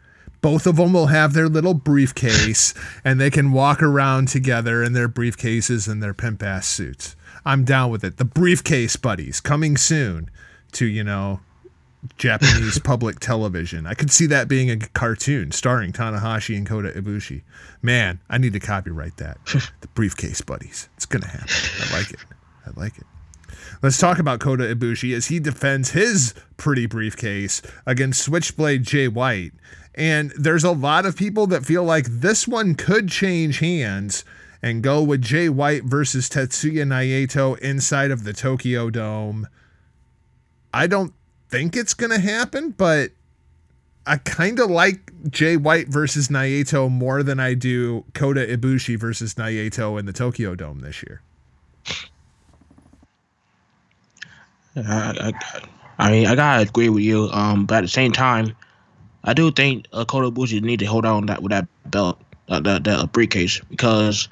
Both 0.40 0.66
of 0.66 0.76
them 0.76 0.94
will 0.94 1.08
have 1.08 1.34
their 1.34 1.48
little 1.48 1.74
briefcase 1.74 2.72
and 3.04 3.20
they 3.20 3.30
can 3.30 3.52
walk 3.52 3.82
around 3.82 4.28
together 4.28 4.82
in 4.82 4.94
their 4.94 5.10
briefcases 5.10 5.90
and 5.90 6.02
their 6.02 6.14
pimp 6.14 6.42
ass 6.42 6.66
suits. 6.66 7.16
I'm 7.44 7.64
down 7.64 7.90
with 7.90 8.02
it. 8.02 8.16
The 8.16 8.24
briefcase 8.24 8.96
buddies 8.96 9.40
coming 9.40 9.76
soon 9.76 10.30
to, 10.72 10.86
you 10.86 11.04
know, 11.04 11.40
Japanese 12.18 12.78
public 12.84 13.20
television. 13.20 13.86
I 13.86 13.94
could 13.94 14.10
see 14.10 14.26
that 14.26 14.48
being 14.48 14.70
a 14.70 14.76
cartoon 14.76 15.52
starring 15.52 15.92
Tanahashi 15.92 16.56
and 16.56 16.66
Kota 16.66 16.90
Ibushi. 16.90 17.42
Man, 17.82 18.20
I 18.28 18.38
need 18.38 18.52
to 18.52 18.60
copyright 18.60 19.16
that. 19.18 19.38
the 19.80 19.88
briefcase 19.94 20.40
buddies. 20.40 20.88
It's 20.96 21.06
gonna 21.06 21.26
happen. 21.26 21.48
I 21.80 21.98
like 21.98 22.10
it. 22.10 22.20
I 22.66 22.80
like 22.80 22.98
it. 22.98 23.04
Let's 23.82 23.98
talk 23.98 24.18
about 24.18 24.40
Kota 24.40 24.64
Ibushi 24.64 25.14
as 25.14 25.26
he 25.26 25.38
defends 25.38 25.90
his 25.90 26.34
pretty 26.56 26.86
briefcase 26.86 27.60
against 27.86 28.22
Switchblade 28.22 28.82
Jay 28.82 29.08
White. 29.08 29.52
And 29.94 30.32
there's 30.38 30.64
a 30.64 30.72
lot 30.72 31.06
of 31.06 31.16
people 31.16 31.46
that 31.48 31.64
feel 31.64 31.84
like 31.84 32.06
this 32.06 32.48
one 32.48 32.74
could 32.74 33.08
change 33.08 33.60
hands 33.60 34.24
and 34.62 34.82
go 34.82 35.02
with 35.02 35.20
Jay 35.20 35.48
White 35.48 35.84
versus 35.84 36.28
Tetsuya 36.28 36.84
Naito 36.84 37.58
inside 37.58 38.10
of 38.10 38.24
the 38.24 38.32
Tokyo 38.32 38.88
Dome. 38.90 39.46
I 40.72 40.86
don't 40.86 41.12
think 41.54 41.76
it's 41.76 41.94
going 41.94 42.10
to 42.10 42.18
happen, 42.18 42.70
but 42.70 43.12
I 44.06 44.16
kind 44.16 44.58
of 44.58 44.70
like 44.70 45.12
Jay 45.30 45.56
White 45.56 45.86
versus 45.86 46.26
Naito 46.26 46.90
more 46.90 47.22
than 47.22 47.38
I 47.38 47.54
do 47.54 48.04
Kota 48.12 48.40
Ibushi 48.40 48.98
versus 48.98 49.34
Naito 49.34 49.98
in 49.98 50.04
the 50.04 50.12
Tokyo 50.12 50.56
Dome 50.56 50.80
this 50.80 51.02
year. 51.04 51.22
I, 54.76 54.82
I, 55.30 55.32
I 55.98 56.10
mean, 56.10 56.26
I 56.26 56.34
gotta 56.34 56.62
agree 56.62 56.88
with 56.88 57.04
you. 57.04 57.28
Um, 57.32 57.66
but 57.66 57.76
at 57.76 57.80
the 57.82 57.88
same 57.88 58.10
time, 58.10 58.56
I 59.22 59.32
do 59.32 59.52
think 59.52 59.86
uh, 59.92 60.04
Kota 60.04 60.32
Ibushi 60.32 60.60
need 60.60 60.80
to 60.80 60.86
hold 60.86 61.06
on 61.06 61.26
that 61.26 61.40
with 61.40 61.50
that 61.50 61.68
belt, 61.86 62.20
uh, 62.48 62.58
that 62.60 62.82
that 62.82 63.12
briefcase, 63.12 63.60
because 63.70 64.28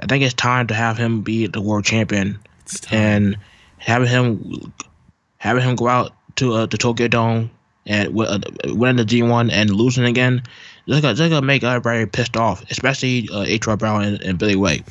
I 0.00 0.06
think 0.06 0.22
it's 0.22 0.34
time 0.34 0.66
to 0.66 0.74
have 0.74 0.98
him 0.98 1.22
be 1.22 1.46
the 1.46 1.62
world 1.62 1.86
champion, 1.86 2.38
and 2.90 3.38
having 3.78 4.08
him 4.08 4.72
having 5.38 5.64
him 5.64 5.76
go 5.76 5.88
out 5.88 6.12
to 6.36 6.52
uh, 6.54 6.66
the 6.66 6.78
Tokyo 6.78 7.08
Dome 7.08 7.50
and 7.86 8.08
uh, 8.18 8.38
winning 8.66 8.96
the 8.96 9.04
G1 9.04 9.50
and 9.50 9.70
losing 9.70 10.04
again. 10.04 10.42
They're 10.86 11.00
gonna, 11.00 11.14
they're 11.14 11.28
gonna 11.28 11.46
make 11.46 11.62
everybody 11.62 12.06
pissed 12.06 12.36
off, 12.36 12.64
especially 12.70 13.28
uh, 13.32 13.42
H.R. 13.42 13.76
Brown 13.76 14.04
and, 14.04 14.20
and 14.22 14.38
Billy 14.38 14.56
Way. 14.56 14.82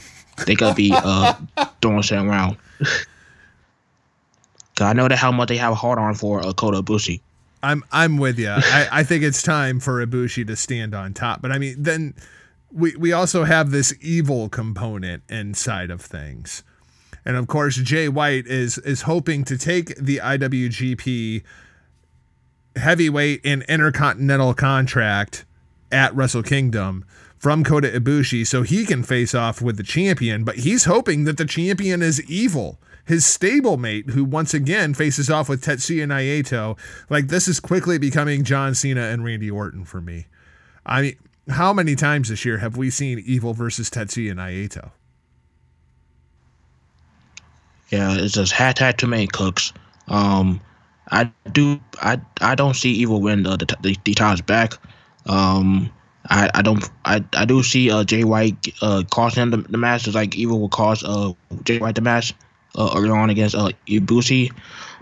They 0.46 0.56
gonna 0.56 0.76
be 0.76 0.92
uh, 0.94 1.34
throwing 1.82 2.02
shit 2.02 2.18
around. 2.18 2.58
'Cause 4.76 4.88
I 4.88 4.94
know 4.94 5.08
that 5.08 5.18
how 5.18 5.32
much 5.32 5.50
they 5.50 5.58
have 5.58 5.74
a 5.74 5.76
hard 5.76 6.00
on 6.00 6.16
for 6.16 6.46
uh, 6.46 6.54
Kota 6.54 6.82
Ibushi. 6.82 7.22
I'm 7.62 7.84
I'm 7.92 8.18
with 8.18 8.40
you. 8.40 8.50
I, 8.50 8.88
I 8.92 9.04
think 9.04 9.24
it's 9.24 9.44
time 9.44 9.80
for 9.80 10.04
Ibushi 10.06 10.48
to 10.48 10.56
stand 10.56 10.96
on 10.96 11.14
top. 11.14 11.42
But 11.42 11.52
I 11.52 11.60
mean, 11.60 11.76
then 11.78 12.16
we 12.72 12.96
we 12.96 13.12
also 13.12 13.44
have 13.44 13.70
this 13.72 13.94
evil 14.02 14.50
component 14.50 15.24
inside 15.30 15.92
of 15.92 16.02
things, 16.02 16.64
and 17.26 17.38
of 17.38 17.48
course, 17.48 17.76
Jay 17.78 18.10
White 18.10 18.48
is 18.48 18.78
is 18.80 19.04
hoping 19.04 19.44
to 19.46 19.58
take 19.58 19.96
the 19.96 20.18
IWGP 20.18 21.44
heavyweight 22.76 23.42
and 23.44 23.64
intercontinental 23.64 24.54
contract 24.54 25.46
at 25.92 26.16
Wrestle 26.16 26.44
Kingdom 26.44 27.06
from 27.38 27.64
Kota 27.64 27.88
Ibushi 27.90 28.46
so 28.46 28.62
he 28.62 28.86
can 28.86 29.04
face 29.04 29.36
off 29.36 29.62
with 29.62 29.78
the 29.78 29.84
champion, 29.84 30.44
but 30.44 30.58
he's 30.58 30.86
hoping 30.86 31.24
that 31.26 31.38
the 31.38 31.46
champion 31.46 32.02
is 32.02 32.22
evil. 32.30 32.80
His 33.04 33.26
stablemate, 33.26 34.12
who 34.12 34.24
once 34.24 34.54
again 34.54 34.94
faces 34.94 35.30
off 35.30 35.50
with 35.50 35.66
Tetsuya 35.66 36.06
Naito, 36.06 36.78
like 37.10 37.28
this 37.28 37.48
is 37.48 37.60
quickly 37.60 37.98
becoming 37.98 38.44
John 38.44 38.76
Cena 38.76 39.02
and 39.02 39.24
Randy 39.24 39.50
Orton 39.50 39.86
for 39.86 40.00
me. 40.00 40.28
I 40.86 41.02
mean, 41.02 41.16
how 41.50 41.74
many 41.74 41.96
times 41.96 42.30
this 42.30 42.46
year 42.46 42.60
have 42.60 42.78
we 42.78 42.92
seen 42.92 43.20
Evil 43.26 43.54
versus 43.54 43.90
Tetsuya 43.90 44.34
Naito? 44.34 44.92
Yeah, 47.92 48.16
it's 48.18 48.34
just 48.34 48.54
hashtag 48.54 48.98
too 48.98 49.08
many 49.08 49.28
cooks. 49.28 49.74
Um, 50.08 50.62
I 51.12 51.30
do 51.52 51.80
I 52.02 52.20
I 52.40 52.56
don't 52.56 52.74
see 52.74 52.92
Evil 52.92 53.22
win 53.22 53.44
the 53.44 53.58
the, 53.58 53.96
the, 54.04 54.14
times 54.14 54.42
back. 54.42 54.74
Um, 55.26 55.92
I, 56.30 56.50
I 56.56 56.62
don't 56.62 56.90
I, 57.04 57.24
I 57.34 57.46
do 57.46 57.62
see 57.64 57.92
uh 57.92 58.04
Jay 58.04 58.24
White 58.24 58.68
uh 58.82 59.04
costing 59.10 59.50
the, 59.50 59.58
the 59.58 59.78
match 59.78 60.04
just 60.04 60.16
like 60.16 60.36
Evil 60.36 60.60
will 60.60 60.70
cost 60.70 61.04
uh 61.06 61.34
Jay 61.64 61.80
White 61.80 61.96
the 61.96 62.02
match 62.02 62.34
uh 62.76 62.94
early 62.96 63.10
on 63.10 63.30
against 63.30 63.56
uh 63.56 63.72
Ibushi, 63.88 64.52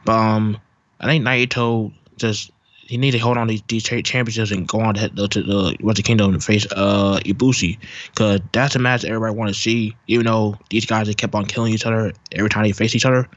but 0.06 0.14
um 0.14 0.60
I 1.00 1.06
think 1.06 1.24
Naito 1.24 1.94
just 2.18 2.52
he 2.90 2.98
needs 2.98 3.16
to 3.16 3.22
hold 3.22 3.38
on 3.38 3.48
to 3.48 3.62
these, 3.68 3.84
championships 3.84 4.50
and 4.50 4.68
go 4.68 4.80
on 4.80 4.96
to, 4.96 5.10
to, 5.10 5.28
to 5.28 5.44
the 5.44 5.78
Wrestle 5.82 6.04
Kingdom 6.04 6.34
and 6.34 6.44
face 6.44 6.66
uh 6.72 7.20
Ibushi 7.24 7.78
because 8.10 8.42
that's 8.52 8.76
a 8.76 8.80
match 8.80 9.06
everybody 9.06 9.36
want 9.36 9.54
to 9.54 9.60
see 9.60 9.96
even 10.08 10.26
though 10.26 10.58
these 10.72 10.88
guys 10.88 11.08
have 11.08 11.16
kept 11.16 11.36
on 11.36 11.46
killing 11.46 11.72
each 11.72 11.86
other 11.86 12.12
every 12.32 12.50
time 12.50 12.64
they 12.64 12.72
face 12.72 12.96
each 12.96 13.06
other, 13.06 13.30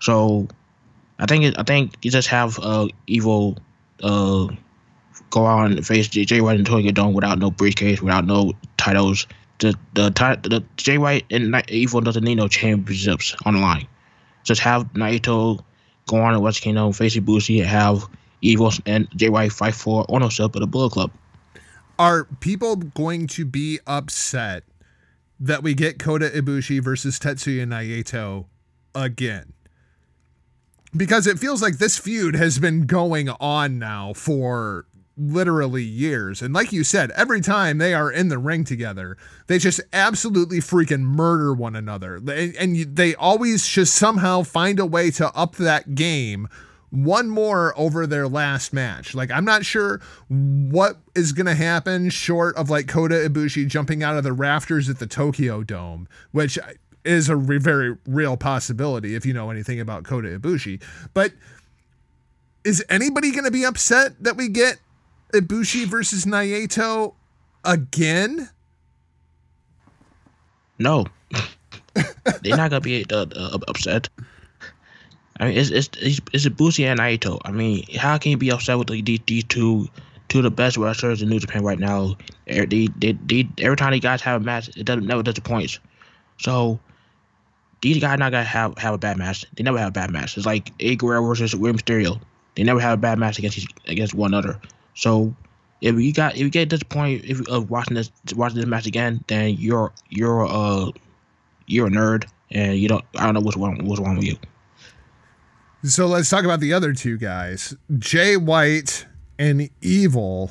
so 0.00 0.48
I 1.20 1.26
think 1.26 1.44
it, 1.44 1.54
I 1.58 1.62
think 1.62 1.94
you 2.02 2.10
just 2.10 2.28
have 2.28 2.58
uh 2.58 2.88
Evil 3.06 3.58
uh 4.02 4.48
go 5.30 5.46
out 5.46 5.70
and 5.70 5.86
face 5.86 6.08
Jay 6.08 6.40
White 6.40 6.56
and 6.56 6.66
Tokyo 6.66 6.90
Dome 6.90 7.14
without 7.14 7.38
no 7.38 7.50
briefcase, 7.50 8.02
without 8.02 8.26
no 8.26 8.52
titles. 8.76 9.26
The 9.60 9.78
the 9.94 10.10
the 10.42 10.64
Jay 10.76 10.98
White 10.98 11.24
and 11.30 11.54
Evil 11.68 12.00
doesn't 12.00 12.24
need 12.24 12.36
no 12.36 12.48
championships 12.48 13.36
on 13.44 13.54
the 13.54 13.60
line. 13.60 13.86
Just 14.42 14.60
have 14.62 14.92
Naito 14.94 15.62
go 16.06 16.16
on 16.16 16.34
and 16.34 16.44
Wrestle 16.44 16.62
Kingdom 16.64 16.92
face 16.92 17.16
Ibushi 17.16 17.60
and 17.60 17.68
have 17.68 18.08
Evil 18.40 18.72
and 18.86 19.08
White 19.20 19.52
fight 19.52 19.74
for 19.74 20.04
ownership 20.08 20.54
of 20.54 20.60
the 20.60 20.66
Bullet 20.66 20.92
Club. 20.92 21.10
Are 21.98 22.24
people 22.40 22.76
going 22.76 23.26
to 23.28 23.44
be 23.44 23.80
upset 23.86 24.64
that 25.40 25.62
we 25.62 25.74
get 25.74 25.98
Kota 25.98 26.28
Ibushi 26.28 26.82
versus 26.82 27.18
Tetsuya 27.18 27.66
Naito 27.66 28.46
again? 28.94 29.52
Because 30.96 31.26
it 31.26 31.38
feels 31.38 31.60
like 31.60 31.78
this 31.78 31.98
feud 31.98 32.34
has 32.34 32.58
been 32.58 32.86
going 32.86 33.28
on 33.28 33.78
now 33.78 34.12
for 34.14 34.86
literally 35.18 35.82
years. 35.82 36.40
And 36.40 36.54
like 36.54 36.72
you 36.72 36.84
said, 36.84 37.10
every 37.10 37.40
time 37.40 37.78
they 37.78 37.92
are 37.92 38.10
in 38.10 38.28
the 38.28 38.38
ring 38.38 38.64
together, 38.64 39.16
they 39.48 39.58
just 39.58 39.80
absolutely 39.92 40.58
freaking 40.58 41.00
murder 41.00 41.52
one 41.52 41.74
another. 41.74 42.16
And, 42.16 42.54
and 42.56 42.96
they 42.96 43.14
always 43.16 43.66
just 43.66 43.94
somehow 43.94 44.44
find 44.44 44.78
a 44.78 44.86
way 44.86 45.10
to 45.12 45.34
up 45.34 45.56
that 45.56 45.94
game 45.94 46.48
one 46.90 47.28
more 47.28 47.74
over 47.78 48.06
their 48.06 48.28
last 48.28 48.72
match. 48.72 49.14
Like 49.14 49.30
I'm 49.30 49.44
not 49.44 49.64
sure 49.64 50.00
what 50.28 50.98
is 51.14 51.32
going 51.32 51.46
to 51.46 51.54
happen 51.54 52.10
short 52.10 52.56
of 52.56 52.70
like 52.70 52.88
Kota 52.88 53.14
Ibushi 53.14 53.66
jumping 53.68 54.02
out 54.02 54.16
of 54.16 54.24
the 54.24 54.32
rafters 54.32 54.88
at 54.88 54.98
the 54.98 55.06
Tokyo 55.06 55.62
Dome, 55.62 56.08
which 56.32 56.58
is 57.04 57.28
a 57.28 57.36
re- 57.36 57.58
very 57.58 57.96
real 58.06 58.36
possibility 58.36 59.14
if 59.14 59.24
you 59.24 59.32
know 59.32 59.50
anything 59.50 59.80
about 59.80 60.04
Kota 60.04 60.38
Ibushi. 60.38 60.82
But 61.14 61.32
is 62.64 62.84
anybody 62.88 63.30
going 63.32 63.44
to 63.44 63.50
be 63.50 63.64
upset 63.64 64.22
that 64.22 64.36
we 64.36 64.48
get 64.48 64.78
Ibushi 65.32 65.86
versus 65.86 66.24
Naito 66.24 67.14
again? 67.64 68.50
No, 70.78 71.06
they're 72.42 72.56
not 72.56 72.70
gonna 72.70 72.80
be 72.80 73.04
uh, 73.10 73.26
uh, 73.34 73.58
upset. 73.66 74.08
I 75.40 75.48
mean, 75.48 75.58
it's 75.58 75.70
it's 75.70 75.90
it's, 76.02 76.46
Ibushi 76.46 76.84
and 76.84 76.98
Naito. 76.98 77.40
I 77.44 77.52
mean, 77.52 77.84
how 77.96 78.18
can 78.18 78.32
you 78.32 78.36
be 78.36 78.50
upset 78.50 78.78
with 78.78 78.88
these, 78.88 79.20
these 79.26 79.44
two 79.44 79.88
two 80.28 80.38
of 80.38 80.44
the 80.44 80.50
best 80.50 80.76
wrestlers 80.76 81.22
in 81.22 81.28
New 81.28 81.38
Japan 81.38 81.62
right 81.62 81.78
now? 81.78 82.16
They, 82.46 82.88
they, 82.88 83.12
they, 83.12 83.48
every 83.58 83.76
time 83.76 83.92
these 83.92 84.00
guys 84.00 84.20
have 84.22 84.42
a 84.42 84.44
match, 84.44 84.68
it 84.76 84.84
doesn't 84.84 85.06
never 85.06 85.22
disappoints. 85.22 85.78
So 86.38 86.80
these 87.80 88.00
guys 88.00 88.18
not 88.18 88.32
gonna 88.32 88.44
have 88.44 88.76
have 88.78 88.94
a 88.94 88.98
bad 88.98 89.16
match. 89.16 89.46
They 89.56 89.62
never 89.62 89.78
have 89.78 89.88
a 89.88 89.92
bad 89.92 90.10
match. 90.10 90.36
It's 90.36 90.46
like 90.46 90.72
A 90.80 90.96
Guerrero 90.96 91.24
versus 91.26 91.54
Rey 91.54 91.72
Mysterio. 91.72 92.20
They 92.56 92.64
never 92.64 92.80
have 92.80 92.94
a 92.94 93.00
bad 93.00 93.18
match 93.18 93.38
against 93.38 93.66
against 93.86 94.14
one 94.14 94.34
another. 94.34 94.60
So 94.94 95.34
if 95.80 95.94
you 95.94 96.12
got 96.12 96.34
if 96.34 96.40
you 96.40 96.50
get 96.50 96.68
disappointed 96.68 97.24
if 97.24 97.52
uh, 97.52 97.60
watching 97.60 97.94
this 97.94 98.10
watching 98.34 98.56
this 98.56 98.66
match 98.66 98.86
again, 98.86 99.22
then 99.28 99.54
you're 99.58 99.92
you're 100.08 100.46
uh 100.46 100.90
you're 101.66 101.86
a 101.86 101.90
nerd 101.90 102.28
and 102.50 102.76
you 102.76 102.88
don't 102.88 103.04
I 103.16 103.24
don't 103.24 103.34
know 103.34 103.40
what's 103.40 103.56
wrong 103.56 103.84
what's 103.84 104.00
wrong 104.00 104.16
with 104.16 104.26
you. 104.26 104.36
So 105.84 106.08
let's 106.08 106.28
talk 106.28 106.44
about 106.44 106.58
the 106.58 106.72
other 106.72 106.92
two 106.92 107.16
guys, 107.16 107.76
Jay 107.98 108.36
White 108.36 109.06
and 109.38 109.70
Evil. 109.80 110.50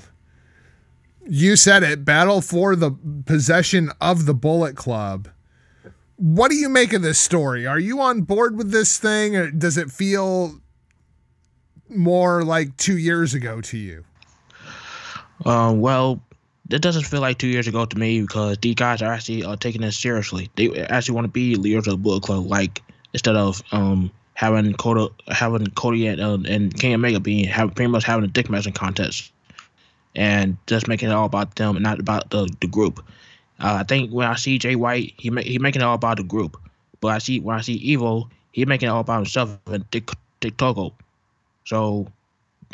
You 1.28 1.58
said 1.58 1.84
it, 1.84 2.06
battle 2.06 2.40
for 2.40 2.78
the 2.78 2.92
possession 3.26 3.92
of 4.00 4.26
the 4.26 4.34
Bullet 4.34 4.78
Club. 4.78 5.28
What 6.16 6.50
do 6.50 6.56
you 6.56 6.70
make 6.70 6.94
of 6.94 7.02
this 7.02 7.20
story? 7.20 7.68
Are 7.68 7.78
you 7.78 8.00
on 8.00 8.22
board 8.22 8.56
with 8.56 8.72
this 8.72 8.98
thing, 8.98 9.36
or 9.36 9.52
does 9.52 9.78
it 9.78 9.92
feel 9.92 10.62
more 11.90 12.44
like 12.44 12.78
two 12.78 12.98
years 12.98 13.34
ago 13.34 13.60
to 13.60 13.78
you? 13.78 14.06
Uh, 15.46 15.74
well, 15.76 16.22
it 16.72 16.82
doesn't 16.82 17.04
feel 17.04 17.20
like 17.22 17.38
two 17.38 17.48
years 17.48 17.68
ago 17.68 17.86
to 17.86 18.00
me 18.00 18.22
because 18.22 18.58
these 18.60 18.76
guys 18.76 19.02
are 19.02 19.12
actually 19.12 19.44
uh, 19.44 19.58
taking 19.58 19.82
this 19.82 20.00
seriously. 20.00 20.50
They 20.56 20.74
actually 20.86 21.16
want 21.16 21.26
to 21.26 21.32
be 21.32 21.56
leaders 21.56 21.86
of 21.88 21.92
the 21.92 21.98
Bullet 21.98 22.24
Club, 22.24 22.46
like 22.46 22.82
instead 23.14 23.36
of 23.36 23.62
um 23.74 24.10
having 24.38 24.72
Kota, 24.76 25.12
having 25.30 25.66
Cody 25.72 26.06
and, 26.06 26.22
uh, 26.22 26.38
and 26.48 26.72
Kenny 26.80 26.94
Omega 26.94 27.20
being 27.20 27.46
have 27.46 27.74
pretty 27.74 27.90
much 27.90 28.04
having 28.04 28.24
a 28.24 28.28
dick 28.28 28.52
measuring 28.52 28.76
contest, 28.76 29.32
and 30.16 30.58
just 30.68 30.88
making 30.88 31.10
it 31.10 31.12
all 31.12 31.26
about 31.26 31.56
them 31.56 31.76
and 31.76 31.82
not 31.82 32.00
about 32.00 32.30
the 32.30 32.48
the 32.62 32.68
group. 32.68 33.04
Uh, 33.60 33.78
I 33.80 33.84
think 33.84 34.12
when 34.12 34.28
I 34.28 34.36
see 34.36 34.60
Jay 34.60 34.76
White, 34.76 35.16
he 35.18 35.32
he 35.42 35.58
making 35.58 35.82
it 35.82 35.86
all 35.86 35.96
about 35.96 36.18
the 36.18 36.24
group, 36.24 36.56
but 37.02 37.08
I 37.08 37.18
see 37.18 37.40
when 37.40 37.58
I 37.58 37.62
see 37.62 37.74
Evil, 37.74 38.30
he 38.52 38.64
making 38.66 38.90
it 38.90 38.92
all 38.92 39.00
about 39.00 39.16
himself 39.16 39.58
and 39.66 39.90
Dick 39.90 40.12
Dick 40.40 40.56
Togo. 40.58 40.94
So 41.66 42.06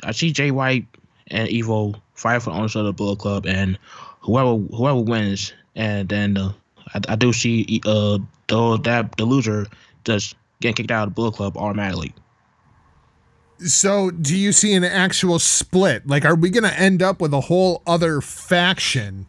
I 0.03 0.11
see 0.11 0.34
Jay 0.34 0.51
White 0.51 0.86
and 1.28 1.47
Evil 1.47 1.95
fight 2.14 2.41
for 2.41 2.51
ownership 2.51 2.82
of 2.82 2.88
the 2.88 2.91
Bullet 2.93 3.20
Club, 3.20 3.45
and 3.45 3.80
whoever 4.20 4.57
whoever 4.57 4.99
wins, 4.99 5.53
and 5.78 6.09
then 6.09 6.36
uh, 6.38 6.51
I, 6.93 6.99
I 7.07 7.16
do 7.16 7.32
see 7.32 7.80
uh 7.86 8.18
the 8.47 8.78
that 8.80 9.16
the 9.16 9.24
loser 9.24 9.68
just 10.03 10.36
getting 10.64 10.76
kicked 10.76 10.91
out 10.91 11.07
of 11.07 11.11
the 11.11 11.16
Bullet 11.16 11.36
Club 11.36 11.57
automatically. 11.57 12.14
So, 13.59 14.09
do 14.09 14.36
you 14.36 14.51
see 14.51 14.74
an 14.74 14.84
actual 14.84 15.38
split? 15.39 16.07
Like, 16.07 16.26
are 16.26 16.36
we 16.36 16.49
going 16.49 16.64
to 16.64 16.80
end 16.80 17.03
up 17.03 17.22
with 17.22 17.34
a 17.34 17.41
whole 17.41 17.84
other 17.86 18.20
faction 18.20 19.28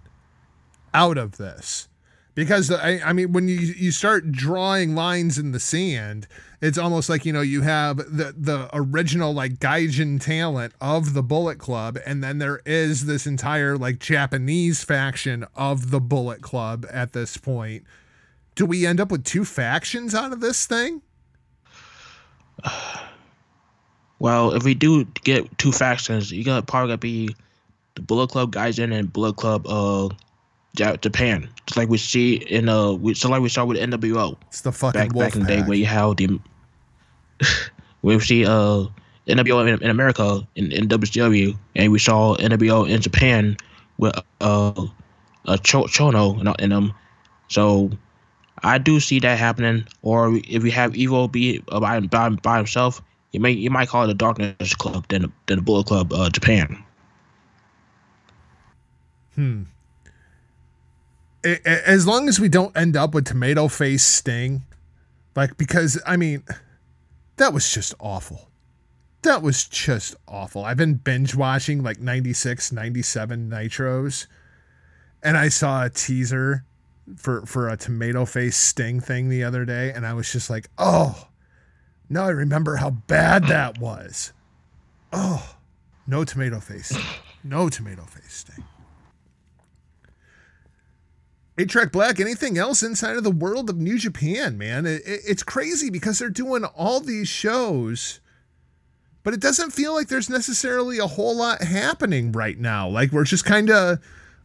out 0.95 1.19
of 1.19 1.37
this? 1.37 1.89
Because 2.35 2.71
I, 2.73 3.01
I 3.05 3.13
mean, 3.13 3.33
when 3.33 3.47
you 3.47 3.59
you 3.59 3.93
start 3.93 4.33
drawing 4.33 4.97
lines 4.97 5.39
in 5.39 5.53
the 5.53 5.61
sand, 5.61 6.27
it's 6.61 6.79
almost 6.79 7.09
like 7.09 7.25
you 7.25 7.33
know 7.33 7.43
you 7.43 7.63
have 7.63 7.99
the 7.99 8.35
the 8.37 8.69
original 8.73 9.33
like 9.33 9.61
Gaijin 9.61 10.21
talent 10.21 10.73
of 10.81 11.15
the 11.15 11.23
Bullet 11.23 11.59
Club, 11.59 11.97
and 12.05 12.25
then 12.25 12.39
there 12.39 12.61
is 12.67 13.07
this 13.07 13.25
entire 13.25 13.79
like 13.79 14.01
Japanese 14.01 14.83
faction 14.83 15.45
of 15.55 15.93
the 15.93 16.01
Bullet 16.01 16.43
Club 16.43 16.87
at 16.91 17.13
this 17.13 17.37
point. 17.37 17.85
Do 18.57 18.67
we 18.67 18.85
end 18.85 19.01
up 19.01 19.13
with 19.13 19.23
two 19.23 19.45
factions 19.45 20.13
out 20.13 20.33
of 20.33 20.41
this 20.41 20.67
thing? 20.67 21.03
Well, 24.19 24.53
if 24.55 24.65
we 24.65 24.75
do 24.75 25.05
get 25.25 25.59
two 25.59 25.73
factions, 25.73 26.31
you 26.33 26.45
got 26.45 26.67
probably 26.67 26.89
gonna 26.89 26.99
be 26.99 27.37
the 27.95 28.03
Bullet 28.03 28.31
Club 28.31 28.53
Gaijin 28.53 28.93
and 28.93 29.13
Bullet 29.13 29.37
Club 29.37 29.67
uh 29.67 30.09
Japan. 30.75 31.49
Just 31.67 31.77
like 31.77 31.89
we 31.89 31.99
see 31.99 32.37
in 32.37 32.69
uh, 32.69 32.93
we, 32.93 33.15
so 33.15 33.29
like 33.29 33.43
we 33.43 33.49
saw 33.49 33.65
with 33.65 33.79
NWO 33.79 34.37
It's 34.49 34.63
the 34.63 34.73
fucking 34.73 35.01
back 35.01 35.17
back 35.17 35.35
in 35.35 35.43
the 35.43 35.47
day 35.47 35.63
where 35.63 35.77
you 35.77 35.87
have 35.87 36.17
the 36.17 36.41
we 38.03 38.19
see 38.21 38.45
uh 38.45 38.87
NWO 39.27 39.69
in, 39.69 39.83
in 39.83 39.91
America 39.91 40.47
in, 40.57 40.73
in 40.73 40.89
WCW, 40.89 41.57
and 41.77 41.93
we 41.93 41.99
saw 41.99 42.37
NWO 42.37 42.89
in 42.89 43.01
Japan 43.01 43.57
with 43.99 44.15
uh 44.41 44.87
a 45.47 45.59
Cho- 45.59 45.85
Chono 45.85 46.41
in, 46.41 46.65
in 46.65 46.71
them. 46.71 46.93
So 47.49 47.91
I 48.63 48.79
do 48.79 49.01
see 49.01 49.19
that 49.21 49.39
happening. 49.39 49.87
Or 50.03 50.37
if 50.49 50.63
we 50.63 50.71
have 50.71 50.93
Evo 50.93 51.31
be 51.31 51.63
uh, 51.69 51.81
by, 51.81 52.01
by, 52.01 52.29
by 52.31 52.57
himself, 52.59 53.03
you 53.33 53.41
may 53.41 53.51
you 53.51 53.71
might 53.71 53.89
call 53.89 54.05
it 54.05 54.11
a 54.11 54.15
Darkness 54.15 54.75
Club 54.75 55.07
than 55.09 55.33
than 55.47 55.57
the 55.59 55.63
Bullet 55.63 55.87
Club 55.87 56.13
uh, 56.13 56.31
Japan. 56.31 56.83
a- 61.45 61.89
as 61.89 62.07
long 62.07 62.29
as 62.29 62.39
we 62.41 62.49
don't 62.49 62.77
end 62.77 62.97
up 62.97 63.15
with 63.15 63.27
tomato 63.27 63.69
face 63.69 64.05
sting 64.05 64.63
like 65.37 65.57
because 65.57 66.01
i 66.07 66.17
mean 66.17 66.43
that 67.37 67.53
was 67.53 67.73
just 67.73 67.95
awful 68.01 68.49
that 69.23 69.43
was 69.43 69.65
just 69.65 70.15
awful 70.29 70.65
i've 70.65 70.77
been 70.77 70.95
binge 70.95 71.35
watching 71.35 71.83
like 71.83 72.01
96 72.01 72.73
97 72.73 73.51
nitros 73.51 74.27
and 75.23 75.37
i 75.37 75.49
saw 75.49 75.85
a 75.85 75.91
teaser 75.91 76.65
for 77.17 77.45
for 77.47 77.69
a 77.69 77.77
tomato 77.77 78.25
face 78.25 78.57
sting 78.57 79.01
thing 79.01 79.29
the 79.29 79.45
other 79.45 79.65
day 79.65 79.93
and 79.93 80.07
i 80.07 80.13
was 80.15 80.31
just 80.33 80.49
like 80.49 80.69
oh 80.79 81.29
now 82.09 82.25
i 82.25 82.31
remember 82.31 82.77
how 82.77 82.91
bad 82.91 83.45
that 83.47 83.79
was 83.79 84.33
oh 85.13 85.57
no 86.07 86.25
tomato 86.25 86.61
face 86.61 86.89
sting. 86.89 87.05
no 87.45 87.69
tomato 87.69 88.03
face 88.05 88.45
sting 88.49 88.65
Eight 91.57 91.69
Track 91.69 91.93
Black, 91.93 92.19
anything 92.19 92.59
else 92.59 92.83
inside 92.83 93.17
of 93.17 93.23
the 93.23 93.31
world 93.31 93.71
of 93.71 93.77
New 93.79 93.97
Japan, 93.97 94.59
man? 94.59 94.87
It, 94.87 95.03
it- 95.07 95.21
it's 95.25 95.45
crazy 95.45 95.89
because 95.89 96.19
they're 96.19 96.29
doing 96.29 96.65
all 96.65 96.99
these 96.99 97.29
shows, 97.29 98.19
but 99.23 99.35
it 99.35 99.41
doesn't 99.41 99.71
feel 99.71 99.95
like 99.95 100.09
there's 100.09 100.29
necessarily 100.29 100.99
a 100.99 101.07
whole 101.07 101.37
lot 101.37 101.63
happening 101.63 102.33
right 102.33 102.59
now. 102.59 102.89
Like 102.89 103.13
we're 103.13 103.23
just 103.23 103.45
kind 103.45 103.71
of 103.71 104.01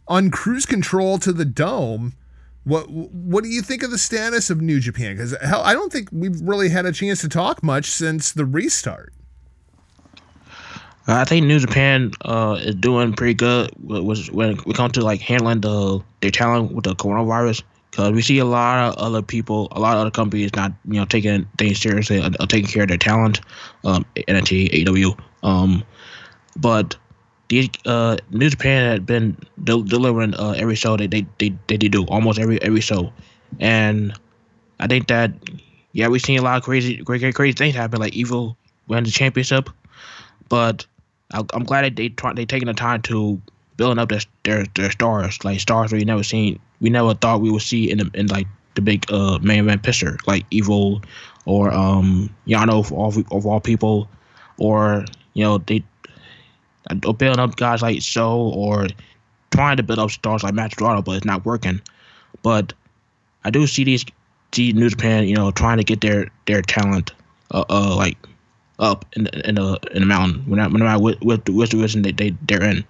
on 0.08 0.30
cruise 0.30 0.68
control 0.68 1.18
to 1.20 1.34
the 1.34 1.46
dome. 1.46 2.14
What 2.64 2.90
what 2.90 3.44
do 3.44 3.50
you 3.50 3.62
think 3.62 3.84
of 3.84 3.92
the 3.92 3.98
status 3.98 4.50
of 4.50 4.62
New 4.62 4.80
Japan? 4.80 5.16
Because 5.16 5.36
hell, 5.42 5.62
I 5.64 5.74
don't 5.74 5.92
think 5.92 6.10
we've 6.12 6.40
really 6.42 6.70
had 6.70 6.86
a 6.86 6.92
chance 6.92 7.22
to 7.22 7.30
talk 7.30 7.64
much 7.64 7.86
since 7.86 8.32
the 8.32 8.46
restart. 8.46 9.14
I 11.08 11.26
think 11.26 11.46
New 11.48 11.60
Japan 11.60 12.12
uh, 12.22 12.60
is 12.60 12.76
doing 12.76 13.14
pretty 13.14 13.34
good 13.34 13.72
when 13.80 14.60
we 14.66 14.74
come 14.74 14.92
to 14.92 15.02
like 15.02 15.22
handling 15.22 15.62
the 15.62 16.02
their 16.22 16.32
talent 16.32 16.74
with 16.74 16.86
the 16.86 16.96
coronavirus. 16.96 17.64
Because 17.90 18.12
we 18.12 18.22
see 18.22 18.38
a 18.38 18.46
lot 18.46 18.90
of 18.90 18.96
other 18.98 19.24
people, 19.24 19.68
a 19.72 19.80
lot 19.80 19.96
of 19.96 20.02
other 20.02 20.12
companies 20.12 20.54
not 20.56 20.72
you 20.86 21.00
know 21.00 21.06
taking 21.06 21.48
things 21.58 21.82
seriously, 21.82 22.20
or, 22.20 22.30
or 22.40 22.46
taking 22.46 22.70
care 22.70 22.84
of 22.84 22.90
their 22.90 22.98
talent. 22.98 23.42
Um, 23.84 24.06
NXT, 24.16 24.86
AEW. 24.86 25.20
Um, 25.42 25.84
but 26.58 26.96
uh, 27.86 28.18
New 28.32 28.50
Japan 28.50 28.92
had 28.92 29.06
been 29.06 29.38
del- 29.64 29.84
delivering 29.84 30.36
uh, 30.36 30.52
every 30.58 30.76
show 30.76 30.98
they 30.98 31.08
they, 31.08 31.26
they 31.38 31.54
they 31.68 31.78
do 31.78 32.06
almost 32.06 32.40
every 32.40 32.62
every 32.62 32.82
show, 32.82 33.12
and 33.60 34.14
I 34.80 34.88
think 34.88 35.08
that 35.08 35.32
yeah 35.94 36.08
we've 36.08 36.22
seen 36.22 36.40
a 36.40 36.44
lot 36.44 36.58
of 36.58 36.64
crazy 36.64 37.04
crazy 37.04 37.32
crazy 37.32 37.54
things 37.56 37.76
happen 37.76 38.00
like 38.00 38.14
Evil 38.14 38.58
won 38.88 39.04
the 39.04 39.12
championship, 39.12 39.70
but 40.50 40.86
I, 41.32 41.44
I'm 41.54 41.64
glad 41.64 41.86
that 41.86 41.96
they 41.96 42.10
try, 42.10 42.34
they 42.34 42.46
taking 42.46 42.68
the 42.68 42.74
time 42.74 43.02
to 43.04 43.42
building 43.78 44.00
up 44.00 44.10
their, 44.10 44.22
their 44.44 44.66
their 44.76 44.92
stars, 44.92 45.44
like 45.44 45.60
stars 45.60 45.92
we 45.92 46.04
never 46.04 46.24
seen, 46.24 46.60
we 46.82 46.90
never 46.90 47.14
thought 47.14 47.42
we 47.42 47.50
would 47.52 47.62
see 47.62 47.90
in 47.90 48.00
the 48.00 48.12
in 48.14 48.28
like 48.28 48.48
the 48.76 48.82
big 48.82 49.06
uh 49.12 49.40
main 49.42 49.60
event 49.60 49.84
picture, 49.84 50.18
like 50.28 50.46
Evil 50.52 51.02
or 51.46 51.72
um 51.72 52.30
Yano 52.48 52.80
of 52.80 52.92
all 52.92 53.14
of 53.32 53.46
all 53.46 53.60
people, 53.60 54.08
or 54.58 55.06
you 55.34 55.44
know 55.44 55.58
they 55.60 55.84
uh, 56.90 57.12
building 57.14 57.40
up 57.40 57.56
guys 57.56 57.82
like 57.82 58.02
Sho 58.02 58.52
or 58.54 58.88
trying 59.52 59.78
to 59.78 59.84
build 59.84 60.00
up 60.00 60.12
stars 60.12 60.44
like 60.44 60.54
Matt 60.54 60.72
Dorado, 60.72 61.02
but 61.02 61.18
it's 61.18 61.26
not 61.26 61.46
working. 61.46 61.82
But 62.44 62.74
I 63.44 63.50
do 63.50 63.68
see 63.68 63.84
these 63.84 64.06
see 64.54 64.74
New 64.74 64.90
Japan, 64.90 65.28
you 65.28 65.36
know, 65.36 65.52
trying 65.52 65.78
to 65.78 65.84
get 65.84 66.02
their 66.02 66.30
their 66.46 66.62
talent, 66.62 67.12
uh, 67.52 67.66
uh 67.70 67.96
like 67.96 68.18
up 68.80 69.06
in 69.14 69.26
the 69.26 69.50
in 69.50 69.56
the 69.56 69.80
in 69.94 70.02
the 70.02 70.08
mountain. 70.08 70.44
When 70.46 70.60
I 70.60 70.68
when 70.68 70.82
I 70.82 70.98
with 70.98 71.22
with 71.22 71.70
division 71.70 72.02
they 72.02 72.12
they 72.12 72.32
they're 72.42 72.64
in. 72.64 72.84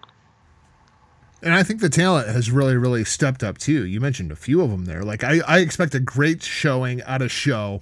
And 1.42 1.54
I 1.54 1.64
think 1.64 1.80
the 1.80 1.90
talent 1.90 2.28
has 2.28 2.52
really, 2.52 2.76
really 2.76 3.06
stepped 3.06 3.46
up 3.46 3.58
too. 3.58 3.86
You 3.86 4.02
mentioned 4.02 4.30
a 4.30 4.36
few 4.36 4.62
of 4.62 4.72
them 4.72 4.84
there. 4.84 5.04
Like 5.04 5.24
I, 5.24 5.40
I 5.48 5.60
expect 5.60 5.96
a 5.96 6.00
great 6.02 6.44
showing 6.44 7.02
out 7.04 7.22
of 7.22 7.32
Sho 7.32 7.82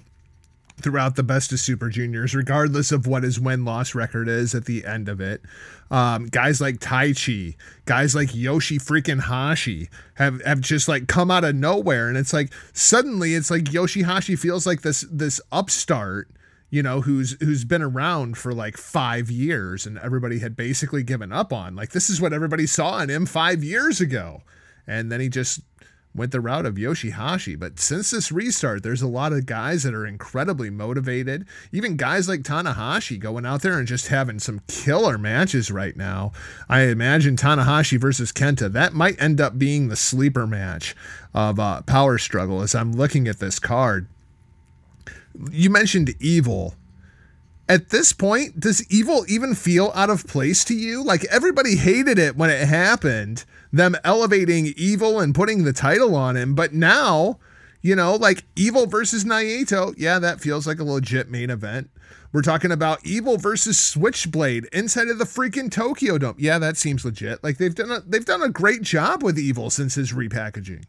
throughout 0.80 1.16
the 1.16 1.22
best 1.22 1.52
of 1.52 1.60
Super 1.60 1.88
Juniors, 1.88 2.34
regardless 2.34 2.92
of 2.92 3.06
what 3.06 3.22
his 3.22 3.38
win 3.40 3.64
loss 3.64 3.94
record 3.94 4.28
is 4.28 4.54
at 4.54 4.64
the 4.64 4.84
end 4.84 5.08
of 5.08 5.20
it. 5.20 5.42
Um, 5.90 6.26
guys 6.26 6.60
like 6.60 6.78
Taichi, 6.78 7.56
guys 7.84 8.14
like 8.14 8.34
Yoshi 8.34 8.78
freaking 8.78 9.20
Hashi 9.20 9.88
have 10.14 10.42
have 10.44 10.60
just 10.60 10.88
like 10.88 11.08
come 11.08 11.30
out 11.30 11.44
of 11.44 11.54
nowhere, 11.54 12.08
and 12.08 12.16
it's 12.16 12.32
like 12.32 12.52
suddenly 12.72 13.34
it's 13.34 13.50
like 13.50 13.72
Yoshi 13.72 14.02
Hashi 14.02 14.36
feels 14.36 14.66
like 14.66 14.82
this 14.82 15.04
this 15.10 15.40
upstart 15.52 16.28
you 16.70 16.82
know, 16.82 17.00
who's 17.00 17.36
who's 17.40 17.64
been 17.64 17.82
around 17.82 18.36
for 18.36 18.52
like 18.52 18.76
five 18.76 19.30
years 19.30 19.86
and 19.86 19.98
everybody 19.98 20.38
had 20.38 20.54
basically 20.54 21.02
given 21.02 21.32
up 21.32 21.52
on. 21.52 21.74
Like 21.74 21.92
this 21.92 22.10
is 22.10 22.20
what 22.20 22.32
everybody 22.32 22.66
saw 22.66 23.00
in 23.00 23.08
him 23.08 23.24
five 23.24 23.64
years 23.64 24.00
ago. 24.00 24.42
And 24.86 25.10
then 25.10 25.20
he 25.20 25.28
just 25.28 25.60
went 26.14 26.32
the 26.32 26.40
route 26.40 26.66
of 26.66 26.74
Yoshihashi. 26.74 27.58
But 27.58 27.78
since 27.78 28.10
this 28.10 28.32
restart, 28.32 28.82
there's 28.82 29.02
a 29.02 29.08
lot 29.08 29.32
of 29.32 29.46
guys 29.46 29.82
that 29.82 29.94
are 29.94 30.06
incredibly 30.06 30.70
motivated. 30.70 31.46
Even 31.72 31.96
guys 31.96 32.28
like 32.28 32.42
Tanahashi 32.42 33.18
going 33.18 33.46
out 33.46 33.62
there 33.62 33.78
and 33.78 33.86
just 33.86 34.08
having 34.08 34.38
some 34.38 34.60
killer 34.66 35.18
matches 35.18 35.70
right 35.70 35.96
now. 35.96 36.32
I 36.68 36.82
imagine 36.82 37.36
Tanahashi 37.36 38.00
versus 38.00 38.32
Kenta, 38.32 38.72
that 38.72 38.94
might 38.94 39.20
end 39.20 39.40
up 39.40 39.58
being 39.58 39.88
the 39.88 39.96
sleeper 39.96 40.46
match 40.46 40.96
of 41.34 41.60
uh, 41.60 41.82
Power 41.82 42.18
Struggle 42.18 42.62
as 42.62 42.74
I'm 42.74 42.92
looking 42.92 43.28
at 43.28 43.38
this 43.38 43.58
card 43.58 44.08
you 45.50 45.70
mentioned 45.70 46.14
evil. 46.20 46.74
At 47.68 47.90
this 47.90 48.14
point, 48.14 48.58
does 48.58 48.90
evil 48.90 49.26
even 49.28 49.54
feel 49.54 49.92
out 49.94 50.08
of 50.08 50.26
place 50.26 50.64
to 50.64 50.74
you? 50.74 51.04
Like 51.04 51.24
everybody 51.26 51.76
hated 51.76 52.18
it 52.18 52.34
when 52.34 52.48
it 52.48 52.66
happened, 52.66 53.44
them 53.70 53.94
elevating 54.04 54.72
evil 54.76 55.20
and 55.20 55.34
putting 55.34 55.64
the 55.64 55.74
title 55.74 56.16
on 56.16 56.36
him, 56.36 56.54
but 56.54 56.72
now, 56.72 57.38
you 57.82 57.94
know, 57.94 58.14
like 58.14 58.44
evil 58.56 58.86
versus 58.86 59.24
Naito, 59.24 59.94
yeah, 59.98 60.18
that 60.18 60.40
feels 60.40 60.66
like 60.66 60.78
a 60.78 60.84
legit 60.84 61.30
main 61.30 61.50
event. 61.50 61.90
We're 62.32 62.42
talking 62.42 62.72
about 62.72 63.04
Evil 63.06 63.38
versus 63.38 63.78
Switchblade 63.78 64.66
inside 64.66 65.08
of 65.08 65.18
the 65.18 65.24
freaking 65.24 65.70
Tokyo 65.70 66.18
Dome. 66.18 66.34
Yeah, 66.38 66.58
that 66.58 66.76
seems 66.76 67.02
legit. 67.04 67.42
Like 67.42 67.56
they've 67.56 67.74
done 67.74 67.90
a, 67.90 68.00
they've 68.00 68.24
done 68.24 68.42
a 68.42 68.50
great 68.50 68.82
job 68.82 69.22
with 69.22 69.38
Evil 69.38 69.70
since 69.70 69.94
his 69.94 70.12
repackaging. 70.12 70.84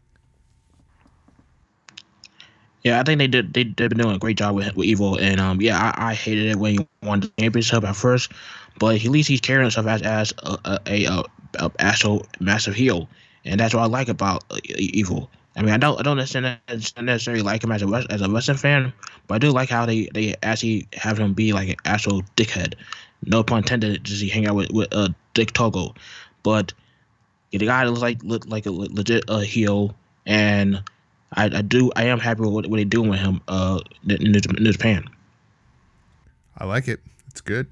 Yeah, 2.82 2.98
I 2.98 3.02
think 3.02 3.18
they 3.18 3.26
did. 3.26 3.52
They, 3.52 3.64
they've 3.64 3.90
been 3.90 3.98
doing 3.98 4.16
a 4.16 4.18
great 4.18 4.38
job 4.38 4.54
with, 4.54 4.74
with 4.74 4.86
Evil, 4.86 5.18
and 5.18 5.38
um, 5.38 5.60
yeah, 5.60 5.92
I, 5.96 6.10
I 6.10 6.14
hated 6.14 6.46
it 6.46 6.56
when 6.56 6.78
he 6.78 6.88
won 7.02 7.20
the 7.20 7.30
championship 7.38 7.84
at 7.84 7.94
first, 7.94 8.32
but 8.78 8.96
at 8.96 9.04
least 9.04 9.28
he's 9.28 9.40
carrying 9.40 9.64
himself 9.64 9.86
as 9.86 10.02
as 10.02 10.32
a 10.38 10.80
a, 10.86 11.06
a, 11.06 11.24
a, 11.58 11.70
actual 11.78 12.26
massive 12.40 12.74
heel, 12.74 13.08
and 13.44 13.60
that's 13.60 13.74
what 13.74 13.82
I 13.82 13.86
like 13.86 14.08
about 14.08 14.44
uh, 14.50 14.58
Evil. 14.64 15.30
I 15.56 15.62
mean, 15.62 15.74
I 15.74 15.76
don't 15.76 15.98
I 15.98 16.02
don't 16.02 16.16
necessarily 16.16 17.42
like 17.42 17.64
him 17.64 17.72
as 17.72 17.82
a 17.82 18.06
as 18.08 18.22
a 18.22 18.30
wrestling 18.30 18.56
fan, 18.56 18.92
but 19.26 19.34
I 19.34 19.38
do 19.38 19.50
like 19.50 19.68
how 19.68 19.84
they 19.84 20.08
they 20.14 20.36
actually 20.42 20.88
have 20.94 21.18
him 21.18 21.34
be 21.34 21.52
like 21.52 21.68
an 21.68 21.76
actual 21.84 22.22
dickhead. 22.36 22.74
No 23.26 23.42
pun 23.42 23.58
intended. 23.58 24.04
Does 24.04 24.20
he 24.20 24.28
hang 24.28 24.46
out 24.46 24.54
with 24.54 24.70
with 24.70 24.88
uh, 24.92 25.10
Dick 25.34 25.52
Togo? 25.52 25.94
But 26.42 26.72
yeah, 27.50 27.58
the 27.58 27.66
guy 27.66 27.84
looks 27.84 28.00
like 28.00 28.22
look 28.22 28.46
like 28.46 28.64
a 28.64 28.70
legit 28.70 29.24
uh, 29.28 29.40
heel, 29.40 29.94
and 30.24 30.82
I, 31.32 31.44
I 31.44 31.62
do 31.62 31.90
I 31.96 32.04
am 32.04 32.18
happy 32.18 32.40
with 32.40 32.50
what, 32.50 32.66
what 32.66 32.76
they're 32.76 32.84
doing 32.84 33.10
with 33.10 33.20
him 33.20 33.40
uh 33.48 33.80
in 34.08 34.32
New 34.32 34.72
Japan. 34.72 35.04
I 36.58 36.64
like 36.64 36.88
it. 36.88 37.00
It's 37.28 37.40
good. 37.40 37.66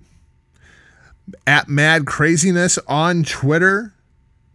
At 1.46 1.68
Mad 1.68 2.06
Craziness 2.06 2.78
on 2.86 3.22
Twitter, 3.22 3.92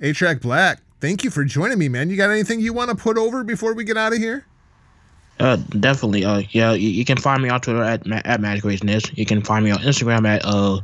8 0.02 0.16
Track 0.16 0.42
Black. 0.42 0.80
Thank 1.00 1.24
you 1.24 1.30
for 1.30 1.44
joining 1.44 1.78
me, 1.78 1.90
man. 1.90 2.10
You 2.10 2.18
got 2.18 2.32
anything 2.32 2.62
you 2.62 2.74
want 2.74 2.90
to 2.90 2.96
put 2.96 3.18
over 3.18 3.44
before 3.44 3.74
we 3.74 3.84
get 3.84 3.98
out 3.98 4.14
of 4.14 4.20
here? 4.20 4.46
Uh, 5.40 5.58
definitely. 5.80 6.24
Uh, 6.24 6.42
yeah, 6.52 6.72
you, 6.74 6.90
you 6.90 7.06
can 7.06 7.18
find 7.18 7.44
me 7.44 7.50
on 7.50 7.60
Twitter 7.60 7.84
at 7.84 8.10
at 8.26 8.40
Mad 8.40 8.62
Craziness. 8.62 9.16
You 9.18 9.26
can 9.26 9.42
find 9.42 9.66
me 9.66 9.72
on 9.72 9.80
Instagram 9.80 10.28
at 10.28 10.44
uh 10.46 10.80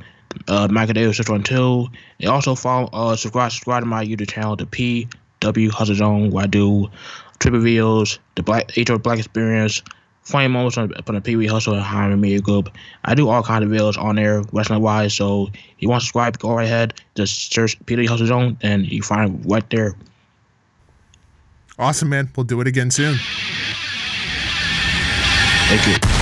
uh 0.47 1.13
six 1.13 1.29
one 1.29 1.43
two. 1.43 1.87
And 2.19 2.29
also 2.29 2.55
follow 2.55 2.89
uh 2.91 3.15
subscribe 3.15 3.51
subscribe 3.51 3.83
to 3.83 3.87
my 3.87 4.05
YouTube 4.05 4.29
channel, 4.29 4.55
the 4.55 4.65
P 4.65 5.07
W 5.39 5.69
Hustle 5.69 5.95
Zone, 5.95 6.31
where 6.31 6.43
I 6.43 6.47
do 6.47 6.89
trip 7.39 7.53
reveals, 7.53 8.19
the 8.35 8.43
Black 8.43 8.71
HR 8.77 8.95
Black 8.95 9.17
Experience, 9.17 9.81
funny 10.23 10.47
moments 10.47 10.77
on, 10.77 10.93
on 10.93 11.15
the 11.15 11.21
PW 11.21 11.49
Hustle 11.49 11.73
and 11.73 11.83
Hameen 11.83 12.19
Media 12.19 12.39
Group. 12.39 12.69
I 13.05 13.15
do 13.15 13.29
all 13.29 13.41
kind 13.43 13.63
of 13.63 13.69
videos 13.69 13.97
on 13.97 14.15
there, 14.15 14.43
wrestling 14.53 14.81
wise. 14.81 15.13
So 15.13 15.47
if 15.47 15.53
you 15.79 15.89
want 15.89 16.01
to 16.01 16.05
subscribe, 16.05 16.37
go 16.39 16.53
right 16.53 16.65
ahead. 16.65 16.93
Just 17.15 17.51
search 17.51 17.83
Peter 17.85 18.03
Hustle 18.07 18.27
Zone 18.27 18.57
and 18.61 18.85
you 18.85 19.01
find 19.01 19.49
right 19.49 19.67
there. 19.69 19.95
Awesome, 21.77 22.09
man. 22.09 22.29
We'll 22.35 22.43
do 22.43 22.59
it 22.61 22.67
again 22.67 22.91
soon. 22.91 23.17
Thank 25.69 25.87
you. 25.87 26.18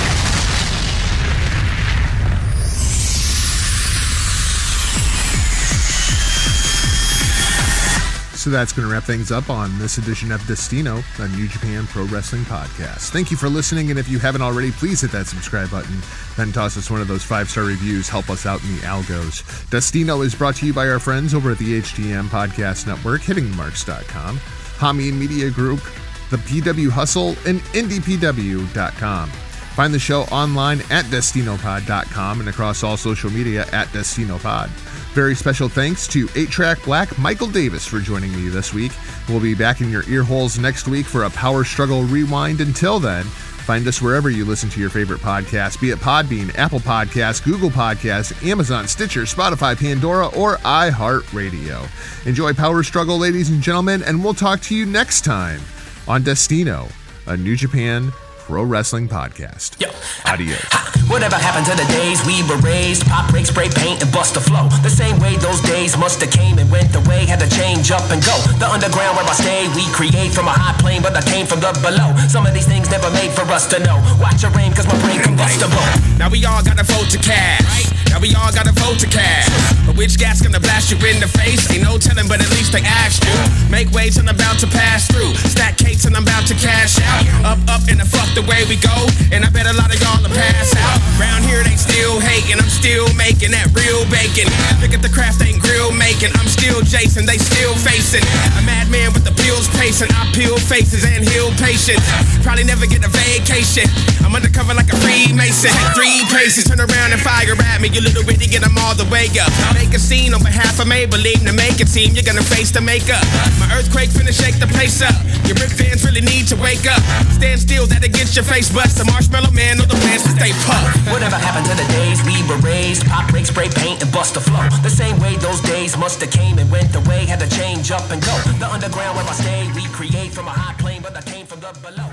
So 8.47 8.51
that's 8.51 8.71
going 8.71 8.87
to 8.87 8.93
wrap 8.93 9.03
things 9.03 9.29
up 9.29 9.49
on 9.49 9.77
this 9.77 9.97
edition 9.97 10.31
of 10.31 10.39
Destino, 10.47 11.03
a 11.19 11.27
New 11.35 11.49
Japan 11.49 11.85
Pro 11.85 12.05
Wrestling 12.05 12.43
podcast. 12.43 13.09
Thank 13.09 13.29
you 13.29 13.35
for 13.35 13.49
listening, 13.49 13.89
and 13.89 13.99
if 13.99 14.07
you 14.07 14.19
haven't 14.19 14.41
already, 14.41 14.71
please 14.71 15.01
hit 15.01 15.11
that 15.11 15.27
subscribe 15.27 15.69
button. 15.69 15.97
Then 16.37 16.53
toss 16.53 16.77
us 16.77 16.89
one 16.89 17.01
of 17.01 17.09
those 17.09 17.25
five 17.25 17.49
star 17.49 17.65
reviews. 17.65 18.07
Help 18.07 18.29
us 18.29 18.45
out 18.45 18.63
in 18.63 18.77
the 18.77 18.81
algos. 18.83 19.69
Destino 19.69 20.21
is 20.21 20.33
brought 20.33 20.55
to 20.55 20.65
you 20.65 20.73
by 20.73 20.87
our 20.87 20.97
friends 20.97 21.33
over 21.33 21.51
at 21.51 21.57
the 21.57 21.81
HTM 21.81 22.27
Podcast 22.27 22.87
Network, 22.87 23.19
hittingmarks.com, 23.19 24.37
Hameen 24.77 25.15
Media 25.15 25.51
Group, 25.51 25.81
the 26.29 26.37
PW 26.37 26.89
Hustle, 26.89 27.35
and 27.45 27.59
IndiePW.com. 27.73 29.29
Find 29.29 29.93
the 29.93 29.99
show 29.99 30.21
online 30.31 30.79
at 30.89 31.03
DestinoPod.com 31.07 32.39
and 32.39 32.47
across 32.47 32.81
all 32.81 32.95
social 32.95 33.29
media 33.29 33.65
at 33.73 33.87
DestinoPod. 33.89 34.69
Very 35.17 35.33
special 35.33 35.67
thanks 35.67 36.05
to 36.09 36.29
8 36.35 36.47
Track 36.51 36.83
Black 36.83 37.17
Michael 37.17 37.47
Davis 37.47 37.87
for 37.87 37.99
joining 37.99 38.31
me 38.35 38.49
this 38.49 38.71
week. 38.71 38.91
We'll 39.27 39.39
be 39.39 39.55
back 39.55 39.81
in 39.81 39.89
your 39.89 40.07
ear 40.07 40.21
holes 40.21 40.59
next 40.59 40.87
week 40.87 41.07
for 41.07 41.23
a 41.23 41.29
Power 41.31 41.63
Struggle 41.63 42.03
rewind. 42.03 42.61
Until 42.61 42.99
then, 42.99 43.23
find 43.23 43.87
us 43.87 43.99
wherever 43.99 44.29
you 44.29 44.45
listen 44.45 44.69
to 44.69 44.79
your 44.79 44.91
favorite 44.91 45.19
podcasts, 45.21 45.81
be 45.81 45.89
it 45.89 45.97
Podbean, 45.97 46.55
Apple 46.55 46.79
Podcasts, 46.79 47.43
Google 47.43 47.71
Podcasts, 47.71 48.47
Amazon, 48.47 48.87
Stitcher, 48.87 49.23
Spotify, 49.23 49.75
Pandora, 49.75 50.27
or 50.37 50.57
iHeartRadio. 50.57 52.27
Enjoy 52.27 52.53
Power 52.53 52.83
Struggle, 52.83 53.17
ladies 53.17 53.49
and 53.49 53.59
gentlemen, 53.59 54.03
and 54.03 54.23
we'll 54.23 54.35
talk 54.35 54.61
to 54.61 54.75
you 54.75 54.85
next 54.85 55.25
time 55.25 55.61
on 56.07 56.21
Destino, 56.21 56.87
a 57.25 57.35
New 57.35 57.55
Japan 57.55 58.13
Pro 58.47 58.63
Wrestling 58.63 59.11
Podcast. 59.11 59.75
Yo. 59.75 59.91
Adios. 60.23 60.63
Whatever 61.11 61.35
happened 61.35 61.67
to 61.67 61.75
the 61.75 61.83
days 61.91 62.23
we 62.23 62.39
were 62.47 62.55
raised? 62.63 63.03
Pop, 63.03 63.27
break, 63.27 63.43
spray 63.43 63.67
paint, 63.67 63.99
and 63.99 64.07
bust 64.07 64.39
the 64.39 64.39
flow. 64.39 64.71
The 64.87 64.89
same 64.89 65.19
way 65.19 65.35
those 65.43 65.59
days 65.67 65.99
must 65.99 66.23
have 66.23 66.31
came 66.31 66.55
and 66.55 66.71
went 66.71 66.95
away. 66.95 67.27
Had 67.27 67.43
to 67.43 67.49
change 67.51 67.91
up 67.91 68.07
and 68.07 68.23
go. 68.23 68.39
The 68.55 68.71
underground 68.71 69.19
where 69.19 69.27
I 69.27 69.35
stay, 69.35 69.67
we 69.75 69.83
create 69.91 70.31
from 70.31 70.47
a 70.47 70.55
high 70.55 70.71
plane, 70.79 71.03
but 71.03 71.11
I 71.11 71.27
came 71.27 71.43
from 71.43 71.59
the 71.59 71.75
below. 71.83 72.15
Some 72.31 72.47
of 72.47 72.55
these 72.55 72.63
things 72.65 72.87
never 72.87 73.11
made 73.11 73.35
for 73.35 73.43
us 73.51 73.67
to 73.67 73.83
know. 73.83 73.99
Watch 74.15 74.39
your 74.39 74.55
aim, 74.55 74.71
cause 74.71 74.87
my 74.87 74.95
brain 75.03 75.19
combustible. 75.19 75.83
Now 76.15 76.31
we 76.31 76.39
all 76.47 76.63
gotta 76.63 76.87
vote 76.87 77.11
to 77.11 77.19
cash. 77.19 77.91
Now 78.07 78.23
we 78.23 78.31
all 78.31 78.55
gotta 78.55 78.71
vote 78.71 78.99
to 79.03 79.07
cash. 79.11 79.51
But 79.83 79.99
which 79.99 80.15
gas 80.17 80.39
gonna 80.39 80.63
blast 80.63 80.87
you 80.87 80.95
in 81.03 81.19
the 81.19 81.27
face? 81.27 81.67
Ain't 81.67 81.83
no 81.83 81.99
telling, 81.99 82.31
but 82.31 82.39
at 82.39 82.49
least 82.55 82.71
they 82.71 82.83
asked 82.83 83.27
you. 83.27 83.35
Make 83.67 83.91
waves 83.91 84.15
and 84.15 84.27
I'm 84.27 84.39
about 84.39 84.59
to 84.63 84.67
pass 84.67 85.07
through. 85.11 85.35
Stack 85.51 85.75
cakes 85.77 86.05
and 86.05 86.15
I'm 86.15 86.23
about 86.23 86.47
to 86.47 86.55
cash 86.55 86.95
out. 87.03 87.27
Up, 87.43 87.59
up, 87.67 87.83
in 87.91 87.99
the 87.99 88.07
fuck 88.07 88.36
the 88.37 88.45
way 88.45 88.61
we 88.69 88.77
go. 88.77 88.93
And 89.33 89.41
I 89.41 89.49
bet 89.49 89.65
a 89.65 89.73
lot 89.73 89.89
of 89.89 89.97
y'all 89.97 90.21
are 90.21 90.29
pass 90.29 90.69
out. 90.77 91.01
Round 91.17 91.41
here 91.41 91.65
they 91.65 91.73
still 91.73 92.21
hating, 92.21 92.61
I'm 92.61 92.69
still 92.69 93.09
making 93.17 93.49
that 93.57 93.73
real 93.73 94.05
bacon. 94.13 94.45
Look 94.77 94.93
at 94.93 95.01
the 95.01 95.09
craft 95.09 95.41
ain't 95.41 95.57
grill 95.57 95.89
making. 95.89 96.29
I'm 96.37 96.45
still 96.45 96.85
Jason, 96.85 97.25
they 97.25 97.41
still 97.41 97.73
facing. 97.81 98.21
A 98.53 98.61
madman 98.61 99.09
with 99.17 99.25
the 99.25 99.33
pills 99.33 99.65
pacing. 99.73 100.13
I 100.13 100.29
peel 100.37 100.61
faces 100.61 101.01
and 101.01 101.25
heal 101.25 101.49
patients. 101.57 102.05
Probably 102.45 102.61
never 102.61 102.85
get 102.85 103.01
a 103.01 103.09
vacation. 103.09 103.89
I'm 104.21 104.37
undercover 104.37 104.77
like 104.77 104.93
a 104.93 104.97
Freemason. 105.01 105.73
Three 105.97 106.21
paces, 106.29 106.69
turn 106.69 106.77
around 106.77 107.17
and 107.17 107.21
fire 107.21 107.57
at 107.57 107.81
me. 107.81 107.89
You 107.89 108.05
little 108.05 108.21
witty, 108.21 108.45
get 108.45 108.61
them 108.61 108.77
all 108.85 108.93
the 108.93 109.09
way 109.09 109.25
up. 109.41 109.49
Make 109.73 109.97
a 109.97 110.01
scene 110.01 110.37
on 110.37 110.45
behalf 110.45 110.77
of 110.77 110.85
Maybelline 110.85 111.41
to 111.49 111.53
make 111.57 111.81
it 111.81 111.89
seem 111.89 112.13
you're 112.13 112.27
gonna 112.27 112.45
face 112.45 112.69
the 112.69 112.81
makeup. 112.81 113.25
My 113.57 113.65
earthquake 113.73 114.13
finna 114.13 114.35
shake 114.35 114.61
the 114.61 114.69
place 114.69 115.01
up. 115.01 115.17
Your 115.49 115.57
rip 115.57 115.73
fans 115.73 116.05
really 116.05 116.21
need 116.21 116.45
to 116.53 116.55
wake 116.61 116.85
up. 116.85 117.01
Stand 117.33 117.57
still, 117.57 117.87
that 117.87 118.03
your 118.35 118.45
face 118.45 118.69
bust. 118.73 118.97
The 118.97 119.05
marshmallow 119.05 119.51
man 119.51 119.77
know 119.77 119.85
the 119.85 119.95
plans 120.01 120.23
to 120.23 120.31
stay 120.33 120.51
puffed. 120.65 120.97
Whatever 121.13 121.35
happened 121.35 121.67
to 121.69 121.75
the 121.77 121.87
days 121.93 122.19
we 122.25 122.41
were 122.49 122.59
raised? 122.65 123.05
Pop, 123.05 123.29
break, 123.29 123.45
spray, 123.45 123.69
paint, 123.69 124.01
and 124.01 124.11
bust 124.11 124.33
the 124.33 124.41
flow. 124.41 124.67
The 124.81 124.89
same 124.89 125.19
way 125.19 125.35
those 125.37 125.61
days 125.61 125.97
must 125.97 126.19
have 126.21 126.31
came 126.31 126.57
and 126.57 126.69
went 126.71 126.95
away. 126.95 127.25
Had 127.25 127.39
to 127.39 127.49
change 127.49 127.91
up 127.91 128.09
and 128.11 128.21
go. 128.23 128.35
The 128.59 128.67
underground 128.67 129.15
where 129.17 129.25
I 129.25 129.33
stay, 129.33 129.69
we 129.75 129.85
create 129.93 130.33
from 130.33 130.47
a 130.47 130.51
high 130.51 130.75
plane, 130.81 131.01
but 131.01 131.15
I 131.15 131.21
came 131.21 131.45
from 131.45 131.59
the 131.59 131.71
below. 131.81 132.06